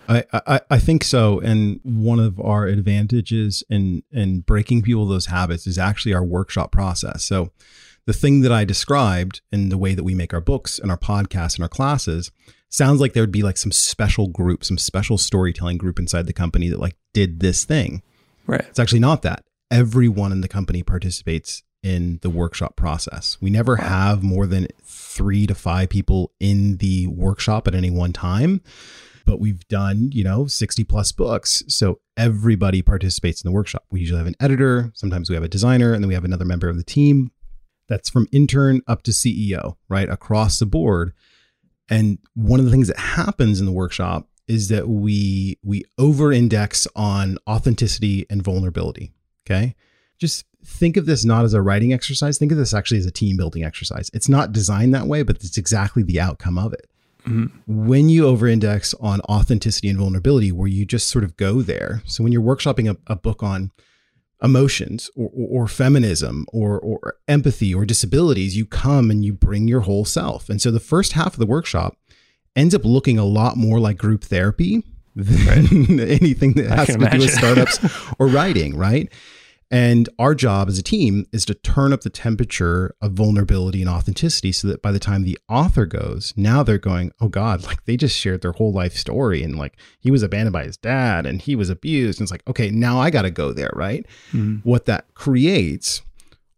I, 0.07 0.23
I, 0.33 0.61
I 0.69 0.79
think 0.79 1.03
so. 1.03 1.39
And 1.39 1.79
one 1.83 2.19
of 2.19 2.39
our 2.39 2.65
advantages 2.65 3.63
in, 3.69 4.03
in 4.11 4.41
breaking 4.41 4.81
people 4.81 5.05
those 5.05 5.27
habits 5.27 5.65
is 5.67 5.77
actually 5.77 6.13
our 6.13 6.23
workshop 6.23 6.71
process. 6.71 7.23
So 7.23 7.51
the 8.05 8.13
thing 8.13 8.41
that 8.41 8.51
I 8.51 8.65
described 8.65 9.41
in 9.51 9.69
the 9.69 9.77
way 9.77 9.95
that 9.95 10.03
we 10.03 10.13
make 10.13 10.33
our 10.33 10.41
books 10.41 10.77
and 10.77 10.91
our 10.91 10.97
podcasts 10.97 11.55
and 11.55 11.63
our 11.63 11.69
classes, 11.69 12.31
sounds 12.69 12.99
like 12.99 13.13
there 13.13 13.23
would 13.23 13.31
be 13.31 13.43
like 13.43 13.57
some 13.57 13.71
special 13.71 14.27
group, 14.27 14.63
some 14.63 14.77
special 14.77 15.17
storytelling 15.17 15.77
group 15.77 15.99
inside 15.99 16.25
the 16.25 16.33
company 16.33 16.69
that 16.69 16.79
like 16.79 16.97
did 17.13 17.39
this 17.39 17.63
thing. 17.63 18.01
Right. 18.47 18.61
It's 18.61 18.79
actually 18.79 18.99
not 18.99 19.21
that. 19.21 19.43
Everyone 19.71 20.31
in 20.31 20.41
the 20.41 20.47
company 20.47 20.83
participates 20.83 21.63
in 21.83 22.19
the 22.21 22.29
workshop 22.29 22.75
process. 22.75 23.37
We 23.41 23.49
never 23.49 23.75
have 23.77 24.23
more 24.23 24.47
than 24.47 24.67
three 24.83 25.45
to 25.47 25.55
five 25.55 25.89
people 25.89 26.31
in 26.39 26.77
the 26.77 27.07
workshop 27.07 27.67
at 27.67 27.75
any 27.75 27.91
one 27.91 28.13
time, 28.13 28.61
but 29.25 29.39
we've 29.39 29.67
done, 29.67 30.09
you 30.11 30.23
know, 30.23 30.47
60 30.47 30.83
plus 30.83 31.11
books. 31.11 31.63
So 31.67 31.99
everybody 32.17 32.81
participates 32.81 33.43
in 33.43 33.47
the 33.47 33.53
workshop. 33.53 33.85
We 33.89 33.99
usually 33.99 34.17
have 34.17 34.27
an 34.27 34.35
editor, 34.39 34.91
sometimes 34.93 35.29
we 35.29 35.35
have 35.35 35.43
a 35.43 35.49
designer, 35.49 35.93
and 35.93 36.03
then 36.03 36.07
we 36.07 36.13
have 36.13 36.25
another 36.25 36.45
member 36.45 36.69
of 36.69 36.77
the 36.77 36.83
team 36.83 37.31
that's 37.87 38.09
from 38.09 38.27
intern 38.31 38.81
up 38.87 39.03
to 39.03 39.11
CEO, 39.11 39.77
right? 39.89 40.09
Across 40.09 40.59
the 40.59 40.65
board. 40.65 41.13
And 41.89 42.17
one 42.33 42.59
of 42.59 42.65
the 42.65 42.71
things 42.71 42.87
that 42.87 42.97
happens 42.97 43.59
in 43.59 43.65
the 43.65 43.71
workshop 43.71 44.27
is 44.47 44.67
that 44.69 44.87
we 44.87 45.57
we 45.63 45.83
over 45.97 46.31
index 46.31 46.87
on 46.95 47.37
authenticity 47.47 48.25
and 48.29 48.43
vulnerability. 48.43 49.13
Okay. 49.45 49.75
Just 50.17 50.45
think 50.65 50.97
of 50.97 51.05
this 51.05 51.25
not 51.25 51.45
as 51.45 51.53
a 51.53 51.61
writing 51.61 51.93
exercise. 51.93 52.37
Think 52.37 52.51
of 52.51 52.57
this 52.57 52.73
actually 52.73 52.97
as 52.99 53.05
a 53.05 53.11
team 53.11 53.35
building 53.37 53.63
exercise. 53.63 54.09
It's 54.13 54.29
not 54.29 54.51
designed 54.51 54.93
that 54.95 55.07
way, 55.07 55.23
but 55.23 55.37
it's 55.37 55.57
exactly 55.57 56.03
the 56.03 56.19
outcome 56.19 56.57
of 56.57 56.73
it. 56.73 56.89
Mm-hmm. 57.25 57.87
When 57.87 58.09
you 58.09 58.27
over 58.27 58.47
index 58.47 58.93
on 58.95 59.21
authenticity 59.21 59.89
and 59.89 59.97
vulnerability, 59.97 60.51
where 60.51 60.67
you 60.67 60.85
just 60.85 61.07
sort 61.07 61.23
of 61.23 61.37
go 61.37 61.61
there. 61.61 62.01
So 62.05 62.23
when 62.23 62.33
you're 62.33 62.41
workshopping 62.41 62.89
a, 62.89 62.97
a 63.11 63.15
book 63.15 63.41
on 63.41 63.71
emotions 64.41 65.09
or, 65.15 65.29
or, 65.33 65.63
or 65.63 65.67
feminism 65.67 66.45
or, 66.51 66.79
or 66.79 67.15
empathy 67.27 67.73
or 67.73 67.85
disabilities, 67.85 68.57
you 68.57 68.65
come 68.65 69.09
and 69.09 69.23
you 69.23 69.33
bring 69.33 69.67
your 69.67 69.81
whole 69.81 70.05
self. 70.05 70.49
And 70.49 70.61
so 70.61 70.69
the 70.69 70.79
first 70.79 71.13
half 71.13 71.33
of 71.33 71.39
the 71.39 71.45
workshop 71.45 71.97
ends 72.55 72.75
up 72.75 72.83
looking 72.83 73.17
a 73.17 73.25
lot 73.25 73.57
more 73.57 73.79
like 73.79 73.97
group 73.97 74.23
therapy 74.23 74.83
than 75.15 75.45
right. 75.47 76.11
anything 76.21 76.53
that 76.53 76.69
has 76.69 76.87
to 76.87 76.95
imagine. 76.95 77.19
do 77.19 77.25
with 77.25 77.33
startups 77.33 77.79
or 78.19 78.27
writing, 78.27 78.75
right? 78.75 79.11
And 79.73 80.07
our 80.19 80.35
job 80.35 80.69
as 80.69 80.77
a 80.77 80.83
team 80.83 81.25
is 81.31 81.45
to 81.45 81.55
turn 81.55 81.93
up 81.93 82.01
the 82.01 82.11
temperature 82.11 82.93
of 83.01 83.13
vulnerability 83.13 83.81
and 83.81 83.89
authenticity 83.89 84.51
so 84.51 84.67
that 84.67 84.83
by 84.83 84.91
the 84.91 84.99
time 84.99 85.23
the 85.23 85.39
author 85.49 85.87
goes, 85.87 86.31
now 86.37 86.61
they're 86.61 86.77
going, 86.77 87.11
oh 87.19 87.27
God, 87.27 87.63
like 87.65 87.83
they 87.85 87.97
just 87.97 88.15
shared 88.15 88.43
their 88.43 88.51
whole 88.51 88.71
life 88.71 88.95
story. 88.95 89.41
And 89.41 89.57
like 89.57 89.75
he 89.99 90.11
was 90.11 90.21
abandoned 90.21 90.53
by 90.53 90.65
his 90.65 90.77
dad 90.77 91.25
and 91.25 91.41
he 91.41 91.55
was 91.55 91.71
abused. 91.71 92.19
And 92.19 92.25
it's 92.25 92.31
like, 92.31 92.47
okay, 92.47 92.69
now 92.69 92.99
I 92.99 93.09
got 93.09 93.23
to 93.23 93.31
go 93.31 93.51
there, 93.51 93.71
right? 93.73 94.05
Mm-hmm. 94.31 94.57
What 94.57 94.85
that 94.85 95.11
creates, 95.15 96.03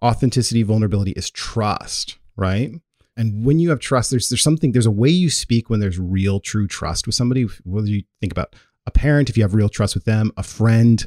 authenticity, 0.03 0.63
vulnerability 0.63 1.11
is 1.11 1.29
trust, 1.29 2.17
right? 2.35 2.73
And 3.15 3.45
when 3.45 3.59
you 3.59 3.69
have 3.69 3.79
trust, 3.79 4.11
there's 4.11 4.27
there's 4.27 4.43
something, 4.43 4.73
there's 4.73 4.85
a 4.85 4.91
way 4.91 5.07
you 5.07 5.29
speak 5.29 5.69
when 5.69 5.79
there's 5.79 5.97
real, 5.97 6.41
true 6.41 6.67
trust 6.67 7.05
with 7.05 7.15
somebody. 7.15 7.47
Whether 7.63 7.87
you 7.87 8.03
think 8.19 8.33
about 8.33 8.57
a 8.87 8.91
parent, 8.91 9.29
if 9.29 9.37
you 9.37 9.43
have 9.43 9.55
real 9.55 9.69
trust 9.69 9.95
with 9.95 10.05
them, 10.05 10.31
a 10.37 10.43
friend, 10.43 11.03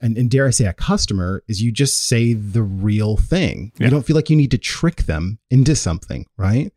and, 0.00 0.18
and 0.18 0.30
dare 0.30 0.46
I 0.46 0.50
say 0.50 0.66
a 0.66 0.72
customer, 0.72 1.42
is 1.48 1.62
you 1.62 1.72
just 1.72 2.06
say 2.06 2.34
the 2.34 2.62
real 2.62 3.16
thing. 3.16 3.72
Yeah. 3.78 3.86
You 3.86 3.90
don't 3.90 4.06
feel 4.06 4.16
like 4.16 4.28
you 4.28 4.36
need 4.36 4.50
to 4.50 4.58
trick 4.58 5.04
them 5.04 5.38
into 5.50 5.74
something, 5.74 6.26
right? 6.36 6.72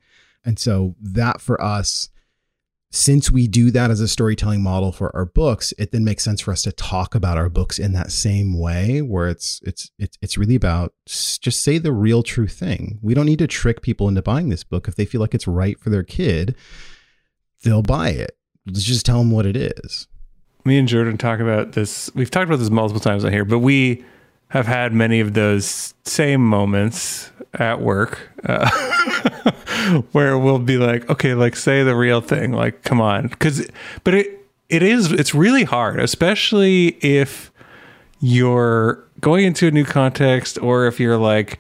And 0.46 0.58
so 0.58 0.96
that 1.02 1.42
for 1.42 1.62
us, 1.62 2.10
since 2.92 3.30
we 3.30 3.48
do 3.48 3.72
that 3.72 3.92
as 3.92 4.00
a 4.00 4.08
storytelling 4.08 4.64
model 4.64 4.94
for 4.94 5.14
our 5.14 5.26
books, 5.26 5.74
it 5.78 5.92
then 5.92 6.06
makes 6.06 6.24
sense 6.24 6.40
for 6.40 6.52
us 6.52 6.62
to 6.62 6.72
talk 6.72 7.14
about 7.14 7.38
our 7.38 7.50
books 7.50 7.78
in 7.78 7.92
that 7.92 8.12
same 8.12 8.58
way, 8.58 9.02
where 9.02 9.28
it's 9.28 9.60
it's 9.64 9.92
it's 10.00 10.18
it's 10.22 10.38
really 10.38 10.56
about 10.56 10.94
just 11.06 11.62
say 11.62 11.78
the 11.78 11.92
real 11.92 12.24
true 12.24 12.48
thing. 12.48 13.00
We 13.02 13.14
don't 13.14 13.26
need 13.26 13.40
to 13.40 13.48
trick 13.48 13.82
people 13.82 14.08
into 14.08 14.22
buying 14.22 14.48
this 14.48 14.64
book 14.64 14.88
if 14.88 14.96
they 14.96 15.04
feel 15.04 15.20
like 15.20 15.36
it's 15.36 15.48
right 15.48 15.78
for 15.78 15.90
their 15.90 16.04
kid. 16.04 16.56
They'll 17.64 17.82
buy 17.82 18.12
it. 18.12 18.38
Let's 18.66 18.84
just 18.84 19.06
tell 19.06 19.20
them 19.20 19.32
what 19.32 19.46
it 19.46 19.58
is 19.58 20.08
me 20.66 20.80
and 20.80 20.88
Jordan 20.88 21.18
talk 21.18 21.40
about 21.40 21.74
this. 21.74 22.10
We've 22.16 22.32
talked 22.32 22.48
about 22.48 22.60
this 22.60 22.72
multiple 22.72 23.00
times 23.00 23.24
on 23.24 23.32
here, 23.32 23.46
but 23.46 23.60
we 23.60 24.04
have 24.50 24.68
had 24.68 24.94
many 24.94 25.20
of 25.20 25.34
those 25.34 25.94
same 26.04 26.42
moments 26.42 27.32
at 27.54 27.82
work 27.82 28.30
uh, 28.46 28.70
where 30.12 30.38
we'll 30.38 30.60
be 30.60 30.78
like, 30.78 31.10
okay, 31.10 31.34
like 31.34 31.56
say 31.56 31.84
the 31.84 31.96
real 31.96 32.20
thing, 32.20 32.52
like 32.52 32.84
come 32.84 33.00
on, 33.00 33.28
because 33.28 33.70
but 34.04 34.14
it 34.14 34.46
it 34.70 34.82
is 34.82 35.12
it's 35.12 35.36
really 35.36 35.64
hard, 35.64 36.00
especially 36.00 36.98
if 37.02 37.52
you're 38.20 39.04
going 39.20 39.46
into 39.46 39.68
a 39.68 39.72
new 39.72 39.86
context 39.86 40.58
or 40.62 40.88
if 40.88 41.00
you're 41.00 41.18
like 41.18 41.60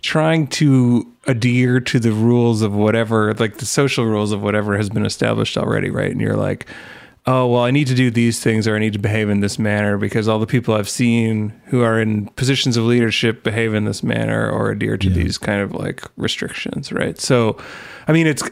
trying 0.00 0.46
to 0.46 1.10
adhere 1.26 1.80
to 1.80 1.98
the 1.98 2.12
rules 2.12 2.62
of 2.62 2.74
whatever, 2.74 3.34
like 3.34 3.58
the 3.58 3.66
social 3.66 4.04
rules 4.06 4.32
of 4.32 4.42
whatever 4.42 4.76
has 4.76 4.88
been 4.88 5.04
established 5.04 5.58
already, 5.58 5.90
right? 5.90 6.12
And 6.12 6.20
you're 6.20 6.36
like 6.36 6.66
oh, 7.26 7.46
well, 7.46 7.62
I 7.62 7.70
need 7.70 7.88
to 7.88 7.94
do 7.94 8.10
these 8.10 8.40
things 8.40 8.68
or 8.68 8.76
I 8.76 8.78
need 8.78 8.92
to 8.92 8.98
behave 8.98 9.28
in 9.28 9.40
this 9.40 9.58
manner 9.58 9.98
because 9.98 10.28
all 10.28 10.38
the 10.38 10.46
people 10.46 10.74
I've 10.74 10.88
seen 10.88 11.50
who 11.66 11.82
are 11.82 12.00
in 12.00 12.26
positions 12.30 12.76
of 12.76 12.84
leadership 12.84 13.42
behave 13.42 13.74
in 13.74 13.84
this 13.84 14.02
manner 14.02 14.48
or 14.48 14.70
adhere 14.70 14.96
to 14.96 15.08
yeah. 15.08 15.14
these 15.14 15.38
kind 15.38 15.60
of 15.60 15.72
like 15.72 16.02
restrictions, 16.16 16.92
right? 16.92 17.18
So, 17.18 17.58
I 18.06 18.12
mean, 18.12 18.26
it's 18.26 18.42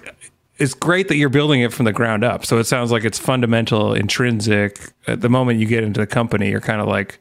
it's 0.58 0.74
great 0.74 1.08
that 1.08 1.16
you're 1.16 1.28
building 1.28 1.62
it 1.62 1.72
from 1.72 1.84
the 1.84 1.92
ground 1.92 2.24
up. 2.24 2.44
So 2.44 2.58
it 2.58 2.64
sounds 2.64 2.92
like 2.92 3.04
it's 3.04 3.18
fundamental, 3.18 3.92
intrinsic. 3.92 4.92
At 5.06 5.20
the 5.20 5.28
moment 5.28 5.60
you 5.60 5.66
get 5.66 5.84
into 5.84 6.00
the 6.00 6.06
company, 6.06 6.50
you're 6.50 6.60
kind 6.60 6.80
of 6.80 6.88
like, 6.88 7.20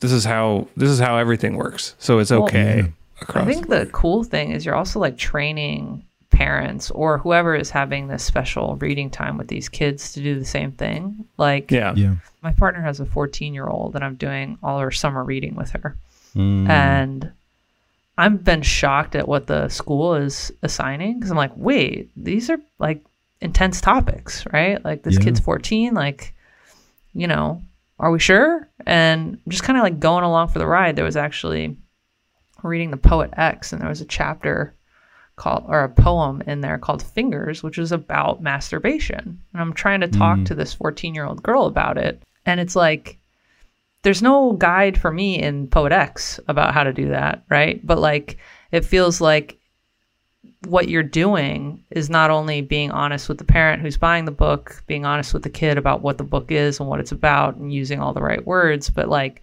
this 0.00 0.12
is 0.12 0.24
how 0.24 0.68
this 0.76 0.90
is 0.90 0.98
how 0.98 1.16
everything 1.16 1.56
works. 1.56 1.94
So 1.98 2.18
it's 2.18 2.32
okay. 2.32 2.92
Well, 3.34 3.44
I 3.44 3.44
think 3.44 3.68
the 3.68 3.88
cool 3.92 4.24
thing 4.24 4.50
is 4.50 4.66
you're 4.66 4.74
also 4.74 4.98
like 4.98 5.16
training 5.16 6.04
parents 6.32 6.90
or 6.90 7.18
whoever 7.18 7.54
is 7.54 7.70
having 7.70 8.08
this 8.08 8.24
special 8.24 8.76
reading 8.76 9.10
time 9.10 9.36
with 9.36 9.48
these 9.48 9.68
kids 9.68 10.12
to 10.14 10.22
do 10.22 10.38
the 10.38 10.44
same 10.44 10.72
thing. 10.72 11.24
Like, 11.36 11.70
yeah, 11.70 11.94
yeah. 11.94 12.16
My 12.42 12.52
partner 12.52 12.82
has 12.82 12.98
a 12.98 13.06
14 13.06 13.54
year 13.54 13.68
old, 13.68 13.94
and 13.94 14.04
I'm 14.04 14.16
doing 14.16 14.58
all 14.62 14.80
her 14.80 14.90
summer 14.90 15.22
reading 15.22 15.54
with 15.54 15.70
her, 15.70 15.96
mm. 16.34 16.68
and 16.68 17.30
I've 18.18 18.42
been 18.42 18.62
shocked 18.62 19.14
at 19.14 19.28
what 19.28 19.46
the 19.46 19.68
school 19.68 20.14
is 20.14 20.50
assigning 20.62 21.18
because 21.18 21.30
I'm 21.30 21.36
like, 21.36 21.56
wait, 21.56 22.10
these 22.16 22.50
are 22.50 22.58
like 22.78 23.04
intense 23.40 23.80
topics, 23.80 24.44
right? 24.52 24.84
Like 24.84 25.02
this 25.02 25.14
yeah. 25.14 25.24
kid's 25.24 25.40
14, 25.40 25.94
like, 25.94 26.34
you 27.14 27.26
know, 27.26 27.62
are 27.98 28.10
we 28.10 28.18
sure? 28.18 28.68
And 28.86 29.38
just 29.48 29.62
kind 29.62 29.78
of 29.78 29.84
like 29.84 30.00
going 30.00 30.24
along 30.24 30.48
for 30.48 30.58
the 30.58 30.66
ride. 30.66 30.96
There 30.96 31.04
was 31.04 31.16
actually 31.16 31.76
reading 32.62 32.90
the 32.90 32.96
poet 32.96 33.30
X, 33.36 33.72
and 33.72 33.80
there 33.80 33.88
was 33.88 34.00
a 34.00 34.06
chapter 34.06 34.74
called 35.36 35.64
or 35.66 35.84
a 35.84 35.88
poem 35.88 36.42
in 36.46 36.60
there 36.60 36.78
called 36.78 37.02
Fingers, 37.02 37.62
which 37.62 37.78
is 37.78 37.92
about 37.92 38.42
masturbation. 38.42 39.40
And 39.52 39.62
I'm 39.62 39.72
trying 39.72 40.00
to 40.00 40.08
talk 40.08 40.38
mm. 40.38 40.46
to 40.46 40.54
this 40.54 40.74
14 40.74 41.14
year 41.14 41.24
old 41.24 41.42
girl 41.42 41.66
about 41.66 41.98
it. 41.98 42.22
And 42.46 42.60
it's 42.60 42.76
like, 42.76 43.18
there's 44.02 44.22
no 44.22 44.52
guide 44.52 44.98
for 44.98 45.12
me 45.12 45.40
in 45.40 45.68
Poet 45.68 45.92
X 45.92 46.40
about 46.48 46.74
how 46.74 46.84
to 46.84 46.92
do 46.92 47.08
that, 47.08 47.44
right? 47.48 47.84
But 47.86 47.98
like, 47.98 48.38
it 48.72 48.84
feels 48.84 49.20
like 49.20 49.58
what 50.66 50.88
you're 50.88 51.02
doing 51.02 51.84
is 51.90 52.10
not 52.10 52.30
only 52.30 52.60
being 52.60 52.90
honest 52.90 53.28
with 53.28 53.38
the 53.38 53.44
parent 53.44 53.82
who's 53.82 53.96
buying 53.96 54.24
the 54.24 54.30
book, 54.30 54.82
being 54.86 55.04
honest 55.04 55.34
with 55.34 55.42
the 55.42 55.50
kid 55.50 55.78
about 55.78 56.02
what 56.02 56.18
the 56.18 56.24
book 56.24 56.50
is 56.50 56.78
and 56.78 56.88
what 56.88 57.00
it's 57.00 57.12
about 57.12 57.56
and 57.56 57.72
using 57.72 58.00
all 58.00 58.12
the 58.12 58.22
right 58.22 58.44
words, 58.46 58.90
but 58.90 59.08
like 59.08 59.42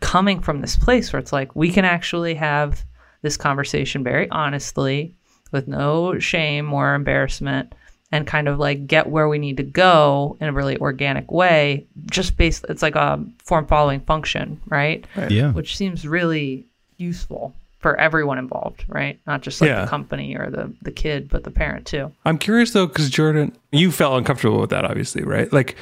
coming 0.00 0.40
from 0.40 0.60
this 0.60 0.76
place 0.76 1.12
where 1.12 1.20
it's 1.20 1.32
like 1.32 1.54
we 1.54 1.70
can 1.70 1.84
actually 1.84 2.34
have 2.34 2.84
this 3.24 3.36
conversation 3.36 4.04
very 4.04 4.28
honestly 4.30 5.14
with 5.50 5.66
no 5.66 6.18
shame 6.18 6.72
or 6.72 6.94
embarrassment 6.94 7.74
and 8.12 8.26
kind 8.26 8.46
of 8.46 8.58
like 8.58 8.86
get 8.86 9.08
where 9.08 9.28
we 9.28 9.38
need 9.38 9.56
to 9.56 9.62
go 9.62 10.36
in 10.40 10.46
a 10.46 10.52
really 10.52 10.76
organic 10.78 11.32
way 11.32 11.84
just 12.10 12.36
based 12.36 12.64
it's 12.68 12.82
like 12.82 12.94
a 12.94 13.24
form 13.42 13.66
following 13.66 14.00
function 14.00 14.60
right? 14.68 15.06
right 15.16 15.30
yeah 15.30 15.50
which 15.52 15.76
seems 15.76 16.06
really 16.06 16.64
useful 16.98 17.52
for 17.78 17.96
everyone 17.96 18.38
involved 18.38 18.84
right 18.88 19.18
not 19.26 19.40
just 19.40 19.60
like 19.60 19.68
yeah. 19.68 19.84
the 19.84 19.90
company 19.90 20.36
or 20.36 20.50
the 20.50 20.72
the 20.82 20.92
kid 20.92 21.28
but 21.28 21.44
the 21.44 21.50
parent 21.50 21.86
too 21.86 22.12
i'm 22.24 22.38
curious 22.38 22.72
though 22.72 22.86
because 22.86 23.10
jordan 23.10 23.56
you 23.72 23.90
felt 23.90 24.16
uncomfortable 24.18 24.60
with 24.60 24.70
that 24.70 24.84
obviously 24.84 25.22
right 25.22 25.52
like 25.52 25.76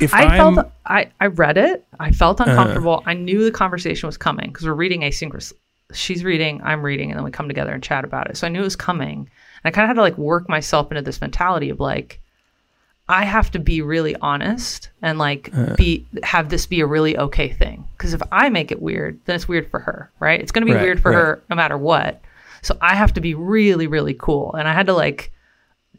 if 0.00 0.12
I 0.12 0.24
I'm, 0.24 0.54
felt 0.54 0.72
I, 0.84 1.10
I 1.20 1.26
read 1.26 1.56
it, 1.56 1.86
I 1.98 2.10
felt 2.10 2.40
uh-huh. 2.40 2.50
uncomfortable. 2.50 3.02
Uh, 3.06 3.10
I 3.10 3.14
knew 3.14 3.44
the 3.44 3.50
conversation 3.50 4.06
was 4.06 4.16
coming 4.16 4.50
because 4.50 4.66
we're 4.66 4.74
reading 4.74 5.02
asynchronous, 5.02 5.52
she's 5.92 6.24
reading, 6.24 6.60
I'm 6.62 6.82
reading, 6.82 7.10
and 7.10 7.18
then 7.18 7.24
we 7.24 7.30
come 7.30 7.48
together 7.48 7.72
and 7.72 7.82
chat 7.82 8.04
about 8.04 8.28
it. 8.30 8.36
So 8.36 8.46
I 8.46 8.50
knew 8.50 8.60
it 8.60 8.64
was 8.64 8.76
coming. 8.76 9.18
And 9.18 9.28
I 9.64 9.70
kind 9.70 9.84
of 9.84 9.88
had 9.88 9.94
to 9.94 10.02
like 10.02 10.18
work 10.18 10.48
myself 10.48 10.90
into 10.90 11.02
this 11.02 11.20
mentality 11.20 11.70
of 11.70 11.80
like, 11.80 12.20
I 13.08 13.24
have 13.24 13.52
to 13.52 13.60
be 13.60 13.82
really 13.82 14.16
honest 14.16 14.90
and 15.00 15.18
like 15.18 15.50
uh, 15.56 15.76
be 15.76 16.04
have 16.24 16.48
this 16.48 16.66
be 16.66 16.80
a 16.80 16.86
really 16.86 17.16
okay 17.16 17.48
thing. 17.52 17.86
Because 17.96 18.14
if 18.14 18.22
I 18.32 18.48
make 18.48 18.72
it 18.72 18.82
weird, 18.82 19.20
then 19.26 19.36
it's 19.36 19.46
weird 19.46 19.70
for 19.70 19.78
her, 19.78 20.10
right? 20.18 20.40
It's 20.40 20.50
going 20.50 20.66
to 20.66 20.70
be 20.70 20.74
right, 20.74 20.82
weird 20.82 21.00
for 21.00 21.12
right. 21.12 21.18
her 21.18 21.42
no 21.48 21.54
matter 21.54 21.78
what. 21.78 22.20
So 22.62 22.76
I 22.80 22.96
have 22.96 23.12
to 23.14 23.20
be 23.20 23.34
really, 23.34 23.86
really 23.86 24.14
cool. 24.14 24.52
And 24.54 24.66
I 24.66 24.72
had 24.72 24.86
to 24.86 24.92
like 24.92 25.30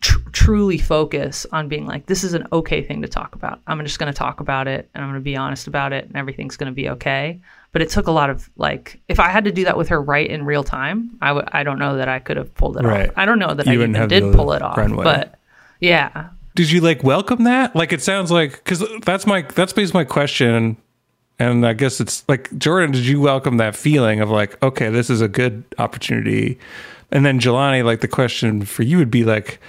tr- 0.02 0.30
truly 0.34 0.78
focus 0.78 1.46
on 1.54 1.70
being 1.70 1.86
like, 1.86 2.08
this 2.08 2.26
is 2.26 2.34
an 2.34 2.46
okay 2.52 2.84
thing 2.84 3.02
to 3.04 3.08
talk 3.08 3.36
about. 3.36 3.62
I'm 3.68 3.82
just 3.86 4.00
going 4.00 4.12
to 4.12 4.18
talk 4.18 4.42
about 4.42 4.68
it 4.68 4.90
and 4.94 5.02
I'm 5.02 5.10
going 5.10 5.22
to 5.22 5.24
be 5.24 5.38
honest 5.38 5.68
about 5.68 5.94
it 5.94 6.06
and 6.06 6.18
everything's 6.18 6.58
going 6.58 6.72
to 6.72 6.76
be 6.76 6.90
okay 6.90 7.40
but 7.72 7.82
it 7.82 7.90
took 7.90 8.08
a 8.08 8.12
lot 8.12 8.30
of 8.30 8.50
like 8.58 9.00
if 9.08 9.20
I 9.20 9.30
had 9.30 9.46
to 9.46 9.52
do 9.52 9.66
that 9.66 9.78
with 9.78 9.90
her 9.90 10.02
right 10.02 10.30
in 10.30 10.46
real 10.46 10.64
time, 10.64 11.18
I 11.22 11.32
would 11.32 11.48
I 11.52 11.64
don't 11.64 11.80
know 11.80 11.98
that 11.98 12.08
I 12.08 12.20
could 12.20 12.38
have 12.38 12.54
pulled 12.56 12.78
it 12.78 12.84
right. 12.84 13.10
off. 13.10 13.14
I 13.18 13.26
don't 13.26 13.40
know 13.40 13.54
that 13.54 13.66
you 13.66 13.74
I 13.74 13.76
even 13.76 14.08
did 14.08 14.34
pull 14.34 14.54
it 14.54 14.62
off, 14.62 14.76
but 14.76 15.36
yeah, 15.80 16.30
did 16.56 16.72
you 16.72 16.82
like 16.82 17.04
welcome 17.04 17.44
that? 17.44 17.76
Like 17.76 17.94
it 17.94 18.02
sounds 18.02 18.32
like 18.32 18.64
because 18.64 18.84
that's 19.04 19.28
my 19.28 19.44
that's 19.44 19.74
basically 19.74 20.00
my 20.00 20.06
question, 20.06 20.76
and 21.38 21.66
I 21.66 21.74
guess 21.74 22.02
it's 22.02 22.28
like 22.28 22.50
Jordan. 22.58 22.92
Did 22.92 23.06
you 23.06 23.22
welcome 23.22 23.58
that 23.58 23.76
feeling 23.76 24.22
of 24.22 24.32
like, 24.32 24.62
okay, 24.64 24.90
this 24.90 25.12
is 25.12 25.22
a 25.22 25.28
good 25.28 25.64
opportunity? 25.78 26.58
And 27.12 27.24
then 27.24 27.40
Jelani, 27.40 27.86
like 27.86 28.02
the 28.02 28.08
question 28.08 28.66
for 28.66 28.82
you 28.82 28.98
would 28.98 29.12
be 29.12 29.24
like, 29.24 29.60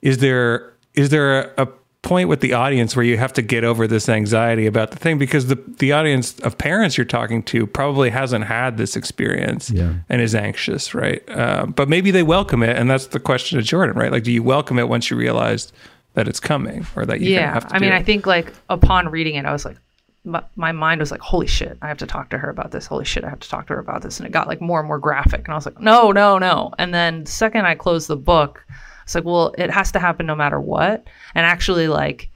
is 0.00 0.18
there 0.18 0.72
is 0.94 1.10
there 1.10 1.52
a, 1.52 1.64
a 1.64 1.68
point 2.02 2.28
with 2.28 2.40
the 2.40 2.52
audience 2.52 2.94
where 2.94 3.04
you 3.04 3.16
have 3.18 3.32
to 3.32 3.42
get 3.42 3.64
over 3.64 3.86
this 3.88 4.08
anxiety 4.08 4.66
about 4.66 4.92
the 4.92 4.96
thing 4.96 5.18
because 5.18 5.46
the 5.48 5.56
the 5.78 5.92
audience 5.92 6.38
of 6.40 6.56
parents 6.56 6.96
you're 6.96 7.04
talking 7.04 7.42
to 7.42 7.66
probably 7.66 8.08
hasn't 8.10 8.44
had 8.44 8.76
this 8.76 8.94
experience 8.96 9.68
Yeah. 9.70 9.94
and 10.08 10.22
is 10.22 10.34
anxious, 10.34 10.94
right? 10.94 11.22
Uh, 11.28 11.66
but 11.66 11.88
maybe 11.88 12.10
they 12.12 12.22
welcome 12.22 12.62
it, 12.62 12.76
and 12.76 12.88
that's 12.88 13.08
the 13.08 13.18
question 13.20 13.58
to 13.58 13.64
Jordan, 13.64 13.96
right? 13.96 14.12
Like, 14.12 14.22
do 14.22 14.30
you 14.32 14.42
welcome 14.44 14.78
it 14.78 14.88
once 14.88 15.10
you 15.10 15.16
realized 15.16 15.72
that 16.14 16.28
it's 16.28 16.40
coming, 16.40 16.86
or 16.96 17.04
that 17.04 17.20
you 17.20 17.32
yeah 17.34 17.52
have 17.52 17.68
to? 17.68 17.74
i 17.74 17.78
mean 17.78 17.90
do 17.90 17.96
i 17.96 18.02
think 18.02 18.26
like 18.26 18.52
upon 18.70 19.08
reading 19.08 19.34
it 19.36 19.44
i 19.44 19.52
was 19.52 19.64
like 19.64 19.76
my, 20.24 20.42
my 20.56 20.72
mind 20.72 20.98
was 21.00 21.10
like 21.12 21.20
holy 21.20 21.46
shit 21.46 21.78
i 21.80 21.86
have 21.86 21.98
to 21.98 22.06
talk 22.06 22.28
to 22.30 22.38
her 22.38 22.50
about 22.50 22.72
this 22.72 22.86
holy 22.86 23.04
shit 23.04 23.22
i 23.24 23.28
have 23.28 23.38
to 23.38 23.48
talk 23.48 23.66
to 23.68 23.72
her 23.74 23.78
about 23.78 24.02
this 24.02 24.18
and 24.18 24.26
it 24.26 24.32
got 24.32 24.48
like 24.48 24.60
more 24.60 24.80
and 24.80 24.88
more 24.88 24.98
graphic 24.98 25.40
and 25.44 25.48
i 25.50 25.54
was 25.54 25.64
like 25.64 25.78
no 25.80 26.10
no 26.10 26.36
no 26.38 26.72
and 26.78 26.92
then 26.92 27.22
the 27.24 27.30
second 27.30 27.66
i 27.66 27.74
closed 27.74 28.08
the 28.08 28.16
book 28.16 28.64
it's 29.08 29.14
like 29.14 29.24
well 29.24 29.54
it 29.56 29.70
has 29.70 29.90
to 29.90 29.98
happen 29.98 30.26
no 30.26 30.34
matter 30.34 30.60
what. 30.60 31.06
And 31.34 31.46
actually 31.46 31.88
like 31.88 32.28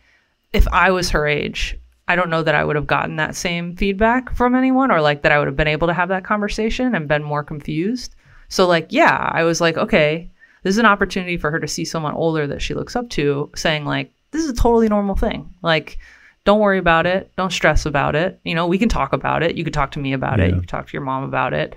if 0.54 0.66
i 0.68 0.90
was 0.90 1.10
her 1.10 1.26
age 1.26 1.78
i 2.08 2.16
don't 2.16 2.30
know 2.30 2.42
that 2.42 2.54
i 2.54 2.64
would 2.64 2.76
have 2.76 2.86
gotten 2.86 3.16
that 3.16 3.36
same 3.36 3.76
feedback 3.76 4.34
from 4.34 4.54
anyone 4.54 4.90
or 4.90 5.02
like 5.02 5.20
that 5.20 5.32
i 5.32 5.38
would 5.38 5.48
have 5.48 5.56
been 5.56 5.68
able 5.68 5.86
to 5.86 5.92
have 5.92 6.08
that 6.08 6.24
conversation 6.24 6.94
and 6.94 7.08
been 7.08 7.22
more 7.22 7.44
confused. 7.44 8.14
So 8.48 8.66
like 8.66 8.86
yeah 8.88 9.30
i 9.34 9.44
was 9.44 9.60
like 9.60 9.76
okay 9.76 10.30
this 10.62 10.74
is 10.74 10.78
an 10.78 10.86
opportunity 10.86 11.36
for 11.36 11.50
her 11.50 11.60
to 11.60 11.68
see 11.68 11.84
someone 11.84 12.14
older 12.14 12.46
that 12.46 12.62
she 12.62 12.72
looks 12.72 12.96
up 12.96 13.10
to 13.10 13.50
saying 13.54 13.84
like 13.84 14.10
this 14.30 14.42
is 14.42 14.50
a 14.50 14.54
totally 14.54 14.88
normal 14.88 15.14
thing. 15.14 15.52
Like 15.60 15.98
don't 16.44 16.60
worry 16.60 16.78
about 16.78 17.06
it. 17.06 17.30
Don't 17.36 17.52
stress 17.52 17.84
about 17.84 18.16
it. 18.16 18.40
You 18.44 18.54
know 18.54 18.66
we 18.66 18.78
can 18.78 18.88
talk 18.88 19.12
about 19.12 19.42
it. 19.42 19.56
You 19.56 19.64
could 19.64 19.74
talk 19.74 19.90
to 19.92 19.98
me 19.98 20.14
about 20.14 20.40
it. 20.40 20.54
You 20.54 20.60
could 20.60 20.70
talk 20.70 20.86
to 20.86 20.92
your 20.94 21.02
mom 21.02 21.22
about 21.24 21.52
it 21.52 21.76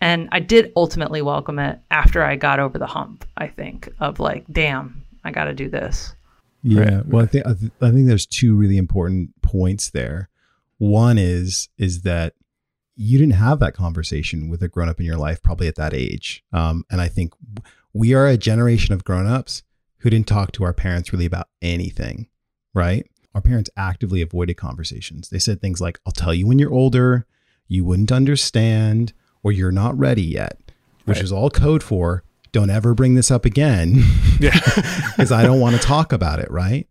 and 0.00 0.28
i 0.32 0.40
did 0.40 0.72
ultimately 0.76 1.22
welcome 1.22 1.58
it 1.58 1.78
after 1.90 2.22
i 2.22 2.36
got 2.36 2.58
over 2.58 2.78
the 2.78 2.86
hump 2.86 3.24
i 3.36 3.46
think 3.46 3.88
of 4.00 4.20
like 4.20 4.44
damn 4.52 5.02
i 5.24 5.30
gotta 5.30 5.52
do 5.54 5.68
this 5.68 6.14
Yeah. 6.62 6.96
Right. 6.96 7.06
Well, 7.06 7.22
I 7.22 7.26
think 7.26 7.46
I, 7.46 7.52
th- 7.54 7.72
I 7.80 7.90
think 7.92 8.06
there's 8.08 8.26
two 8.26 8.56
really 8.56 8.76
important 8.76 9.30
points 9.42 9.90
there. 9.90 10.28
One 10.78 11.16
is 11.16 11.68
is 11.78 12.02
that 12.02 12.34
you 12.96 13.18
didn't 13.18 13.34
have 13.34 13.60
that 13.60 13.74
conversation 13.74 14.48
with 14.48 14.62
a 14.62 14.68
grown 14.68 14.88
up 14.88 14.98
in 14.98 15.06
your 15.06 15.16
life 15.18 15.40
probably 15.42 15.68
at 15.68 15.76
that 15.76 15.94
age. 15.94 16.42
Um, 16.52 16.84
and 16.90 17.00
I 17.00 17.08
think 17.08 17.34
we 17.92 18.14
are 18.14 18.26
a 18.26 18.36
generation 18.36 18.94
of 18.94 19.04
grown 19.04 19.26
ups 19.26 19.62
who 19.98 20.10
didn't 20.10 20.26
talk 20.26 20.50
to 20.52 20.64
our 20.64 20.72
parents 20.72 21.12
really 21.12 21.26
about 21.26 21.48
anything, 21.62 22.26
right? 22.74 23.06
Our 23.34 23.42
parents 23.42 23.70
actively 23.76 24.20
avoided 24.22 24.56
conversations. 24.56 25.28
They 25.28 25.38
said 25.38 25.60
things 25.60 25.80
like, 25.80 26.00
"I'll 26.04 26.12
tell 26.12 26.34
you 26.34 26.46
when 26.48 26.58
you're 26.58 26.72
older. 26.72 27.26
You 27.68 27.84
wouldn't 27.84 28.10
understand, 28.10 29.12
or 29.46 29.52
you're 29.52 29.70
not 29.70 29.96
ready 29.96 30.22
yet," 30.24 30.58
which 31.04 31.18
Right. 31.18 31.24
is 31.24 31.30
all 31.30 31.50
code 31.50 31.82
for 31.84 32.24
"Don't 32.50 32.68
ever 32.70 32.94
bring 32.94 33.14
this 33.14 33.30
up 33.30 33.44
again." 33.44 34.02
yeah, 34.40 34.58
because 35.16 35.30
I 35.30 35.42
don't 35.44 35.60
want 35.60 35.76
to 35.76 35.80
talk 35.82 36.12
about 36.12 36.40
it, 36.40 36.50
right? 36.50 36.88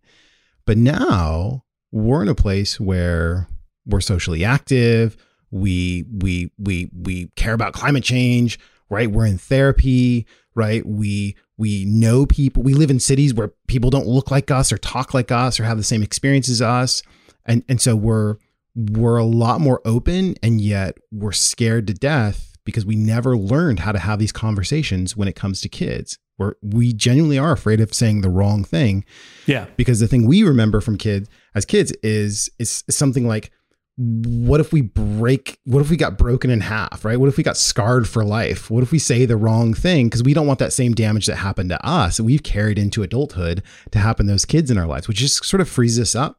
But 0.64 0.78
now 0.78 1.64
we're 1.92 2.22
in 2.22 2.28
a 2.28 2.34
place 2.34 2.80
where 2.80 3.46
we're 3.84 4.00
socially 4.00 4.42
active. 4.44 5.16
We 5.50 6.04
we 6.10 6.50
we 6.58 6.90
we 6.98 7.28
care 7.36 7.52
about 7.54 7.72
climate 7.74 8.02
change, 8.04 8.58
right? 8.90 9.10
We're 9.10 9.26
in 9.26 9.38
therapy, 9.38 10.26
right? 10.54 10.84
We 10.86 11.36
we 11.58 11.84
know 11.84 12.26
people. 12.26 12.62
We 12.62 12.72
live 12.74 12.90
in 12.90 13.00
cities 13.00 13.32
where 13.34 13.52
people 13.66 13.90
don't 13.90 14.06
look 14.06 14.30
like 14.30 14.50
us 14.50 14.72
or 14.72 14.78
talk 14.78 15.12
like 15.14 15.30
us 15.30 15.60
or 15.60 15.64
have 15.64 15.76
the 15.76 15.84
same 15.84 16.02
experiences 16.02 16.60
as 16.62 16.66
us, 16.66 17.02
and 17.44 17.62
and 17.68 17.80
so 17.80 17.94
we're 17.96 18.36
we're 18.74 19.16
a 19.16 19.24
lot 19.24 19.60
more 19.60 19.80
open, 19.86 20.34
and 20.42 20.60
yet 20.60 20.98
we're 21.12 21.32
scared 21.32 21.86
to 21.86 21.94
death 21.94 22.45
because 22.66 22.84
we 22.84 22.96
never 22.96 23.36
learned 23.36 23.80
how 23.80 23.92
to 23.92 23.98
have 23.98 24.18
these 24.18 24.32
conversations 24.32 25.16
when 25.16 25.28
it 25.28 25.34
comes 25.34 25.62
to 25.62 25.68
kids. 25.70 26.18
We're, 26.36 26.54
we 26.60 26.92
genuinely 26.92 27.38
are 27.38 27.52
afraid 27.52 27.80
of 27.80 27.94
saying 27.94 28.20
the 28.20 28.28
wrong 28.28 28.62
thing. 28.62 29.06
Yeah, 29.46 29.66
because 29.76 30.00
the 30.00 30.08
thing 30.08 30.26
we 30.26 30.42
remember 30.42 30.82
from 30.82 30.98
kids 30.98 31.30
as 31.54 31.64
kids 31.64 31.92
is 32.02 32.50
is 32.58 32.84
something 32.90 33.26
like 33.26 33.50
what 33.98 34.60
if 34.60 34.74
we 34.74 34.82
break 34.82 35.58
what 35.64 35.80
if 35.80 35.88
we 35.88 35.96
got 35.96 36.18
broken 36.18 36.50
in 36.50 36.60
half 36.60 37.02
right? 37.02 37.18
What 37.18 37.30
if 37.30 37.38
we 37.38 37.42
got 37.42 37.56
scarred 37.56 38.06
for 38.06 38.22
life? 38.22 38.70
What 38.70 38.82
if 38.82 38.92
we 38.92 38.98
say 38.98 39.24
the 39.24 39.38
wrong 39.38 39.72
thing? 39.72 40.08
Because 40.08 40.22
we 40.22 40.34
don't 40.34 40.46
want 40.46 40.58
that 40.58 40.74
same 40.74 40.92
damage 40.92 41.24
that 41.26 41.36
happened 41.36 41.70
to 41.70 41.86
us 41.86 42.18
that 42.18 42.24
we've 42.24 42.42
carried 42.42 42.78
into 42.78 43.02
adulthood 43.02 43.62
to 43.92 43.98
happen 43.98 44.26
to 44.26 44.32
those 44.32 44.44
kids 44.44 44.70
in 44.70 44.76
our 44.76 44.86
lives 44.86 45.08
which 45.08 45.16
just 45.16 45.42
sort 45.46 45.62
of 45.62 45.68
frees 45.68 45.98
us 45.98 46.14
up. 46.14 46.38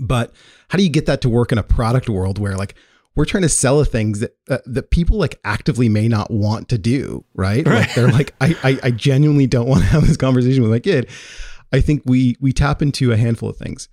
But 0.00 0.34
how 0.68 0.78
do 0.78 0.82
you 0.82 0.90
get 0.90 1.06
that 1.06 1.20
to 1.20 1.28
work 1.28 1.52
in 1.52 1.58
a 1.58 1.62
product 1.62 2.08
world 2.08 2.38
where 2.38 2.56
like 2.56 2.74
we're 3.16 3.24
trying 3.24 3.42
to 3.42 3.48
sell 3.48 3.82
things 3.82 4.20
that 4.20 4.36
uh, 4.48 4.58
that 4.66 4.90
people 4.90 5.18
like 5.18 5.40
actively 5.42 5.88
may 5.88 6.06
not 6.06 6.30
want 6.30 6.68
to 6.68 6.78
do, 6.78 7.24
right? 7.34 7.66
Like 7.66 7.94
they're 7.94 8.12
like, 8.12 8.34
I, 8.40 8.56
I 8.62 8.78
I 8.84 8.90
genuinely 8.92 9.46
don't 9.46 9.66
want 9.66 9.80
to 9.80 9.88
have 9.88 10.06
this 10.06 10.16
conversation 10.16 10.62
with 10.62 10.70
my 10.70 10.78
kid. 10.78 11.08
I 11.72 11.80
think 11.80 12.02
we 12.04 12.36
we 12.40 12.52
tap 12.52 12.82
into 12.82 13.10
a 13.12 13.16
handful 13.16 13.48
of 13.48 13.56
things. 13.56 13.88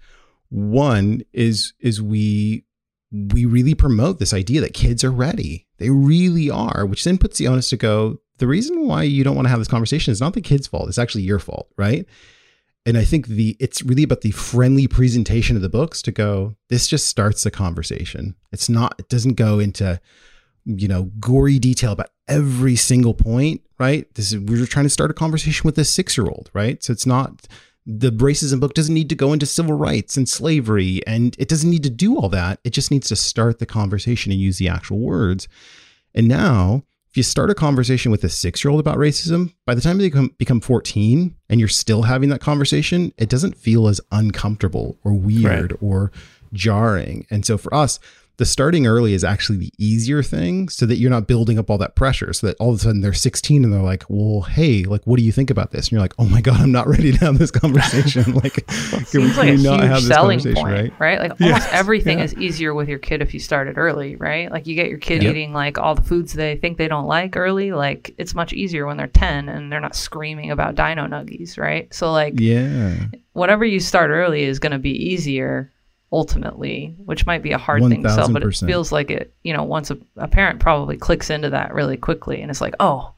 One 0.50 1.24
is 1.32 1.74
is 1.80 2.02
we 2.02 2.66
we 3.12 3.46
really 3.46 3.76
promote 3.76 4.20
this 4.20 4.34
idea 4.34 4.60
that 4.62 4.74
kids 4.74 5.04
are 5.04 5.12
ready. 5.12 5.68
They 5.78 5.90
really 5.90 6.50
are, 6.50 6.86
which 6.86 7.04
then 7.04 7.18
puts 7.18 7.38
the 7.38 7.48
onus 7.48 7.70
to 7.70 7.78
go. 7.78 8.20
The 8.40 8.48
reason 8.48 8.88
why 8.88 9.04
you 9.04 9.24
don't 9.24 9.36
want 9.36 9.46
to 9.46 9.50
have 9.50 9.60
this 9.60 9.68
conversation 9.68 10.12
is 10.12 10.20
not 10.20 10.34
the 10.34 10.42
kid's 10.42 10.68
fault. 10.68 10.90
It's 10.90 10.98
actually 10.98 11.24
your 11.24 11.40
fault, 11.40 11.70
right? 11.78 12.06
And 12.86 12.98
I 12.98 13.06
think 13.06 13.28
the 13.28 13.56
it's 13.60 13.82
really 13.82 14.04
about 14.04 14.22
the 14.22 14.32
friendly 14.32 14.88
presentation 14.88 15.56
of 15.56 15.62
the 15.62 15.70
books 15.70 16.02
to 16.04 16.12
go. 16.12 16.56
This 16.70 16.88
just 16.88 17.08
starts 17.08 17.44
the 17.44 17.52
conversation. 17.52 18.36
It's 18.52 18.70
not. 18.70 18.96
It 19.00 19.10
doesn't 19.10 19.36
go 19.36 19.60
into 19.60 20.00
you 20.66 20.88
know 20.88 21.12
gory 21.20 21.60
detail 21.60 21.94
about 21.94 22.10
every 22.28 22.76
single 22.76 23.14
point. 23.14 23.62
Right. 23.80 24.14
This 24.16 24.34
is 24.34 24.40
we're 24.40 24.66
trying 24.66 24.86
to 24.86 24.90
start 24.90 25.12
a 25.12 25.16
conversation 25.16 25.66
with 25.66 25.78
a 25.78 25.86
six 25.86 26.18
year 26.18 26.28
old. 26.28 26.50
Right. 26.54 26.84
So 26.84 26.92
it's 26.92 27.06
not 27.06 27.48
the 27.86 28.12
racism 28.12 28.60
book 28.60 28.74
doesn't 28.74 28.94
need 28.94 29.10
to 29.10 29.16
go 29.16 29.34
into 29.34 29.46
civil 29.46 29.76
rights 29.76 30.16
and 30.16 30.28
slavery, 30.28 31.02
and 31.06 31.36
it 31.38 31.50
doesn't 31.50 31.70
need 31.70 31.84
to 31.84 31.90
do 31.90 32.18
all 32.18 32.30
that. 32.30 32.60
It 32.64 32.72
just 32.72 32.92
needs 32.92 33.08
to 33.10 33.16
start 33.16 33.60
the 33.60 33.66
conversation 33.66 34.32
and 34.32 34.40
use 34.40 34.58
the 34.58 34.70
actual 34.70 35.00
words. 35.00 35.48
And 36.16 36.28
now 36.28 36.84
if 37.14 37.18
you 37.18 37.22
start 37.22 37.52
a 37.52 37.54
conversation 37.54 38.12
with 38.12 38.24
a 38.24 38.30
six 38.30 38.64
year 38.64 38.72
old 38.72 38.80
about 38.80 38.98
racism, 38.98 39.54
by 39.68 39.76
the 39.76 39.82
time 39.82 40.00
they 40.00 40.08
become, 40.08 40.34
become 40.40 40.60
14 40.60 41.36
and 41.48 41.60
you're 41.60 41.70
still 41.70 42.02
having 42.02 42.30
that 42.30 42.42
conversation, 42.42 43.14
it 43.20 43.30
doesn't 43.30 43.56
feel 43.56 43.88
as 43.88 44.02
uncomfortable 44.12 44.98
or 45.04 45.14
weird 45.14 45.74
Right. 45.74 45.80
or 45.80 46.12
jarring. 46.54 47.28
And 47.30 47.46
so 47.46 47.60
for 47.60 47.72
us, 47.72 48.00
the 48.38 48.46
starting 48.46 48.88
early 48.88 49.14
is 49.14 49.24
actually 49.24 49.58
the 49.60 49.72
easier 49.78 50.24
thing 50.24 50.68
so 50.68 50.88
that 50.88 50.96
you're 50.98 51.12
not 51.12 51.28
building 51.28 51.60
up 51.60 51.70
all 51.70 51.78
that 51.78 51.96
pressure. 51.96 52.34
So 52.34 52.48
that 52.48 52.58
all 52.60 52.72
of 52.72 52.78
a 52.78 52.80
sudden 52.80 53.02
they're 53.02 53.14
16 53.14 53.64
and 53.64 53.72
they're 53.72 53.80
like, 53.82 54.04
well, 54.10 54.42
hey, 54.42 54.84
like, 54.86 55.06
what 55.06 55.18
do 55.18 55.24
you 55.24 55.32
think 55.32 55.52
about 55.52 55.70
this? 55.72 55.86
And 55.86 55.92
you're 55.92 56.02
like, 56.02 56.16
oh 56.18 56.26
my 56.26 56.42
God, 56.42 56.60
I'm 56.60 56.72
not 56.72 56.88
ready 56.88 57.12
to 57.12 57.18
have 57.20 57.38
this 57.38 57.52
conversation. 57.64 58.34
like, 58.44 58.66
can 58.66 59.06
Seems 59.06 59.38
like 59.38 59.50
a 59.50 59.58
huge 59.58 60.04
selling 60.04 60.40
point, 60.40 60.58
right? 60.66 60.94
right? 61.00 61.20
Like 61.20 61.34
Yeah. 61.40 61.48
almost 61.48 61.70
everything 61.72 62.18
Yeah. 62.18 62.24
is 62.26 62.36
easier 62.36 62.74
with 62.74 62.90
your 62.90 62.98
kid 63.00 63.22
if 63.22 63.36
you 63.36 63.40
start 63.40 63.68
it 63.68 63.78
early, 63.78 64.16
right? 64.16 64.52
Like 64.52 64.66
you 64.66 64.74
get 64.76 64.88
your 64.90 64.98
kid 64.98 65.22
eating 65.24 65.54
like 65.54 65.78
all 65.78 65.94
the 65.94 66.02
foods 66.02 66.34
they 66.34 66.56
think 66.56 66.80
they 66.80 66.88
don't 66.88 67.06
like 67.06 67.38
early. 67.38 67.72
Like 67.72 68.16
it's 68.18 68.34
much 68.34 68.52
easier 68.52 68.88
when 68.88 68.98
they're 68.98 69.08
10 69.08 69.48
and 69.48 69.72
they're 69.72 69.80
not 69.80 69.96
screaming 69.96 70.50
about 70.50 70.74
dino 70.74 71.06
nuggies, 71.08 71.58
right? 71.60 71.94
So 71.94 72.12
like 72.12 72.40
Yeah. 72.40 72.96
whatever 73.34 73.64
you 73.64 73.80
start 73.80 74.10
early 74.10 74.44
is 74.44 74.58
going 74.58 74.72
to 74.72 74.80
be 74.80 74.92
easier 74.92 75.70
ultimately, 76.14 76.96
which 77.04 77.26
might 77.26 77.42
be 77.42 77.52
a 77.52 77.58
hard 77.58 77.82
thing 77.82 78.04
to 78.04 78.10
sell, 78.10 78.32
but 78.32 78.44
it 78.44 78.56
feels 78.56 78.92
like 78.92 79.10
it, 79.10 79.34
you 79.44 79.52
know, 79.52 79.64
once 79.64 79.90
a, 79.92 79.98
a 80.16 80.28
parent 80.28 80.60
probably 80.60 80.96
clicks 80.96 81.30
into 81.30 81.50
that 81.50 81.74
really 81.74 81.98
quickly 81.98 82.42
and 82.42 82.52
it's 82.52 82.62
like, 82.62 82.76
oh, 82.80 83.14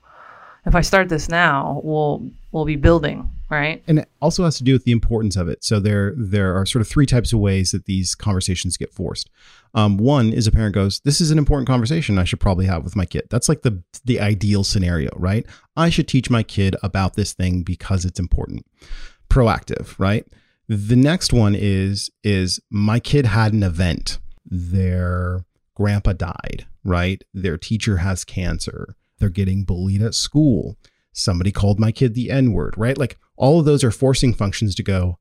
if 0.65 0.73
I 0.73 0.81
start 0.81 1.09
this 1.09 1.29
now, 1.29 1.81
we'll 1.83 2.27
we'll 2.51 2.65
be 2.65 2.77
building, 2.77 3.29
right? 3.51 3.83
and 3.87 3.99
it 3.99 4.09
also 4.21 4.45
has 4.45 4.57
to 4.57 4.63
do 4.63 4.73
with 4.73 4.85
the 4.85 4.93
importance 4.93 5.35
of 5.35 5.47
it. 5.47 5.63
So 5.63 5.79
there 5.79 6.13
there 6.17 6.55
are 6.55 6.65
sort 6.65 6.81
of 6.81 6.87
three 6.87 7.05
types 7.05 7.33
of 7.33 7.39
ways 7.39 7.71
that 7.71 7.85
these 7.85 8.15
conversations 8.15 8.77
get 8.77 8.93
forced. 8.93 9.29
Um, 9.75 9.97
one 9.97 10.31
is 10.31 10.47
a 10.47 10.51
parent 10.51 10.73
goes, 10.73 11.01
"This 11.01 11.21
is 11.21 11.31
an 11.31 11.37
important 11.37 11.67
conversation 11.67 12.17
I 12.17 12.23
should 12.23 12.39
probably 12.39 12.65
have 12.65 12.83
with 12.83 12.95
my 12.95 13.05
kid." 13.05 13.27
That's 13.29 13.49
like 13.49 13.61
the 13.61 13.83
the 14.05 14.19
ideal 14.21 14.63
scenario, 14.63 15.11
right? 15.15 15.45
I 15.75 15.89
should 15.89 16.07
teach 16.07 16.29
my 16.29 16.41
kid 16.41 16.75
about 16.81 17.15
this 17.15 17.33
thing 17.33 17.61
because 17.61 18.05
it's 18.05 18.19
important. 18.19 18.65
Proactive, 19.29 19.99
right? 19.99 20.25
The 20.67 20.95
next 20.95 21.31
one 21.33 21.55
is 21.55 22.09
is 22.23 22.59
my 22.69 22.99
kid 22.99 23.25
had 23.27 23.53
an 23.53 23.63
event. 23.63 24.19
Their 24.45 25.45
grandpa 25.75 26.13
died, 26.13 26.65
right? 26.83 27.23
Their 27.33 27.57
teacher 27.57 27.97
has 27.97 28.23
cancer. 28.23 28.95
They're 29.19 29.29
getting 29.29 29.63
bullied 29.63 30.01
at 30.01 30.15
school 30.15 30.77
somebody 31.15 31.51
called 31.51 31.79
my 31.79 31.91
kid 31.91 32.13
the 32.13 32.29
N 32.29 32.51
word, 32.51 32.75
right? 32.77 32.97
Like 32.97 33.17
all 33.37 33.59
of 33.59 33.65
those 33.65 33.83
are 33.83 33.91
forcing 33.91 34.33
functions 34.33 34.75
to 34.75 34.83
go. 34.83 35.17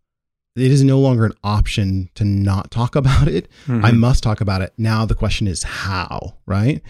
It 0.57 0.70
is 0.70 0.84
no 0.84 1.01
longer 1.01 1.24
an 1.24 1.34
option 1.42 2.11
to 2.16 2.24
not 2.24 2.70
talk 2.70 2.97
about 2.97 3.28
it. 3.28 3.49
I 3.66 3.70
mm-hmm. 3.70 3.99
must 3.99 4.22
talk 4.22 4.40
about 4.40 4.61
it. 4.61 4.74
Now 4.76 5.07
the 5.07 5.14
question 5.14 5.47
is 5.47 5.62
how, 5.62 6.34
right? 6.47 6.82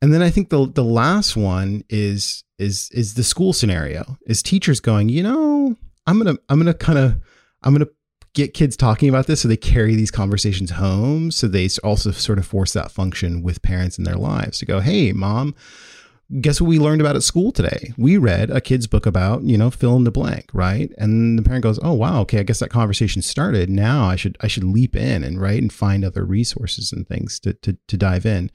And 0.00 0.14
then 0.14 0.22
I 0.22 0.30
think 0.30 0.48
the 0.48 0.66
the 0.66 0.84
last 0.84 1.36
one 1.36 1.84
is 1.90 2.42
is 2.58 2.88
is 2.92 3.14
the 3.14 3.24
school 3.24 3.52
scenario. 3.52 4.16
Is 4.26 4.42
teachers 4.42 4.80
going, 4.80 5.10
you 5.10 5.22
know, 5.22 5.76
I'm 6.06 6.16
gonna 6.18 6.38
I'm 6.48 6.58
gonna 6.58 6.72
kind 6.72 6.98
of 6.98 7.16
I'm 7.62 7.74
going 7.74 7.86
to 7.86 7.92
get 8.34 8.54
kids 8.54 8.76
talking 8.76 9.08
about 9.08 9.26
this 9.26 9.40
so 9.40 9.48
they 9.48 9.56
carry 9.56 9.94
these 9.96 10.10
conversations 10.10 10.70
home. 10.72 11.30
So 11.30 11.48
they 11.48 11.68
also 11.82 12.12
sort 12.12 12.38
of 12.38 12.46
force 12.46 12.72
that 12.72 12.92
function 12.92 13.42
with 13.42 13.62
parents 13.62 13.98
in 13.98 14.04
their 14.04 14.16
lives 14.16 14.58
to 14.58 14.66
go, 14.66 14.80
hey, 14.80 15.12
mom, 15.12 15.54
guess 16.40 16.60
what 16.60 16.68
we 16.68 16.78
learned 16.78 17.00
about 17.00 17.16
at 17.16 17.22
school 17.22 17.50
today? 17.50 17.92
We 17.96 18.16
read 18.16 18.50
a 18.50 18.60
kid's 18.60 18.86
book 18.86 19.04
about, 19.04 19.42
you 19.42 19.58
know, 19.58 19.70
fill 19.70 19.96
in 19.96 20.04
the 20.04 20.10
blank, 20.10 20.50
right? 20.52 20.92
And 20.96 21.38
the 21.38 21.42
parent 21.42 21.64
goes, 21.64 21.80
"Oh, 21.82 21.92
wow, 21.92 22.20
okay, 22.20 22.38
I 22.38 22.42
guess 22.44 22.60
that 22.60 22.70
conversation 22.70 23.22
started. 23.22 23.68
Now 23.68 24.04
I 24.04 24.16
should 24.16 24.36
I 24.40 24.46
should 24.46 24.64
leap 24.64 24.94
in 24.94 25.24
and 25.24 25.40
right 25.40 25.60
and 25.60 25.72
find 25.72 26.04
other 26.04 26.24
resources 26.24 26.92
and 26.92 27.06
things 27.08 27.40
to 27.40 27.54
to, 27.54 27.76
to 27.88 27.96
dive 27.96 28.26
in." 28.26 28.50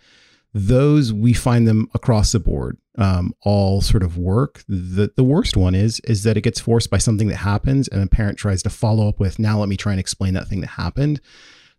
Those 0.54 1.12
we 1.12 1.34
find 1.34 1.68
them 1.68 1.90
across 1.94 2.32
the 2.32 2.40
board, 2.40 2.78
um, 2.98 3.34
all 3.42 3.82
sort 3.82 4.04
of 4.04 4.18
work. 4.18 4.64
The 4.68 5.12
the 5.16 5.24
worst 5.24 5.58
one 5.58 5.76
is 5.76 6.00
is 6.02 6.24
that 6.24 6.38
it 6.38 6.42
gets 6.42 6.60
forced 6.60 6.90
by 6.90 6.98
something 6.98 7.28
that 7.28 7.38
happens, 7.38 7.88
and 7.88 8.02
a 8.02 8.08
parent 8.08 8.38
tries 8.38 8.64
to 8.64 8.70
follow 8.70 9.08
up 9.08 9.20
with, 9.20 9.40
"Now 9.40 9.60
let 9.60 9.70
me 9.70 9.78
try 9.78 9.92
and 9.94 10.00
explain 10.00 10.34
that 10.34 10.48
thing 10.48 10.62
that 10.62 10.72
happened." 10.72 11.22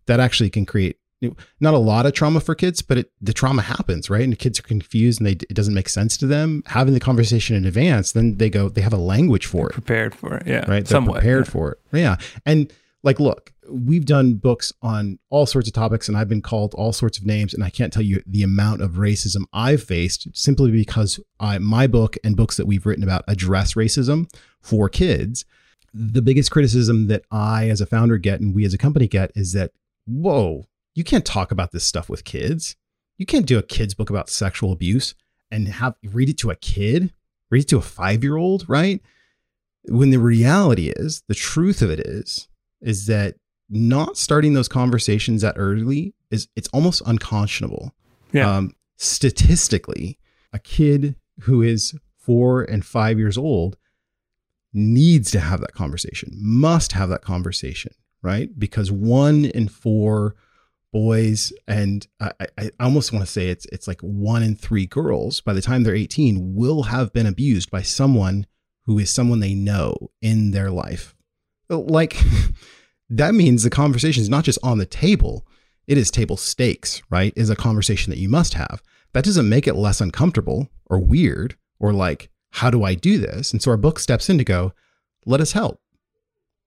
That 0.05 0.19
actually 0.21 0.49
can 0.49 0.65
create 0.65 0.99
not 1.59 1.73
a 1.73 1.77
lot 1.79 2.05
of 2.05 2.13
trauma 2.13 2.39
for 2.39 2.55
kids, 2.55 2.81
but 2.81 2.99
it, 2.99 3.11
the 3.21 3.33
trauma 3.33 3.61
happens, 3.61 4.09
right? 4.09 4.21
And 4.21 4.31
the 4.31 4.37
kids 4.37 4.59
are 4.59 4.63
confused 4.63 5.19
and 5.19 5.27
they, 5.27 5.31
it 5.31 5.53
doesn't 5.53 5.73
make 5.73 5.89
sense 5.89 6.15
to 6.17 6.27
them. 6.27 6.63
Having 6.67 6.93
the 6.93 6.99
conversation 6.99 7.55
in 7.55 7.65
advance, 7.65 8.11
then 8.11 8.37
they 8.37 8.49
go, 8.49 8.69
they 8.69 8.81
have 8.81 8.93
a 8.93 8.97
language 8.97 9.45
for 9.45 9.63
They're 9.63 9.69
it. 9.69 9.73
Prepared 9.73 10.15
for 10.15 10.37
it. 10.37 10.47
Yeah. 10.47 10.59
Right. 10.59 10.85
They're 10.85 10.85
Somewhat, 10.85 11.15
prepared 11.15 11.45
yeah. 11.45 11.51
for 11.51 11.71
it. 11.71 11.79
Yeah. 11.91 12.17
And 12.45 12.71
like, 13.03 13.19
look, 13.19 13.51
we've 13.69 14.05
done 14.05 14.35
books 14.35 14.73
on 14.81 15.19
all 15.29 15.45
sorts 15.45 15.67
of 15.67 15.73
topics 15.73 16.07
and 16.07 16.17
I've 16.17 16.29
been 16.29 16.41
called 16.41 16.73
all 16.75 16.93
sorts 16.93 17.17
of 17.17 17.25
names. 17.25 17.53
And 17.53 17.63
I 17.63 17.69
can't 17.69 17.91
tell 17.91 18.03
you 18.03 18.21
the 18.25 18.43
amount 18.43 18.81
of 18.81 18.91
racism 18.93 19.43
I've 19.53 19.83
faced 19.83 20.27
simply 20.33 20.71
because 20.71 21.19
I, 21.39 21.57
my 21.59 21.87
book 21.87 22.17
and 22.23 22.35
books 22.35 22.57
that 22.57 22.65
we've 22.65 22.85
written 22.85 23.03
about 23.03 23.23
address 23.27 23.73
racism 23.73 24.31
for 24.61 24.89
kids. 24.89 25.45
The 25.93 26.21
biggest 26.21 26.51
criticism 26.51 27.07
that 27.07 27.23
I, 27.31 27.69
as 27.69 27.81
a 27.81 27.85
founder, 27.85 28.17
get 28.17 28.39
and 28.39 28.53
we 28.53 28.65
as 28.65 28.73
a 28.73 28.77
company 28.77 29.07
get 29.07 29.31
is 29.35 29.53
that, 29.53 29.71
whoa, 30.05 30.65
you 30.93 31.03
can't 31.03 31.25
talk 31.25 31.51
about 31.51 31.71
this 31.71 31.83
stuff 31.83 32.09
with 32.09 32.23
kids. 32.23 32.75
You 33.17 33.25
can't 33.25 33.45
do 33.45 33.57
a 33.57 33.63
kid's 33.63 33.93
book 33.93 34.09
about 34.09 34.29
sexual 34.29 34.71
abuse 34.71 35.15
and 35.49 35.67
have 35.67 35.95
read 36.03 36.29
it 36.29 36.37
to 36.39 36.51
a 36.51 36.55
kid, 36.55 37.13
read 37.49 37.63
it 37.63 37.69
to 37.69 37.77
a 37.77 37.81
five 37.81 38.23
year 38.23 38.37
old, 38.37 38.67
right? 38.67 39.01
When 39.85 40.09
the 40.09 40.19
reality 40.19 40.89
is, 40.89 41.23
the 41.27 41.33
truth 41.33 41.81
of 41.81 41.89
it 41.89 42.01
is, 42.01 42.47
is 42.81 43.07
that 43.07 43.35
not 43.69 44.17
starting 44.17 44.53
those 44.53 44.67
conversations 44.67 45.41
that 45.41 45.55
early 45.57 46.13
is 46.31 46.47
it's 46.55 46.69
almost 46.69 47.01
unconscionable. 47.05 47.93
Yeah. 48.31 48.49
Um, 48.49 48.73
statistically, 48.97 50.17
a 50.53 50.59
kid 50.59 51.15
who 51.41 51.61
is 51.61 51.95
four 52.17 52.63
and 52.63 52.85
five 52.85 53.17
years 53.17 53.37
old 53.37 53.77
needs 54.73 55.31
to 55.31 55.39
have 55.39 55.61
that 55.61 55.73
conversation, 55.73 56.31
must 56.33 56.91
have 56.91 57.09
that 57.09 57.21
conversation, 57.21 57.93
right? 58.21 58.49
Because 58.57 58.91
one 58.91 59.45
in 59.45 59.67
four 59.67 60.35
boys 60.93 61.51
and 61.67 62.07
I, 62.19 62.31
I 62.57 62.71
almost 62.79 63.11
want 63.11 63.25
to 63.25 63.31
say 63.31 63.49
it's 63.49 63.65
it's 63.67 63.87
like 63.87 63.99
one 64.01 64.41
in 64.41 64.55
three 64.55 64.85
girls 64.85 65.41
by 65.41 65.53
the 65.53 65.61
time 65.61 65.83
they're 65.83 65.93
18 65.93 66.55
will 66.55 66.83
have 66.83 67.11
been 67.11 67.25
abused 67.25 67.69
by 67.69 67.81
someone 67.81 68.47
who 68.85 68.97
is 68.97 69.09
someone 69.09 69.41
they 69.41 69.53
know 69.53 70.11
in 70.21 70.51
their 70.51 70.71
life. 70.71 71.13
Like 71.69 72.17
that 73.09 73.33
means 73.33 73.63
the 73.63 73.69
conversation 73.69 74.21
is 74.21 74.29
not 74.29 74.43
just 74.43 74.59
on 74.63 74.77
the 74.77 74.85
table, 74.85 75.45
it 75.87 75.97
is 75.97 76.11
table 76.11 76.37
stakes, 76.37 77.01
right? 77.09 77.33
Is 77.35 77.49
a 77.49 77.55
conversation 77.55 78.11
that 78.11 78.19
you 78.19 78.29
must 78.29 78.53
have. 78.55 78.81
That 79.13 79.23
doesn't 79.23 79.47
make 79.47 79.67
it 79.67 79.75
less 79.75 80.01
uncomfortable 80.01 80.69
or 80.85 80.99
weird 80.99 81.55
or 81.79 81.93
like, 81.93 82.29
how 82.51 82.69
do 82.69 82.83
I 82.83 82.95
do 82.95 83.17
this? 83.17 83.51
And 83.51 83.61
so 83.61 83.71
our 83.71 83.77
book 83.77 83.99
steps 83.99 84.29
in 84.29 84.37
to 84.37 84.43
go, 84.43 84.73
let 85.25 85.41
us 85.41 85.53
help. 85.53 85.81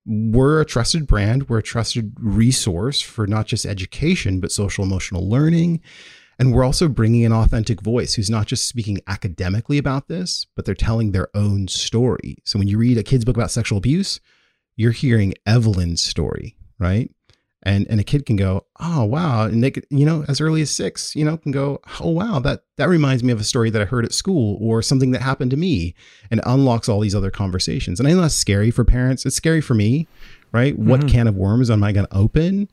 We're 0.07 0.61
a 0.61 0.65
trusted 0.67 1.07
brand, 1.07 1.49
we're 1.49 1.59
a 1.59 1.63
trusted 1.63 2.15
resource 2.19 3.01
for 3.01 3.27
not 3.27 3.47
just 3.47 3.67
education, 3.67 4.41
but 4.41 4.51
social 4.51 4.85
emotional 4.85 5.29
learning. 5.29 5.81
And 6.39 6.55
we're 6.55 6.65
also 6.65 6.89
bringing 6.89 7.27
an 7.27 7.33
authentic 7.33 7.83
voice 7.83 8.15
who's 8.15 8.31
not 8.31 8.47
just 8.47 8.67
speaking 8.67 9.01
academically 9.07 9.77
about 9.77 10.09
this, 10.09 10.47
but 10.57 10.65
they're 10.65 10.75
telling 10.75 11.13
their 11.13 11.29
own 11.35 11.69
story. 11.69 12.39
So 12.45 12.59
when 12.59 12.67
you 12.67 12.79
read 12.79 12.97
a 12.97 13.03
kid's 13.03 13.27
book 13.27 13.37
about 13.37 13.51
sexual 13.51 13.77
abuse, 13.77 14.21
you're 14.77 14.93
hearing 14.93 15.35
Evelyn's 15.47 16.03
story, 16.03 16.57
right? 16.79 17.11
And 17.63 17.87
and 17.91 18.01
a 18.01 18.05
kid 18.05 18.25
can 18.25 18.37
go, 18.37 18.65
oh 18.81 19.05
wow, 19.05 19.45
and 19.45 19.63
they 19.63 19.71
could, 19.71 19.87
you 19.91 20.07
know, 20.07 20.25
as 20.29 20.41
early 20.41 20.63
as 20.63 20.71
six, 20.71 21.15
you 21.15 21.27
know, 21.27 21.37
can 21.37 21.53
go, 21.53 21.81
oh 22.01 22.09
wow, 22.09 22.39
that 22.39 22.63
that 22.77 22.89
reminds 22.89 23.23
me 23.23 23.33
of 23.33 23.41
a 23.41 23.45
story 23.45 23.69
that 23.69 23.83
I 23.83 23.85
heard 23.85 24.07
at 24.07 24.15
school 24.15 24.57
or 24.61 24.81
something 24.81 25.11
that 25.11 25.21
happened 25.21 25.51
to 25.51 25.59
me, 25.59 25.95
and 26.31 26.41
unlocks 26.47 26.89
all 26.89 27.01
these 27.01 27.15
other 27.15 27.31
conversations. 27.31 28.01
And 28.01 28.09
I 28.09 28.13
know 28.13 28.23
that's 28.23 28.35
scary 28.35 28.71
for 28.71 28.85
parents. 28.85 29.27
It's 29.27 29.37
scary 29.37 29.61
for 29.61 29.75
me, 29.75 30.09
right? 30.53 30.79
What 30.79 31.01
mm-hmm. 31.01 31.09
can 31.11 31.27
of 31.27 31.37
worms 31.37 31.71
am 31.71 31.85
I 31.85 31.93
going 31.93 32.07
to 32.07 32.17
open? 32.17 32.69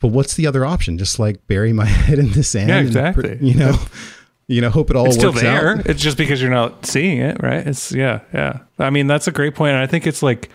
But 0.00 0.08
what's 0.08 0.34
the 0.34 0.46
other 0.46 0.64
option? 0.64 0.98
Just 0.98 1.18
like 1.18 1.46
bury 1.46 1.72
my 1.72 1.84
head 1.84 2.18
in 2.18 2.32
the 2.32 2.42
sand. 2.42 2.68
Yeah, 2.68 2.80
exactly. 2.80 3.36
pr- 3.36 3.44
you 3.44 3.54
know, 3.54 3.78
you 4.48 4.60
know, 4.60 4.70
hope 4.70 4.90
it 4.90 4.96
all 4.96 5.06
it's 5.06 5.16
still 5.16 5.32
there. 5.32 5.78
out. 5.78 5.86
It's 5.86 6.02
just 6.02 6.16
because 6.16 6.40
you're 6.40 6.50
not 6.50 6.86
seeing 6.86 7.18
it, 7.18 7.42
right? 7.42 7.66
It's 7.66 7.92
yeah, 7.92 8.20
yeah. 8.32 8.60
I 8.78 8.90
mean, 8.90 9.06
that's 9.06 9.26
a 9.26 9.32
great 9.32 9.54
point. 9.54 9.72
And 9.72 9.82
I 9.82 9.86
think 9.86 10.06
it's 10.06 10.22
like 10.22 10.50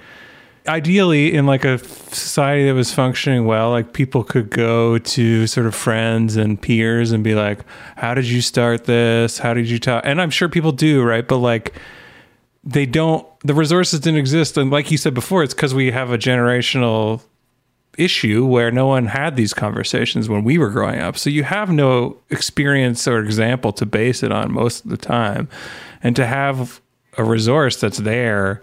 ideally 0.67 1.33
in 1.33 1.45
like 1.45 1.65
a 1.65 1.77
society 1.77 2.65
that 2.67 2.73
was 2.73 2.93
functioning 2.93 3.45
well, 3.45 3.69
like 3.71 3.93
people 3.93 4.23
could 4.23 4.49
go 4.49 4.97
to 4.97 5.47
sort 5.47 5.65
of 5.65 5.75
friends 5.75 6.35
and 6.35 6.61
peers 6.61 7.11
and 7.11 7.23
be 7.23 7.35
like, 7.35 7.59
"How 7.95 8.13
did 8.13 8.25
you 8.25 8.41
start 8.41 8.85
this? 8.85 9.37
How 9.39 9.53
did 9.53 9.69
you 9.69 9.79
talk?" 9.79 10.03
And 10.05 10.21
I'm 10.21 10.29
sure 10.29 10.49
people 10.49 10.71
do, 10.71 11.03
right? 11.03 11.27
But 11.27 11.37
like 11.37 11.73
they 12.63 12.85
don't 12.85 13.25
the 13.43 13.53
resources 13.53 13.99
didn't 13.99 14.19
exist 14.19 14.55
and 14.55 14.69
like 14.69 14.91
you 14.91 14.97
said 14.97 15.15
before 15.15 15.41
it's 15.43 15.53
because 15.53 15.73
we 15.73 15.89
have 15.89 16.11
a 16.11 16.17
generational 16.17 17.21
issue 17.97 18.45
where 18.45 18.71
no 18.71 18.87
one 18.87 19.07
had 19.07 19.35
these 19.35 19.53
conversations 19.53 20.29
when 20.29 20.43
we 20.43 20.57
were 20.57 20.69
growing 20.69 20.99
up. 20.99 21.17
So 21.17 21.29
you 21.29 21.43
have 21.43 21.69
no 21.69 22.17
experience 22.29 23.07
or 23.07 23.19
example 23.19 23.73
to 23.73 23.85
base 23.85 24.23
it 24.23 24.31
on 24.31 24.51
most 24.51 24.85
of 24.85 24.91
the 24.91 24.97
time. 24.97 25.49
And 26.03 26.15
to 26.15 26.25
have 26.25 26.81
a 27.17 27.23
resource 27.23 27.79
that's 27.79 27.97
there 27.97 28.61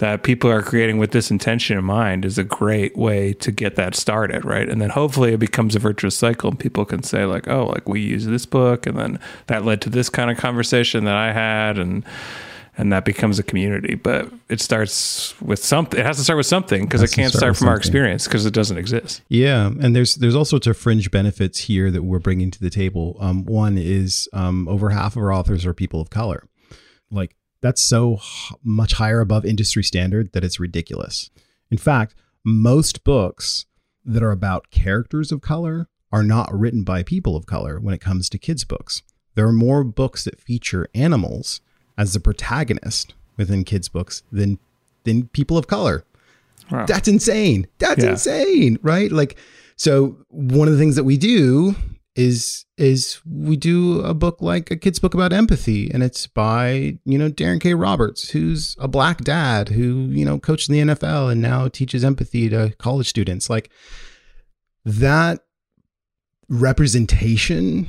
that 0.00 0.22
people 0.22 0.50
are 0.50 0.62
creating 0.62 0.96
with 0.96 1.10
this 1.10 1.30
intention 1.30 1.76
in 1.76 1.84
mind 1.84 2.24
is 2.24 2.38
a 2.38 2.44
great 2.44 2.96
way 2.96 3.34
to 3.34 3.52
get 3.52 3.76
that 3.76 3.94
started, 3.94 4.46
right? 4.46 4.66
And 4.66 4.80
then 4.80 4.88
hopefully 4.88 5.34
it 5.34 5.40
becomes 5.40 5.76
a 5.76 5.78
virtuous 5.78 6.16
cycle 6.16 6.48
and 6.48 6.58
people 6.58 6.86
can 6.86 7.02
say 7.02 7.26
like, 7.26 7.46
"Oh, 7.48 7.66
like 7.66 7.86
we 7.86 8.00
use 8.00 8.24
this 8.24 8.46
book 8.46 8.86
and 8.86 8.98
then 8.98 9.20
that 9.48 9.66
led 9.66 9.82
to 9.82 9.90
this 9.90 10.08
kind 10.08 10.30
of 10.30 10.38
conversation 10.38 11.04
that 11.04 11.16
I 11.16 11.32
had 11.32 11.78
and 11.78 12.02
and 12.78 12.90
that 12.94 13.04
becomes 13.04 13.38
a 13.38 13.42
community. 13.42 13.94
But 13.94 14.32
it 14.48 14.62
starts 14.62 15.38
with 15.42 15.62
something. 15.62 16.00
It 16.00 16.06
has 16.06 16.16
to 16.16 16.24
start 16.24 16.38
with 16.38 16.46
something 16.46 16.84
because 16.86 17.02
Has 17.02 17.12
it 17.12 17.16
can't 17.16 17.30
start 17.30 17.40
start 17.40 17.56
from 17.58 17.68
our 17.68 17.76
experience 17.76 18.24
because 18.24 18.46
it 18.46 18.54
doesn't 18.54 18.78
exist. 18.78 19.20
Yeah, 19.28 19.66
and 19.66 19.94
there's 19.94 20.14
there's 20.14 20.34
all 20.34 20.46
sorts 20.46 20.66
of 20.66 20.78
fringe 20.78 21.10
benefits 21.10 21.58
here 21.60 21.90
that 21.90 22.04
we're 22.04 22.20
bringing 22.20 22.50
to 22.52 22.60
the 22.60 22.70
table. 22.70 23.18
Um, 23.20 23.44
one 23.44 23.76
is 23.76 24.30
um, 24.32 24.66
over 24.66 24.88
half 24.88 25.14
of 25.14 25.22
our 25.22 25.30
authors 25.30 25.66
are 25.66 25.74
people 25.74 26.00
of 26.00 26.08
color. 26.08 26.48
Like 27.10 27.36
that's 27.62 27.80
so 27.80 28.14
h- 28.14 28.52
much 28.62 28.94
higher 28.94 29.20
above 29.20 29.44
industry 29.44 29.82
standard 29.84 30.32
that 30.32 30.44
it's 30.44 30.60
ridiculous. 30.60 31.30
In 31.70 31.78
fact, 31.78 32.14
most 32.44 33.04
books 33.04 33.66
that 34.04 34.22
are 34.22 34.30
about 34.30 34.70
characters 34.70 35.30
of 35.30 35.40
color 35.40 35.88
are 36.12 36.22
not 36.22 36.52
written 36.58 36.82
by 36.82 37.02
people 37.02 37.36
of 37.36 37.46
color 37.46 37.78
when 37.78 37.94
it 37.94 38.00
comes 38.00 38.28
to 38.30 38.38
kids' 38.38 38.64
books. 38.64 39.02
There 39.34 39.46
are 39.46 39.52
more 39.52 39.84
books 39.84 40.24
that 40.24 40.40
feature 40.40 40.88
animals 40.94 41.60
as 41.96 42.12
the 42.14 42.20
protagonist 42.20 43.14
within 43.36 43.64
kids' 43.64 43.88
books 43.88 44.22
than 44.32 44.58
than 45.04 45.28
people 45.28 45.56
of 45.56 45.66
color. 45.66 46.04
Wow. 46.70 46.84
That's 46.86 47.08
insane. 47.08 47.66
That's 47.78 48.02
Yeah. 48.04 48.10
insane, 48.10 48.78
right? 48.82 49.10
Like, 49.10 49.36
so 49.76 50.18
one 50.28 50.68
of 50.68 50.74
the 50.74 50.78
things 50.80 50.96
that 50.96 51.04
we 51.04 51.16
do 51.16 51.74
is 52.16 52.64
is 52.76 53.20
we 53.24 53.56
do 53.56 54.00
a 54.00 54.14
book 54.14 54.42
like 54.42 54.70
a 54.70 54.76
kid's 54.76 54.98
book 54.98 55.14
about 55.14 55.32
empathy, 55.32 55.90
and 55.92 56.02
it's 56.02 56.26
by 56.26 56.98
you 57.04 57.18
know 57.18 57.30
Daron 57.30 57.60
K. 57.60 57.74
Roberts, 57.74 58.30
who's 58.30 58.76
a 58.78 58.88
black 58.88 59.18
dad 59.18 59.68
who 59.68 60.08
you 60.10 60.24
know 60.24 60.38
coached 60.38 60.68
in 60.68 60.88
the 60.88 60.94
NFL 60.94 61.30
and 61.30 61.40
now 61.40 61.68
teaches 61.68 62.04
empathy 62.04 62.48
to 62.48 62.74
college 62.78 63.08
students. 63.08 63.48
Like 63.48 63.70
that 64.84 65.40
representation 66.48 67.86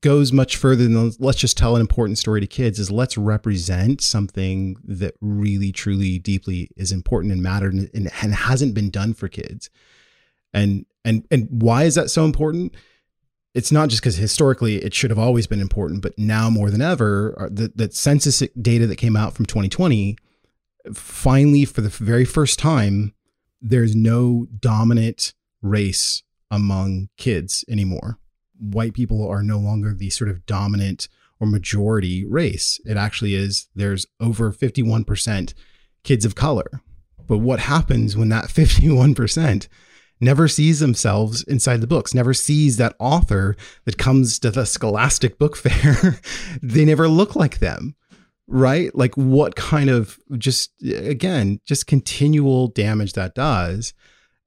goes 0.00 0.32
much 0.32 0.56
further 0.56 0.84
than 0.84 1.12
let's 1.20 1.38
just 1.38 1.56
tell 1.56 1.76
an 1.76 1.80
important 1.80 2.18
story 2.18 2.40
to 2.40 2.46
kids 2.46 2.78
is 2.78 2.90
let's 2.90 3.16
represent 3.16 4.00
something 4.00 4.76
that 4.84 5.14
really 5.20 5.70
truly 5.70 6.18
deeply 6.18 6.68
is 6.76 6.90
important 6.90 7.32
and 7.32 7.42
mattered 7.42 7.74
and, 7.74 7.90
and, 7.94 8.10
hasn't 8.10 8.74
been 8.74 8.90
done 8.90 9.12
for 9.14 9.28
kids 9.28 9.70
and 10.52 10.86
and 11.04 11.24
and 11.30 11.46
why 11.50 11.84
is 11.84 11.94
that 11.94 12.10
so 12.10 12.24
important 12.24 12.74
it's 13.54 13.72
not 13.72 13.88
just 13.88 14.02
because 14.02 14.16
historically 14.16 14.76
it 14.76 14.94
should 14.94 15.10
have 15.10 15.18
always 15.18 15.46
been 15.46 15.60
important 15.60 16.02
but 16.02 16.18
now 16.18 16.48
more 16.50 16.70
than 16.70 16.82
ever 16.82 17.34
uh, 17.38 17.48
the, 17.50 17.72
the 17.74 17.90
census 17.90 18.42
data 18.60 18.86
that 18.86 18.96
came 18.96 19.16
out 19.16 19.34
from 19.34 19.46
2020 19.46 20.16
finally 20.92 21.64
for 21.64 21.80
the 21.80 21.88
very 21.88 22.24
first 22.24 22.58
time 22.58 23.14
there's 23.60 23.94
no 23.94 24.46
dominant 24.58 25.34
race 25.60 26.22
among 26.50 27.08
kids 27.16 27.64
anymore 27.68 28.18
white 28.58 28.94
people 28.94 29.28
are 29.28 29.42
no 29.42 29.58
longer 29.58 29.92
the 29.92 30.10
sort 30.10 30.30
of 30.30 30.46
dominant 30.46 31.08
or 31.42 31.46
majority 31.46 32.24
race. 32.24 32.80
It 32.86 32.96
actually 32.96 33.34
is, 33.34 33.68
there's 33.74 34.06
over 34.20 34.52
51% 34.52 35.54
kids 36.04 36.24
of 36.24 36.36
color. 36.36 36.82
But 37.26 37.38
what 37.38 37.58
happens 37.58 38.16
when 38.16 38.28
that 38.28 38.44
51% 38.48 39.66
never 40.22 40.48
sees 40.48 40.80
themselves 40.80 41.42
inside 41.44 41.80
the 41.82 41.86
books, 41.86 42.14
never 42.14 42.32
sees 42.32 42.76
that 42.78 42.96
author 42.98 43.56
that 43.84 43.98
comes 43.98 44.38
to 44.38 44.50
the 44.50 44.64
Scholastic 44.64 45.38
Book 45.38 45.56
Fair? 45.64 46.20
they 46.62 46.84
never 46.86 47.08
look 47.08 47.36
like 47.36 47.58
them, 47.58 47.94
right? 48.46 48.94
Like 48.94 49.14
what 49.16 49.56
kind 49.56 49.90
of 49.90 50.18
just, 50.38 50.72
again, 50.82 51.60
just 51.66 51.86
continual 51.86 52.68
damage 52.68 53.12
that 53.14 53.34
does. 53.34 53.92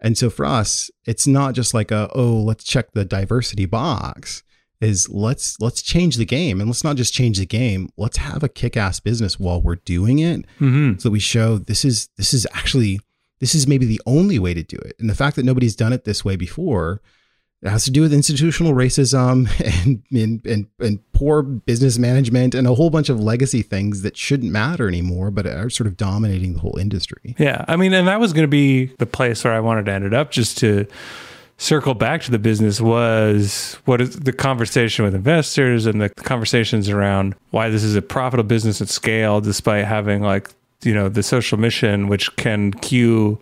And 0.01 0.17
so 0.17 0.29
for 0.29 0.45
us, 0.45 0.89
it's 1.05 1.27
not 1.27 1.53
just 1.55 1.73
like 1.73 1.91
a, 1.91 2.09
oh, 2.15 2.35
let's 2.41 2.63
check 2.63 2.91
the 2.93 3.05
diversity 3.05 3.65
box 3.65 4.41
is 4.81 5.07
let's 5.07 5.57
let's 5.61 5.81
change 5.81 6.17
the 6.17 6.25
game 6.25 6.59
and 6.59 6.69
let's 6.69 6.83
not 6.83 6.97
just 6.97 7.13
change 7.13 7.37
the 7.39 7.45
game 7.45 7.87
let's 7.95 8.17
have 8.17 8.43
a 8.43 8.49
kick-ass 8.49 8.99
business 8.99 9.39
while 9.39 9.61
we're 9.61 9.77
doing 9.77 10.19
it 10.19 10.41
Mm-hmm. 10.59 10.97
so 10.99 11.07
that 11.07 11.13
we 11.13 11.19
show 11.19 11.57
this 11.57 11.85
is 11.85 12.09
this 12.17 12.33
is 12.33 12.45
actually 12.53 12.99
this 13.39 13.55
is 13.55 13.67
maybe 13.67 13.85
the 13.85 14.01
only 14.05 14.39
way 14.39 14.53
to 14.53 14.63
do 14.63 14.77
it 14.77 14.95
and 14.99 15.09
the 15.09 15.15
fact 15.15 15.35
that 15.35 15.45
nobody's 15.45 15.75
done 15.75 15.93
it 15.93 16.03
this 16.03 16.23
way 16.23 16.35
before 16.35 17.01
it 17.61 17.69
has 17.69 17.83
to 17.85 17.91
do 17.91 18.01
with 18.01 18.13
institutional 18.13 18.73
racism 18.73 19.49
and 19.83 20.03
and, 20.11 20.45
and 20.45 20.67
and 20.79 21.11
poor 21.13 21.41
business 21.41 21.97
management 21.97 22.53
and 22.53 22.67
a 22.67 22.75
whole 22.75 22.89
bunch 22.89 23.09
of 23.09 23.19
legacy 23.19 23.61
things 23.61 24.01
that 24.01 24.15
shouldn't 24.15 24.51
matter 24.51 24.87
anymore 24.87 25.31
but 25.31 25.45
are 25.47 25.69
sort 25.69 25.87
of 25.87 25.97
dominating 25.97 26.53
the 26.53 26.59
whole 26.59 26.77
industry 26.77 27.35
Yeah. 27.37 27.65
I 27.67 27.75
mean, 27.75 27.93
and 27.93 28.07
that 28.07 28.19
was 28.19 28.33
going 28.33 28.43
to 28.43 28.47
be 28.47 28.87
the 28.97 29.05
place 29.05 29.43
where 29.43 29.53
I 29.53 29.59
wanted 29.59 29.85
to 29.85 29.91
end 29.91 30.05
it 30.05 30.13
up 30.13 30.31
just 30.31 30.57
to 30.59 30.85
circle 31.57 31.93
back 31.93 32.21
to 32.21 32.31
the 32.31 32.39
business 32.39 32.81
was 32.81 33.77
what 33.85 34.01
is 34.01 34.19
the 34.19 34.33
conversation 34.33 35.05
with 35.05 35.15
investors 35.15 35.85
and 35.85 36.01
the 36.01 36.09
conversations 36.09 36.89
around 36.89 37.33
why 37.51 37.69
this 37.69 37.83
is 37.83 37.95
a 37.95 38.01
profitable 38.01 38.47
business 38.47 38.81
at 38.81 38.89
scale 38.89 39.39
despite 39.39 39.85
having 39.85 40.21
like, 40.21 40.49
you 40.85 40.93
know, 40.93 41.09
the 41.09 41.23
social 41.23 41.57
mission, 41.57 42.07
which 42.07 42.35
can 42.35 42.71
cue 42.71 43.39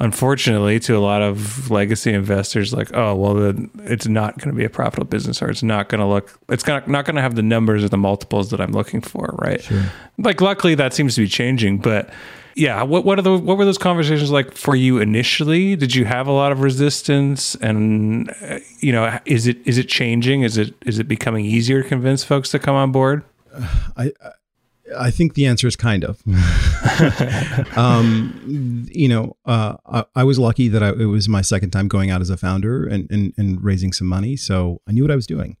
unfortunately 0.00 0.78
to 0.78 0.96
a 0.96 1.00
lot 1.00 1.22
of 1.22 1.70
legacy 1.70 2.12
investors 2.12 2.72
like 2.72 2.88
oh 2.94 3.14
well 3.16 3.34
then 3.34 3.68
it's 3.80 4.06
not 4.06 4.38
going 4.38 4.48
to 4.48 4.54
be 4.54 4.64
a 4.64 4.70
profitable 4.70 5.04
business 5.06 5.42
or 5.42 5.50
it's 5.50 5.62
not 5.62 5.88
going 5.88 5.98
to 5.98 6.06
look 6.06 6.38
it's 6.48 6.66
not, 6.66 6.86
not 6.86 7.04
going 7.04 7.16
to 7.16 7.22
have 7.22 7.34
the 7.34 7.42
numbers 7.42 7.82
or 7.82 7.88
the 7.88 7.98
multiples 7.98 8.50
that 8.50 8.60
i'm 8.60 8.72
looking 8.72 9.00
for 9.00 9.34
right? 9.38 9.68
Like 10.18 10.40
luckily 10.40 10.74
that 10.76 10.94
seems 10.94 11.16
to 11.16 11.22
be 11.22 11.28
changing 11.28 11.78
but 11.78 12.10
yeah 12.54 12.82
what 12.82 13.04
what 13.04 13.18
are 13.18 13.22
the 13.22 13.36
what 13.38 13.58
were 13.58 13.64
those 13.64 13.78
conversations 13.78 14.30
like 14.30 14.52
for 14.52 14.74
you 14.74 14.98
initially? 14.98 15.76
Did 15.76 15.94
you 15.94 16.04
have 16.04 16.26
a 16.26 16.32
lot 16.32 16.50
of 16.50 16.60
resistance? 16.60 17.54
And 17.56 18.30
uh, 18.42 18.58
you 18.80 18.92
know 18.92 19.18
is 19.24 19.46
it 19.46 19.58
is 19.64 19.78
it 19.78 19.88
changing? 19.88 20.42
Is 20.42 20.58
it 20.58 20.74
is 20.84 20.98
it 20.98 21.06
becoming 21.06 21.44
easier 21.44 21.82
to 21.82 21.88
convince 21.88 22.24
folks 22.24 22.50
to 22.50 22.58
come 22.58 22.74
on 22.74 22.90
board? 22.90 23.22
I 23.96 24.12
I 24.96 25.10
think 25.10 25.34
the 25.34 25.46
answer 25.46 25.66
is 25.66 25.76
kind 25.76 26.04
of. 26.04 26.22
um, 27.76 28.86
you 28.90 29.08
know, 29.08 29.36
uh, 29.44 29.76
I, 29.86 30.04
I 30.14 30.24
was 30.24 30.38
lucky 30.38 30.68
that 30.68 30.82
I, 30.82 30.90
it 30.90 31.06
was 31.06 31.28
my 31.28 31.42
second 31.42 31.70
time 31.70 31.88
going 31.88 32.10
out 32.10 32.20
as 32.20 32.30
a 32.30 32.36
founder 32.36 32.86
and, 32.86 33.10
and 33.10 33.32
and 33.36 33.62
raising 33.62 33.92
some 33.92 34.06
money, 34.06 34.36
so 34.36 34.80
I 34.86 34.92
knew 34.92 35.02
what 35.02 35.10
I 35.10 35.16
was 35.16 35.26
doing, 35.26 35.56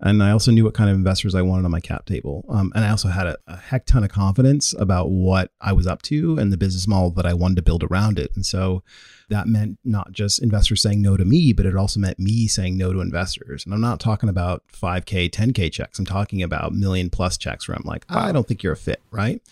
and 0.00 0.22
I 0.22 0.30
also 0.30 0.50
knew 0.50 0.64
what 0.64 0.74
kind 0.74 0.90
of 0.90 0.96
investors 0.96 1.34
I 1.34 1.42
wanted 1.42 1.64
on 1.64 1.70
my 1.70 1.80
cap 1.80 2.06
table, 2.06 2.44
um, 2.48 2.72
and 2.74 2.84
I 2.84 2.90
also 2.90 3.08
had 3.08 3.26
a, 3.26 3.36
a 3.46 3.56
heck 3.56 3.86
ton 3.86 4.04
of 4.04 4.10
confidence 4.10 4.74
about 4.78 5.10
what 5.10 5.50
I 5.60 5.72
was 5.72 5.86
up 5.86 6.02
to 6.02 6.38
and 6.38 6.52
the 6.52 6.56
business 6.56 6.86
model 6.86 7.10
that 7.12 7.26
I 7.26 7.34
wanted 7.34 7.56
to 7.56 7.62
build 7.62 7.82
around 7.82 8.18
it, 8.18 8.32
and 8.34 8.44
so 8.44 8.82
that 9.28 9.46
meant 9.48 9.78
not 9.84 10.12
just 10.12 10.42
investors 10.42 10.82
saying 10.82 11.02
no 11.02 11.16
to 11.16 11.24
me, 11.24 11.52
but 11.52 11.66
it 11.66 11.76
also 11.76 12.00
meant 12.00 12.18
me 12.18 12.46
saying 12.46 12.76
no 12.76 12.92
to 12.92 13.00
investors. 13.00 13.64
And 13.64 13.74
I'm 13.74 13.80
not 13.80 14.00
talking 14.00 14.28
about 14.28 14.62
5K, 14.68 15.30
10K 15.30 15.72
checks. 15.72 15.98
I'm 15.98 16.06
talking 16.06 16.42
about 16.42 16.72
million 16.72 17.10
plus 17.10 17.36
checks 17.36 17.66
where 17.66 17.76
I'm 17.76 17.84
like, 17.84 18.04
I 18.08 18.32
don't 18.32 18.46
think 18.46 18.62
you're 18.62 18.74
a 18.74 18.76
fit, 18.76 19.02
right? 19.10 19.42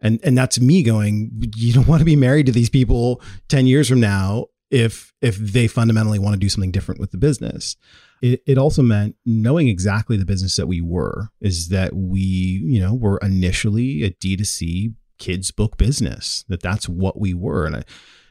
And 0.00 0.18
and 0.22 0.36
that's 0.36 0.58
me 0.58 0.82
going, 0.82 1.52
you 1.56 1.72
don't 1.72 1.86
want 1.86 2.00
to 2.00 2.06
be 2.06 2.16
married 2.16 2.46
to 2.46 2.52
these 2.52 2.70
people 2.70 3.20
10 3.48 3.66
years 3.66 3.88
from 3.88 4.00
now 4.00 4.46
if 4.70 5.12
if 5.20 5.36
they 5.36 5.66
fundamentally 5.66 6.18
want 6.18 6.34
to 6.34 6.40
do 6.40 6.48
something 6.48 6.70
different 6.70 7.00
with 7.00 7.10
the 7.10 7.18
business. 7.18 7.76
It, 8.22 8.42
it 8.46 8.58
also 8.58 8.82
meant 8.82 9.16
knowing 9.24 9.68
exactly 9.68 10.18
the 10.18 10.26
business 10.26 10.56
that 10.56 10.66
we 10.66 10.82
were 10.82 11.30
is 11.40 11.68
that 11.68 11.94
we, 11.94 12.20
you 12.20 12.78
know, 12.78 12.94
were 12.94 13.18
initially 13.18 14.02
a 14.02 14.10
D2C 14.10 14.94
kids 15.18 15.50
book 15.50 15.76
business, 15.76 16.44
that 16.48 16.60
that's 16.60 16.88
what 16.88 17.18
we 17.18 17.32
were. 17.32 17.66
And 17.66 17.76
I, 17.76 17.84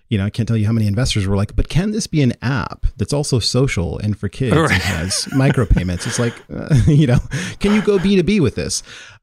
you 0.10 0.18
know, 0.18 0.26
I 0.26 0.30
can't 0.30 0.47
tell 0.47 0.57
you 0.57 0.66
how 0.66 0.72
many 0.74 0.88
investors 0.88 1.28
were 1.28 1.36
like, 1.38 1.55
but 1.55 1.70
can 1.70 1.91
this 1.91 2.07
be 2.07 2.22
an 2.22 2.34
app 2.41 2.86
that's 2.97 3.14
also 3.14 3.39
social 3.39 3.97
and 3.99 4.18
for 4.18 4.28
kids 4.28 4.55
Right. 4.55 4.72
and 4.72 4.82
has 4.82 5.26
micropayments? 5.32 6.07
It's 6.07 6.20
like, 6.20 6.34
uh, 6.53 6.74
you 6.88 7.07
know, 7.07 7.20
can 7.60 7.74
you 7.76 7.82
go 7.82 7.97
B2B 7.99 8.41
with 8.41 8.55
this? 8.55 8.82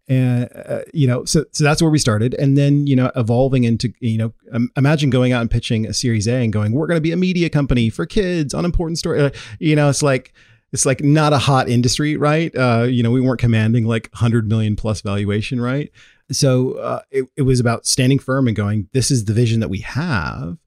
And, 0.09 0.49
uh, 0.55 0.83
you 0.95 1.09
know, 1.09 1.25
so, 1.25 1.45
so 1.51 1.65
that's 1.65 1.83
where 1.83 1.91
we 1.91 1.99
started. 1.99 2.35
And 2.35 2.57
then, 2.57 2.87
you 2.87 2.95
know, 2.95 3.11
evolving 3.17 3.65
into, 3.65 3.93
you 3.99 4.17
know, 4.19 4.33
um, 4.53 4.71
imagine 4.77 5.11
going 5.11 5.33
out 5.33 5.41
and 5.41 5.51
pitching 5.51 5.85
a 5.87 5.93
series 5.93 6.29
A 6.29 6.37
and 6.45 6.53
going, 6.53 6.71
we're 6.71 6.87
going 6.87 6.97
to 6.99 7.01
be 7.03 7.11
a 7.11 7.17
media 7.17 7.51
company 7.51 7.91
for 7.91 8.07
kids 8.07 8.55
on 8.55 8.65
important 8.65 8.99
story. 8.99 9.21
Uh, 9.21 9.31
you 9.59 9.75
know, 9.75 9.89
it's 9.89 10.05
like, 10.05 10.33
it's 10.73 10.87
like 10.87 11.03
not 11.03 11.33
a 11.33 11.39
hot 11.39 11.69
industry, 11.69 12.17
right? 12.17 12.55
Uh, 12.57 12.85
you 12.89 13.03
know, 13.03 13.11
we 13.11 13.21
weren't 13.21 13.41
commanding 13.41 13.87
like 13.87 14.09
100 14.13 14.49
million 14.49 14.77
plus 14.77 15.01
valuation, 15.01 15.61
right? 15.61 15.91
So 16.31 16.75
uh, 16.75 17.01
it, 17.11 17.25
it 17.37 17.43
was 17.43 17.59
about 17.59 17.87
standing 17.87 18.21
firm 18.21 18.47
and 18.47 18.57
going, 18.57 18.89
this 18.93 19.11
is 19.11 19.25
the 19.25 19.33
vision 19.33 19.59
that 19.61 19.69
we 19.69 19.81
have 19.81 20.59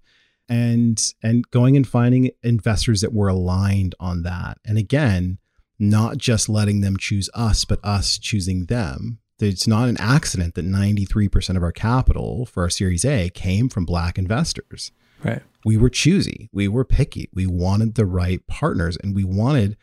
and 0.49 1.13
and 1.23 1.49
going 1.51 1.77
and 1.77 1.87
finding 1.87 2.31
investors 2.43 3.01
that 3.01 3.13
were 3.13 3.27
aligned 3.27 3.95
on 3.99 4.23
that. 4.23 4.57
And 4.65 4.77
again 4.77 5.37
not 5.81 6.17
just 6.17 6.49
letting 6.49 6.81
them 6.81 6.97
choose 6.97 7.29
us 7.33 7.63
but 7.63 7.79
us 7.83 8.17
choosing 8.17 8.65
them. 8.65 9.19
It's 9.39 9.67
not 9.67 9.87
an 9.87 9.95
accident 9.97 10.55
that 10.55 10.65
93% 10.65 11.55
of 11.55 11.63
our 11.63 11.71
capital 11.71 12.45
for 12.45 12.63
our 12.63 12.69
series 12.69 13.05
a 13.05 13.29
came 13.29 13.69
from 13.69 13.85
black 13.85 14.17
investors. 14.17 14.91
Right. 15.23 15.41
We 15.63 15.77
were 15.77 15.89
choosy. 15.89 16.49
We 16.51 16.67
were 16.67 16.83
picky. 16.83 17.29
We 17.33 17.47
wanted 17.47 17.95
the 17.95 18.05
right 18.05 18.45
partners 18.47 18.97
and 18.97 19.15
we 19.15 19.23
wanted 19.23 19.77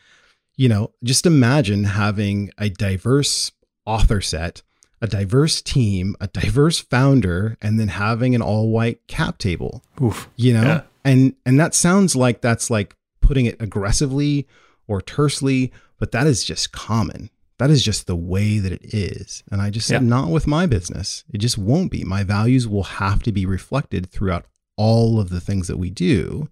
you 0.56 0.68
know 0.68 0.92
just 1.04 1.26
imagine 1.26 1.84
having 1.84 2.50
a 2.58 2.68
diverse 2.68 3.52
author 3.84 4.20
set 4.20 4.62
a 5.02 5.06
diverse 5.06 5.60
team 5.60 6.16
a 6.20 6.26
diverse 6.28 6.78
founder 6.80 7.56
and 7.60 7.78
then 7.78 7.88
having 7.88 8.34
an 8.34 8.42
all 8.42 8.70
white 8.70 9.06
cap 9.06 9.38
table. 9.38 9.82
Oof. 10.02 10.28
you 10.36 10.52
know? 10.54 10.62
Yeah. 10.62 10.80
and 11.04 11.34
and 11.44 11.60
that 11.60 11.74
sounds 11.74 12.16
like 12.16 12.40
that's 12.40 12.70
like 12.70 12.96
putting 13.20 13.46
it 13.46 13.56
aggressively 13.60 14.46
or 14.86 15.00
tersely 15.00 15.72
but 15.98 16.12
that 16.12 16.26
is 16.26 16.44
just 16.44 16.72
common. 16.72 17.30
That 17.58 17.70
is 17.70 17.82
just 17.82 18.06
the 18.06 18.16
way 18.16 18.58
that 18.58 18.72
it 18.72 18.94
is. 18.94 19.42
And 19.50 19.62
i 19.62 19.70
just 19.70 19.86
said 19.86 20.02
Yeah. 20.02 20.08
not 20.08 20.28
with 20.30 20.46
my 20.46 20.66
business. 20.66 21.24
It 21.32 21.38
just 21.38 21.56
won't 21.58 21.90
be. 21.90 22.04
My 22.04 22.22
values 22.22 22.68
will 22.68 22.82
have 22.84 23.22
to 23.22 23.32
be 23.32 23.46
reflected 23.46 24.10
throughout 24.10 24.44
all 24.76 25.18
of 25.18 25.30
the 25.30 25.40
things 25.40 25.66
that 25.68 25.78
we 25.78 25.88
do. 25.90 26.48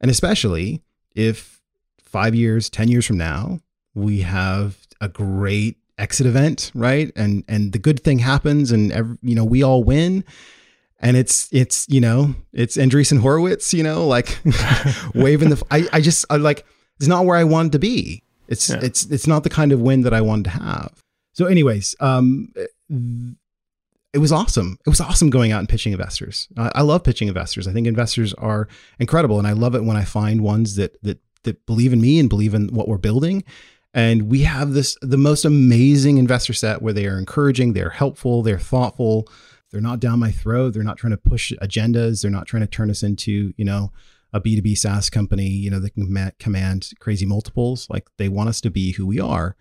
And 0.00 0.10
especially 0.10 0.80
if 1.14 1.60
5 2.00 2.34
years 2.34 2.70
10 2.70 2.88
years 2.88 3.04
from 3.06 3.18
now 3.18 3.60
we 3.94 4.20
have 4.20 4.76
a 5.00 5.08
great 5.08 5.76
exit 5.98 6.26
event 6.26 6.70
right 6.74 7.12
and 7.16 7.44
and 7.48 7.72
the 7.72 7.78
good 7.78 8.02
thing 8.04 8.20
happens 8.20 8.70
and 8.72 8.92
every, 8.92 9.16
you 9.22 9.34
know 9.34 9.44
we 9.44 9.62
all 9.62 9.82
win 9.84 10.24
and 11.00 11.16
it's 11.16 11.48
it's 11.52 11.86
you 11.88 12.00
know 12.00 12.34
it's 12.52 12.76
Andreessen 12.76 13.20
Horowitz, 13.20 13.72
you 13.72 13.82
know, 13.84 14.06
like 14.06 14.38
waving 15.14 15.50
the. 15.50 15.62
I 15.70 15.86
I 15.92 16.00
just 16.00 16.24
I 16.28 16.36
like 16.36 16.66
it's 16.98 17.06
not 17.08 17.24
where 17.24 17.36
I 17.36 17.44
wanted 17.44 17.72
to 17.72 17.78
be. 17.78 18.22
It's 18.48 18.68
Yeah. 18.68 18.80
it's 18.82 19.04
it's 19.06 19.26
not 19.26 19.44
the 19.44 19.50
kind 19.50 19.72
of 19.72 19.80
win 19.80 20.02
that 20.02 20.12
I 20.12 20.20
wanted 20.20 20.44
to 20.44 20.50
have. 20.50 21.04
So, 21.34 21.46
anyways, 21.46 21.94
um, 22.00 22.52
it 24.12 24.18
was 24.18 24.32
awesome. 24.32 24.78
It 24.84 24.90
was 24.90 25.00
awesome 25.00 25.30
going 25.30 25.52
out 25.52 25.60
and 25.60 25.68
pitching 25.68 25.92
investors. 25.92 26.48
I, 26.56 26.72
I 26.76 26.82
love 26.82 27.04
pitching 27.04 27.28
investors. 27.28 27.68
I 27.68 27.72
think 27.72 27.86
investors 27.86 28.34
are 28.34 28.66
incredible, 28.98 29.38
and 29.38 29.46
I 29.46 29.52
love 29.52 29.76
it 29.76 29.84
when 29.84 29.96
I 29.96 30.04
find 30.04 30.40
ones 30.42 30.74
that 30.76 31.00
that 31.02 31.20
that 31.44 31.64
believe 31.66 31.92
in 31.92 32.00
me 32.00 32.18
and 32.18 32.28
believe 32.28 32.54
in 32.54 32.74
what 32.74 32.88
we're 32.88 32.98
building. 32.98 33.44
And 33.94 34.30
we 34.30 34.42
have 34.42 34.72
this 34.74 34.96
the 35.00 35.16
most 35.16 35.44
amazing 35.44 36.18
investor 36.18 36.52
set 36.52 36.82
where 36.82 36.92
they 36.92 37.06
are 37.06 37.18
encouraging, 37.18 37.72
they're 37.72 37.90
helpful, 37.90 38.42
they're 38.42 38.58
thoughtful, 38.58 39.26
they're 39.70 39.80
not 39.80 40.00
down 40.00 40.18
my 40.18 40.30
throat, 40.30 40.74
they're 40.74 40.82
not 40.82 40.98
trying 40.98 41.12
to 41.12 41.16
push 41.16 41.52
agendas, 41.62 42.22
they're 42.22 42.30
not 42.30 42.46
trying 42.46 42.62
to 42.62 42.66
turn 42.66 42.90
us 42.90 43.02
into, 43.02 43.52
you 43.56 43.64
know, 43.64 43.92
a 44.32 44.40
B2B 44.40 44.76
SaaS 44.76 45.08
company, 45.08 45.48
you 45.48 45.70
know, 45.70 45.80
that 45.80 45.94
can 45.94 46.32
command 46.38 46.90
crazy 47.00 47.24
multiples. 47.24 47.88
Like 47.88 48.08
they 48.18 48.28
want 48.28 48.50
us 48.50 48.60
to 48.60 48.70
be 48.70 48.92
who 48.92 49.06
we 49.06 49.18
are 49.18 49.56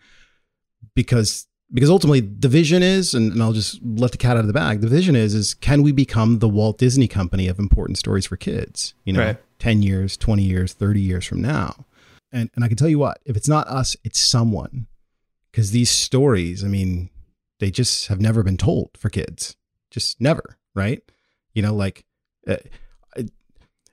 because 0.94 1.48
because 1.74 1.90
ultimately 1.90 2.22
the 2.22 2.48
vision 2.48 2.82
is 2.82 3.14
and, 3.14 3.34
and 3.34 3.44
I'll 3.44 3.54
just 3.54 3.80
let 3.84 4.12
the 4.12 4.18
cat 4.18 4.38
out 4.38 4.42
of 4.42 4.48
the 4.48 4.54
bag. 4.54 4.82
The 4.82 4.88
vision 4.88 5.16
is 5.16 5.34
is 5.34 5.54
can 5.54 5.84
we 5.84 5.92
become 5.92 6.40
the 6.40 6.50
Walt 6.50 6.78
Disney 6.78 7.08
company 7.08 7.48
of 7.48 7.60
important 7.60 7.98
stories 7.98 8.26
for 8.26 8.38
kids, 8.38 8.94
you 9.06 9.14
know, 9.14 9.20
Right. 9.20 9.38
10 9.60 9.82
years, 9.82 10.16
20 10.18 10.44
years, 10.44 10.74
30 10.74 11.02
years 11.02 11.26
from 11.26 11.42
now. 11.42 11.86
And 12.32 12.50
and 12.56 12.64
I 12.64 12.68
can 12.68 12.78
tell 12.78 12.90
you 12.90 13.00
what, 13.00 13.20
if 13.26 13.36
it's 13.38 13.48
not 13.48 13.68
us, 13.68 13.96
it's 14.04 14.20
someone. 14.20 14.88
Cuz 15.54 15.72
these 15.72 15.90
stories, 15.90 16.64
I 16.64 16.68
mean, 16.68 17.10
they 17.60 17.72
just 17.72 18.08
have 18.08 18.20
never 18.22 18.44
been 18.44 18.58
told 18.58 18.92
for 18.98 19.10
kids. 19.10 19.56
Just 19.92 20.20
never, 20.22 20.58
right? 20.76 21.02
You 21.54 21.62
know, 21.62 21.74
like 21.74 22.06
uh, 22.48 22.58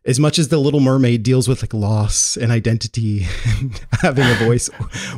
as 0.07 0.21
much 0.21 0.39
as 0.39 0.49
the 0.49 0.59
little 0.59 0.81
mermaid 0.81 1.23
deals 1.23 1.49
with 1.49 1.63
like 1.63 1.73
loss 1.73 2.37
and 2.37 2.53
identity 2.53 3.27
and 3.59 3.81
having 4.03 4.27
a 4.27 4.35
voice 4.35 4.67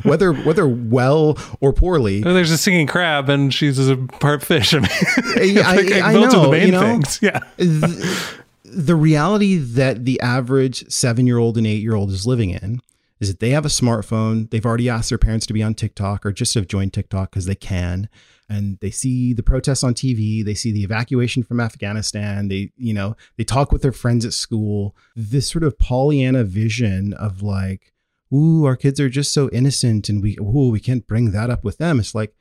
whether 0.03 0.31
whether 0.31 0.65
well 0.65 1.37
or 1.59 1.73
poorly 1.73 2.23
Oh, 2.25 2.33
There's 2.33 2.51
a 2.51 2.57
singing 2.57 2.87
crab, 2.87 3.27
and 3.29 3.53
she's 3.53 3.77
a 3.89 3.97
part 3.97 4.43
fish. 4.43 4.73
I 4.73 4.79
mean, 4.79 4.89
I- 5.65 5.75
like, 5.75 5.91
I 6.01 6.13
those 6.13 6.33
are 6.33 6.37
know, 6.37 6.43
the 6.45 6.51
main 6.51 6.65
you 6.67 6.71
know? 6.71 6.79
things. 6.81 7.19
Yeah, 7.21 7.39
th- 7.57 8.35
the 8.63 8.95
reality 8.95 9.57
that 9.57 10.05
the 10.05 10.19
average 10.21 10.89
seven 10.89 11.25
year 11.27 11.37
old 11.37 11.57
and 11.57 11.67
eight 11.67 11.81
year 11.81 11.95
old 11.95 12.11
is 12.11 12.25
living 12.25 12.51
in 12.51 12.79
is 13.19 13.29
that 13.29 13.39
they 13.39 13.49
have 13.51 13.65
a 13.65 13.69
smartphone. 13.69 14.49
They've 14.49 14.65
already 14.65 14.89
asked 14.89 15.09
their 15.09 15.17
parents 15.17 15.45
to 15.47 15.53
be 15.53 15.63
on 15.63 15.73
TikTok 15.73 16.25
or 16.25 16.31
just 16.31 16.53
have 16.55 16.67
joined 16.67 16.93
TikTok 16.93 17.31
because 17.31 17.45
they 17.45 17.55
can. 17.55 18.09
And 18.49 18.77
they 18.79 18.91
see 18.91 19.33
the 19.33 19.43
protests 19.43 19.83
on 19.83 19.93
TV. 19.93 20.43
They 20.45 20.53
see 20.53 20.71
the 20.71 20.83
evacuation 20.83 21.43
from 21.43 21.59
Afghanistan. 21.59 22.47
They, 22.47 22.71
you 22.77 22.93
know, 22.93 23.15
they 23.37 23.43
talk 23.43 23.71
with 23.71 23.81
their 23.81 23.91
friends 23.91 24.25
at 24.25 24.33
school. 24.33 24.95
This 25.15 25.49
sort 25.49 25.63
of 25.63 25.77
Pollyanna 25.79 26.43
vision 26.43 27.13
of 27.13 27.41
like, 27.41 27.91
ooh, 28.33 28.65
our 28.65 28.75
kids 28.75 28.99
are 28.99 29.09
just 29.09 29.33
so 29.33 29.49
innocent 29.49 30.09
and 30.09 30.21
we, 30.21 30.37
ooh, 30.39 30.69
we 30.71 30.79
can't 30.79 31.07
bring 31.07 31.31
that 31.31 31.49
up 31.49 31.63
with 31.63 31.77
them. 31.77 31.99
It's 31.99 32.15
like, 32.15 32.33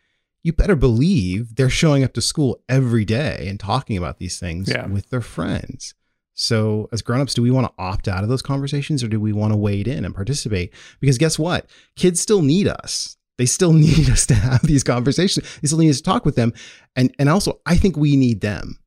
you 0.43 0.53
better 0.53 0.77
believe 0.77 1.57
they're 1.57 1.69
showing 1.69 2.05
up 2.05 2.13
to 2.13 2.21
school 2.21 2.63
every 2.69 3.05
day 3.05 3.47
and 3.49 3.59
talking 3.59 3.97
about 3.97 4.19
these 4.19 4.39
things 4.39 4.69
Yeah. 4.69 4.87
with 4.87 5.11
their 5.11 5.21
friends. 5.21 5.95
So, 6.39 6.89
as 6.93 7.01
grown-ups, 7.01 7.33
do 7.33 7.41
we 7.41 7.51
want 7.51 7.67
to 7.67 7.83
opt 7.83 8.09
out 8.09 8.23
of 8.23 8.29
those 8.29 8.43
conversations 8.43 9.03
or 9.03 9.09
do 9.09 9.19
we 9.19 9.33
want 9.33 9.55
to 9.55 9.57
wade 9.57 9.89
in 9.89 10.05
and 10.05 10.15
participate? 10.15 10.73
Because 11.01 11.17
guess 11.17 11.39
what? 11.39 11.67
Kids 11.97 12.21
still 12.21 12.43
need 12.43 12.69
us. 12.69 13.17
They 13.39 13.47
still 13.47 13.73
need 13.87 14.11
us 14.11 14.27
to 14.27 14.35
have 14.35 14.63
these 14.63 14.85
conversations. 14.85 15.47
They 15.61 15.67
still 15.67 15.79
need 15.79 15.91
us 15.91 15.97
to 15.97 16.03
talk 16.03 16.27
with 16.27 16.37
them. 16.37 16.53
And 16.95 17.15
and 17.19 17.31
also, 17.31 17.61
I 17.65 17.77
think 17.77 17.97
we 17.97 18.17
need 18.17 18.43
them. 18.43 18.79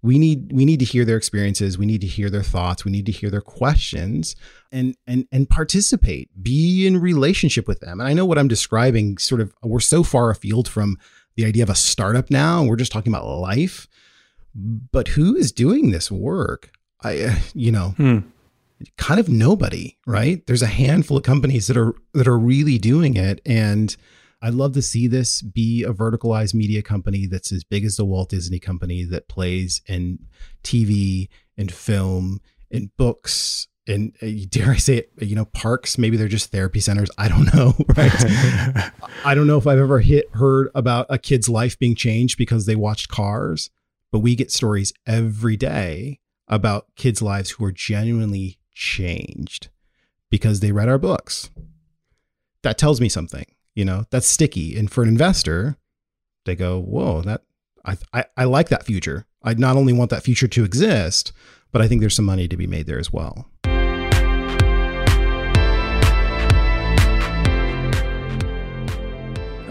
We 0.00 0.18
need 0.18 0.50
we 0.50 0.64
need 0.64 0.80
to 0.80 0.86
hear 0.86 1.04
their 1.04 1.18
experiences. 1.18 1.76
We 1.76 1.86
need 1.86 2.00
to 2.00 2.06
hear 2.06 2.30
their 2.30 2.42
thoughts. 2.42 2.86
We 2.86 2.90
need 2.90 3.06
to 3.06 3.12
hear 3.12 3.28
their 3.28 3.42
questions 3.42 4.34
and 4.72 4.96
and 5.06 5.26
and 5.30 5.48
participate. 5.48 6.30
Be 6.42 6.86
in 6.86 6.98
relationship 6.98 7.68
with 7.68 7.80
them. 7.80 8.00
And 8.00 8.08
I 8.08 8.14
know 8.14 8.24
what 8.24 8.38
I'm 8.38 8.48
describing 8.48 9.18
sort 9.18 9.42
of 9.42 9.54
we're 9.62 9.80
so 9.80 10.02
far 10.02 10.30
afield 10.30 10.68
from 10.68 10.96
the 11.36 11.44
idea 11.44 11.62
of 11.62 11.70
a 11.70 11.74
startup 11.74 12.30
now. 12.30 12.64
We're 12.64 12.76
just 12.76 12.92
talking 12.92 13.12
about 13.12 13.26
life. 13.26 13.88
But 14.54 15.08
who 15.08 15.34
is 15.34 15.52
doing 15.52 15.90
this 15.90 16.10
work? 16.10 16.70
I, 17.04 17.22
uh, 17.22 17.34
you 17.54 17.70
know, 17.72 17.90
Hmm. 17.96 18.18
kind 18.98 19.20
of 19.20 19.28
nobody, 19.28 19.96
right? 20.06 20.44
There's 20.46 20.62
a 20.62 20.66
handful 20.66 21.16
of 21.16 21.22
companies 21.22 21.66
that 21.68 21.76
are 21.76 21.94
that 22.12 22.26
are 22.26 22.38
really 22.38 22.78
doing 22.78 23.16
it, 23.16 23.40
and 23.46 23.94
I'd 24.42 24.54
love 24.54 24.72
to 24.74 24.82
see 24.82 25.06
this 25.06 25.40
be 25.40 25.82
a 25.84 25.92
verticalized 25.92 26.54
media 26.54 26.82
company 26.82 27.26
that's 27.26 27.50
as 27.52 27.64
big 27.64 27.84
as 27.84 27.96
the 27.96 28.04
Walt 28.04 28.28
Disney 28.30 28.58
Company 28.58 29.04
that 29.04 29.28
plays 29.28 29.80
in 29.86 30.18
TV 30.62 31.28
and 31.56 31.72
film 31.72 32.40
and 32.70 32.94
books 32.96 33.68
and 33.86 34.14
uh, 34.22 34.26
dare 34.48 34.70
I 34.70 34.76
say 34.76 34.96
it, 34.96 35.10
you 35.20 35.34
know, 35.36 35.44
parks. 35.44 35.98
Maybe 35.98 36.16
they're 36.16 36.26
just 36.28 36.50
therapy 36.50 36.80
centers. 36.80 37.10
I 37.18 37.28
don't 37.28 37.54
know, 37.54 37.74
right? 37.96 38.12
I 39.24 39.34
don't 39.34 39.46
know 39.46 39.58
if 39.58 39.66
I've 39.66 39.78
ever 39.78 40.00
hit 40.00 40.26
heard 40.32 40.68
about 40.74 41.06
a 41.10 41.18
kid's 41.18 41.48
life 41.50 41.78
being 41.78 41.94
changed 41.94 42.38
because 42.38 42.64
they 42.66 42.76
watched 42.76 43.08
Cars, 43.08 43.68
but 44.10 44.20
we 44.20 44.34
get 44.36 44.50
stories 44.50 44.92
every 45.06 45.56
day 45.56 46.20
about 46.48 46.94
kids' 46.96 47.22
lives 47.22 47.52
who 47.52 47.64
are 47.64 47.72
genuinely 47.72 48.58
changed 48.74 49.68
because 50.30 50.60
they 50.60 50.72
read 50.72 50.88
our 50.88 50.98
books. 50.98 51.50
That 52.62 52.78
tells 52.78 53.00
me 53.00 53.08
something, 53.08 53.46
you 53.74 53.84
know, 53.84 54.04
that's 54.10 54.26
sticky. 54.26 54.76
And 54.76 54.90
for 54.90 55.02
an 55.02 55.08
investor, 55.08 55.76
they 56.44 56.56
go, 56.56 56.78
whoa, 56.80 57.22
that 57.22 57.42
I, 57.84 57.96
I, 58.12 58.24
I 58.36 58.44
like 58.44 58.68
that 58.70 58.84
future. 58.84 59.26
I 59.42 59.54
not 59.54 59.76
only 59.76 59.92
want 59.92 60.10
that 60.10 60.22
future 60.22 60.48
to 60.48 60.64
exist, 60.64 61.32
but 61.72 61.82
I 61.82 61.88
think 61.88 62.00
there's 62.00 62.16
some 62.16 62.24
money 62.24 62.48
to 62.48 62.56
be 62.56 62.66
made 62.66 62.86
there 62.86 62.98
as 62.98 63.12
well. 63.12 63.50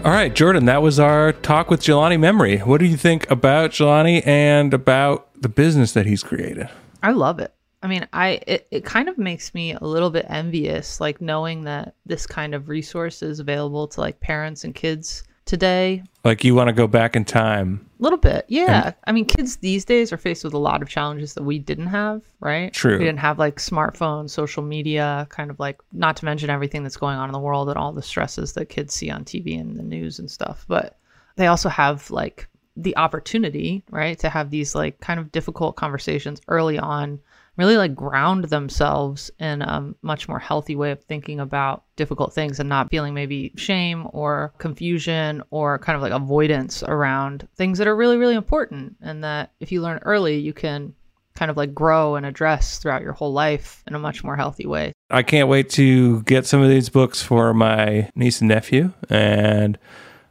All 0.04 0.10
right, 0.10 0.34
Jordan, 0.34 0.66
that 0.66 0.82
was 0.82 1.00
our 1.00 1.32
talk 1.32 1.70
with 1.70 1.80
Jelani 1.80 2.20
Memory. 2.20 2.58
What 2.58 2.78
do 2.78 2.84
you 2.84 2.96
think 2.98 3.30
about 3.30 3.70
Jelani 3.70 4.24
and 4.26 4.74
about 4.74 5.30
the 5.40 5.48
business 5.48 5.92
that 5.92 6.04
he's 6.04 6.22
created? 6.22 6.68
I 7.02 7.12
love 7.12 7.38
it. 7.38 7.54
I 7.82 7.86
mean, 7.86 8.06
I 8.12 8.38
it, 8.46 8.66
it 8.70 8.84
kind 8.84 9.08
of 9.08 9.16
makes 9.16 9.54
me 9.54 9.72
a 9.72 9.82
little 9.82 10.10
bit 10.10 10.26
envious, 10.28 11.00
like 11.00 11.22
knowing 11.22 11.64
that 11.64 11.94
this 12.04 12.26
kind 12.26 12.54
of 12.54 12.68
resource 12.68 13.22
is 13.22 13.40
available 13.40 13.88
to 13.88 14.00
like 14.02 14.20
parents 14.20 14.62
and 14.64 14.74
kids 14.74 15.22
today. 15.44 16.02
Like 16.24 16.44
you 16.44 16.54
want 16.54 16.68
to 16.68 16.72
go 16.72 16.86
back 16.86 17.16
in 17.16 17.24
time. 17.24 17.86
A 18.00 18.02
little 18.02 18.18
bit, 18.18 18.44
yeah. 18.48 18.92
I 19.06 19.12
mean, 19.12 19.24
kids 19.24 19.56
these 19.56 19.84
days 19.84 20.12
are 20.12 20.16
faced 20.16 20.44
with 20.44 20.54
a 20.54 20.58
lot 20.58 20.82
of 20.82 20.88
challenges 20.88 21.34
that 21.34 21.42
we 21.42 21.58
didn't 21.58 21.86
have, 21.86 22.22
right? 22.40 22.72
True. 22.72 22.98
We 22.98 23.04
didn't 23.04 23.20
have 23.20 23.38
like 23.38 23.56
smartphones, 23.56 24.30
social 24.30 24.62
media, 24.62 25.26
kind 25.30 25.50
of 25.50 25.58
like 25.58 25.80
not 25.92 26.16
to 26.16 26.24
mention 26.24 26.50
everything 26.50 26.82
that's 26.82 26.96
going 26.96 27.16
on 27.16 27.28
in 27.28 27.32
the 27.32 27.38
world 27.38 27.68
and 27.68 27.78
all 27.78 27.92
the 27.92 28.02
stresses 28.02 28.52
that 28.54 28.68
kids 28.68 28.94
see 28.94 29.10
on 29.10 29.24
TV 29.24 29.60
and 29.60 29.76
the 29.76 29.82
news 29.82 30.18
and 30.18 30.30
stuff. 30.30 30.64
But 30.68 30.98
they 31.36 31.46
also 31.46 31.68
have 31.68 32.10
like 32.10 32.48
the 32.76 32.96
opportunity, 32.96 33.84
right, 33.90 34.18
to 34.18 34.28
have 34.28 34.50
these 34.50 34.74
like 34.74 35.00
kind 35.00 35.20
of 35.20 35.30
difficult 35.32 35.76
conversations 35.76 36.40
early 36.48 36.78
on, 36.78 37.20
really 37.56 37.76
like 37.76 37.94
ground 37.94 38.44
themselves 38.44 39.30
in 39.38 39.62
a 39.62 39.92
much 40.02 40.28
more 40.28 40.38
healthy 40.38 40.76
way 40.76 40.90
of 40.90 41.02
thinking 41.04 41.40
about 41.40 41.84
difficult 41.96 42.34
things 42.34 42.58
and 42.58 42.68
not 42.68 42.90
feeling 42.90 43.14
maybe 43.14 43.52
shame 43.56 44.08
or 44.12 44.52
confusion 44.58 45.42
or 45.50 45.78
kind 45.78 45.96
of 45.96 46.02
like 46.02 46.12
avoidance 46.12 46.82
around 46.82 47.46
things 47.56 47.78
that 47.78 47.86
are 47.86 47.96
really, 47.96 48.16
really 48.16 48.34
important. 48.34 48.96
And 49.00 49.22
that 49.24 49.52
if 49.60 49.70
you 49.70 49.82
learn 49.82 50.00
early, 50.02 50.38
you 50.38 50.52
can 50.52 50.94
kind 51.34 51.50
of 51.50 51.56
like 51.56 51.74
grow 51.74 52.14
and 52.14 52.24
address 52.24 52.78
throughout 52.78 53.02
your 53.02 53.12
whole 53.12 53.32
life 53.32 53.82
in 53.86 53.94
a 53.94 53.98
much 53.98 54.22
more 54.24 54.36
healthy 54.36 54.66
way. 54.66 54.92
I 55.10 55.22
can't 55.22 55.48
wait 55.48 55.68
to 55.70 56.22
get 56.22 56.46
some 56.46 56.62
of 56.62 56.68
these 56.68 56.88
books 56.88 57.22
for 57.22 57.52
my 57.52 58.10
niece 58.14 58.40
and 58.40 58.48
nephew. 58.48 58.92
And 59.10 59.78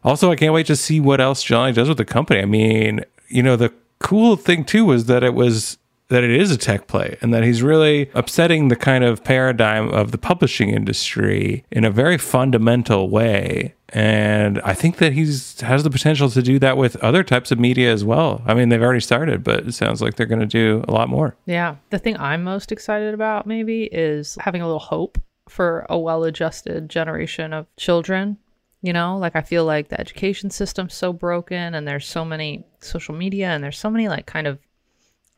also, 0.03 0.32
I 0.32 0.36
can't 0.36 0.53
wait 0.53 0.67
to 0.67 0.76
see 0.76 0.99
what 0.99 1.21
else 1.21 1.43
Jelani 1.43 1.74
does 1.74 1.88
with 1.88 1.97
the 1.97 2.05
company. 2.05 2.41
I 2.41 2.45
mean, 2.45 3.01
you 3.30 3.43
know, 3.43 3.55
the 3.55 3.74
cool 3.99 4.36
thing 4.36 4.65
too 4.65 4.86
was 4.86 5.05
that 5.05 5.24
it 5.24 5.34
was 5.34 5.78
that 6.14 6.24
it 6.24 6.30
is 6.30 6.51
a 6.51 6.57
tech 6.57 6.86
play 6.86 7.18
and 7.22 7.34
that 7.34 7.43
he's 7.43 7.64
really 7.64 8.09
upsetting 8.14 8.68
the 8.68 8.76
kind 8.76 9.03
of 9.03 9.24
paradigm 9.24 9.89
of 9.89 10.11
the 10.11 10.18
publishing 10.18 10.70
industry 10.70 11.66
in 11.72 11.84
a 11.84 11.89
very 11.89 12.20
fundamental 12.20 13.09
way. 13.09 13.74
And 13.89 14.61
I 14.61 14.76
think 14.76 14.97
that 14.97 15.14
he's 15.14 15.59
has 15.61 15.84
the 15.84 15.89
potential 15.89 16.30
to 16.30 16.41
do 16.43 16.59
that 16.59 16.78
with 16.78 16.95
other 16.97 17.24
types 17.24 17.51
of 17.51 17.59
media 17.59 17.91
as 17.91 18.03
well. 18.03 18.43
I 18.45 18.53
mean, 18.53 18.70
they've 18.70 18.82
already 18.82 18.99
started, 18.99 19.43
but 19.43 19.68
it 19.68 19.74
sounds 19.74 20.01
like 20.01 20.16
they're 20.16 20.28
going 20.28 20.39
to 20.39 20.45
do 20.45 20.86
a 20.88 20.91
lot 20.91 21.09
more. 21.09 21.36
Yeah. 21.45 21.78
The 21.89 21.99
thing 21.99 22.18
I'm 22.18 22.43
most 22.43 22.72
excited 22.72 23.16
about 23.16 23.47
maybe 23.47 23.86
is 23.86 24.38
having 24.39 24.61
a 24.61 24.66
little 24.66 24.80
hope 24.80 25.20
for 25.49 25.86
a 25.89 25.97
well 25.97 26.24
adjusted 26.26 26.89
generation 26.89 27.53
of 27.53 27.66
children. 27.76 28.38
You 28.84 28.93
know, 28.93 29.18
like 29.18 29.36
I 29.36 29.41
feel 29.41 29.66
like 29.66 29.89
the 29.89 29.99
education 29.99 30.51
system's 30.51 30.93
so 30.93 31.11
broken 31.11 31.74
and 31.74 31.88
there's 31.88 32.05
so 32.05 32.24
many 32.24 32.66
social 32.82 33.16
media 33.16 33.47
and 33.47 33.64
there's 33.64 33.80
so 33.80 33.89
many 33.89 34.09
like 34.09 34.26
kind 34.28 34.45
of 34.45 34.59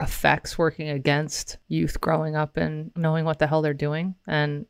effects 0.01 0.57
working 0.57 0.89
against 0.89 1.57
youth 1.67 2.01
growing 2.01 2.35
up 2.35 2.57
and 2.57 2.91
knowing 2.95 3.25
what 3.25 3.39
the 3.39 3.47
hell 3.47 3.61
they're 3.61 3.73
doing. 3.73 4.15
And 4.27 4.65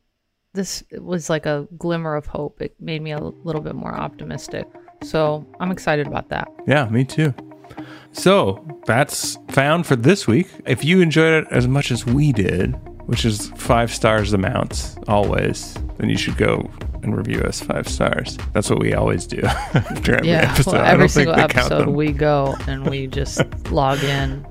this 0.54 0.82
was 0.92 1.28
like 1.28 1.46
a 1.46 1.68
glimmer 1.76 2.14
of 2.14 2.26
hope. 2.26 2.60
It 2.60 2.74
made 2.80 3.02
me 3.02 3.12
a 3.12 3.20
little 3.20 3.60
bit 3.60 3.74
more 3.74 3.94
optimistic. 3.94 4.66
So 5.02 5.46
I'm 5.60 5.70
excited 5.70 6.06
about 6.06 6.28
that. 6.30 6.48
Yeah, 6.66 6.88
me 6.88 7.04
too. 7.04 7.34
So 8.12 8.66
that's 8.86 9.36
found 9.48 9.86
for 9.86 9.96
this 9.96 10.26
week. 10.26 10.48
If 10.64 10.84
you 10.84 11.00
enjoyed 11.00 11.44
it 11.44 11.48
as 11.50 11.68
much 11.68 11.90
as 11.90 12.06
we 12.06 12.32
did, 12.32 12.74
which 13.06 13.24
is 13.24 13.48
five 13.56 13.92
stars 13.92 14.32
amounts 14.32 14.96
always, 15.06 15.74
then 15.98 16.08
you 16.08 16.16
should 16.16 16.36
go 16.36 16.70
and 17.02 17.16
review 17.16 17.40
us 17.40 17.60
five 17.60 17.86
stars. 17.88 18.38
That's 18.52 18.70
what 18.70 18.80
we 18.80 18.94
always 18.94 19.26
do 19.26 19.40
after 19.44 20.16
every 20.16 20.28
yeah, 20.28 20.52
episode. 20.52 20.72
well, 20.72 20.84
every 20.84 21.08
single 21.08 21.34
episode 21.34 21.88
we 21.88 22.12
go 22.12 22.56
and 22.66 22.88
we 22.88 23.06
just 23.06 23.42
log 23.70 24.02
in 24.02 24.44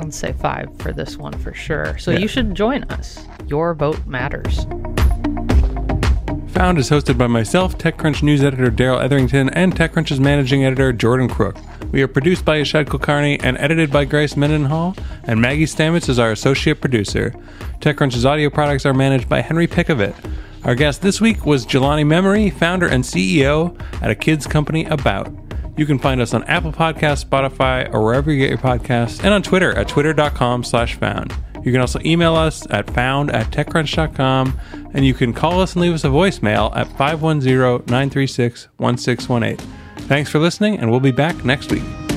and 0.00 0.12
say 0.14 0.32
five 0.32 0.68
for 0.78 0.92
this 0.92 1.16
one 1.16 1.32
for 1.38 1.52
sure. 1.54 1.98
So 1.98 2.10
Yeah. 2.10 2.18
you 2.18 2.28
should 2.28 2.54
join 2.54 2.84
us. 2.84 3.26
Your 3.46 3.74
vote 3.74 4.06
matters. 4.06 4.66
Found 6.48 6.78
is 6.78 6.90
hosted 6.90 7.16
by 7.16 7.26
myself, 7.26 7.78
TechCrunch 7.78 8.22
news 8.22 8.42
editor 8.42 8.70
Darrell 8.70 9.00
Etherington, 9.00 9.48
and 9.50 9.74
TechCrunch's 9.74 10.20
managing 10.20 10.64
editor 10.64 10.92
Jordan 10.92 11.28
Crook. 11.28 11.56
We 11.92 12.02
are 12.02 12.08
produced 12.08 12.44
by 12.44 12.60
Yashad 12.60 12.86
Kulkarni 12.86 13.40
and 13.42 13.56
edited 13.58 13.90
by 13.90 14.04
Grace 14.04 14.36
Mendenhall, 14.36 14.94
and 15.24 15.40
Maggie 15.40 15.64
Stamets 15.64 16.08
is 16.08 16.18
our 16.18 16.30
associate 16.32 16.80
producer. 16.80 17.34
TechCrunch's 17.80 18.26
audio 18.26 18.50
products 18.50 18.84
are 18.84 18.92
managed 18.94 19.28
by 19.28 19.40
Henry 19.40 19.66
Pickavet. 19.66 20.14
Our 20.64 20.74
guest 20.74 21.00
this 21.02 21.20
week 21.20 21.46
was 21.46 21.64
Jelani 21.64 22.06
Memory, 22.06 22.50
founder 22.50 22.86
and 22.86 23.04
CEO 23.04 23.74
at 24.02 24.10
a 24.10 24.14
kids 24.14 24.46
company 24.46 24.84
About. 24.84 25.32
You 25.76 25.86
can 25.86 25.98
find 25.98 26.20
us 26.20 26.34
on 26.34 26.44
Apple 26.44 26.72
Podcasts, 26.72 27.24
Spotify, 27.24 27.92
or 27.92 28.04
wherever 28.04 28.30
you 28.30 28.38
get 28.38 28.50
your 28.50 28.58
podcasts, 28.58 29.22
and 29.24 29.32
on 29.32 29.42
Twitter 29.42 29.76
at 29.76 29.88
twitter.com 29.88 30.64
slash 30.64 30.96
found. 30.96 31.34
You 31.64 31.72
can 31.72 31.80
also 31.80 32.00
email 32.04 32.36
us 32.36 32.66
at 32.70 32.88
found 32.90 33.30
at 33.30 33.50
techcrunch.com, 33.50 34.58
and 34.94 35.04
you 35.04 35.14
can 35.14 35.32
call 35.32 35.60
us 35.60 35.74
and 35.74 35.82
leave 35.82 35.92
us 35.92 36.04
a 36.04 36.08
voicemail 36.08 36.74
at 36.74 36.88
510 36.96 37.86
936 37.86 38.68
1618. 38.78 39.56
Thanks 40.06 40.30
for 40.30 40.38
listening, 40.38 40.78
and 40.78 40.90
we'll 40.90 41.00
be 41.00 41.12
back 41.12 41.44
next 41.44 41.70
week. 41.70 42.09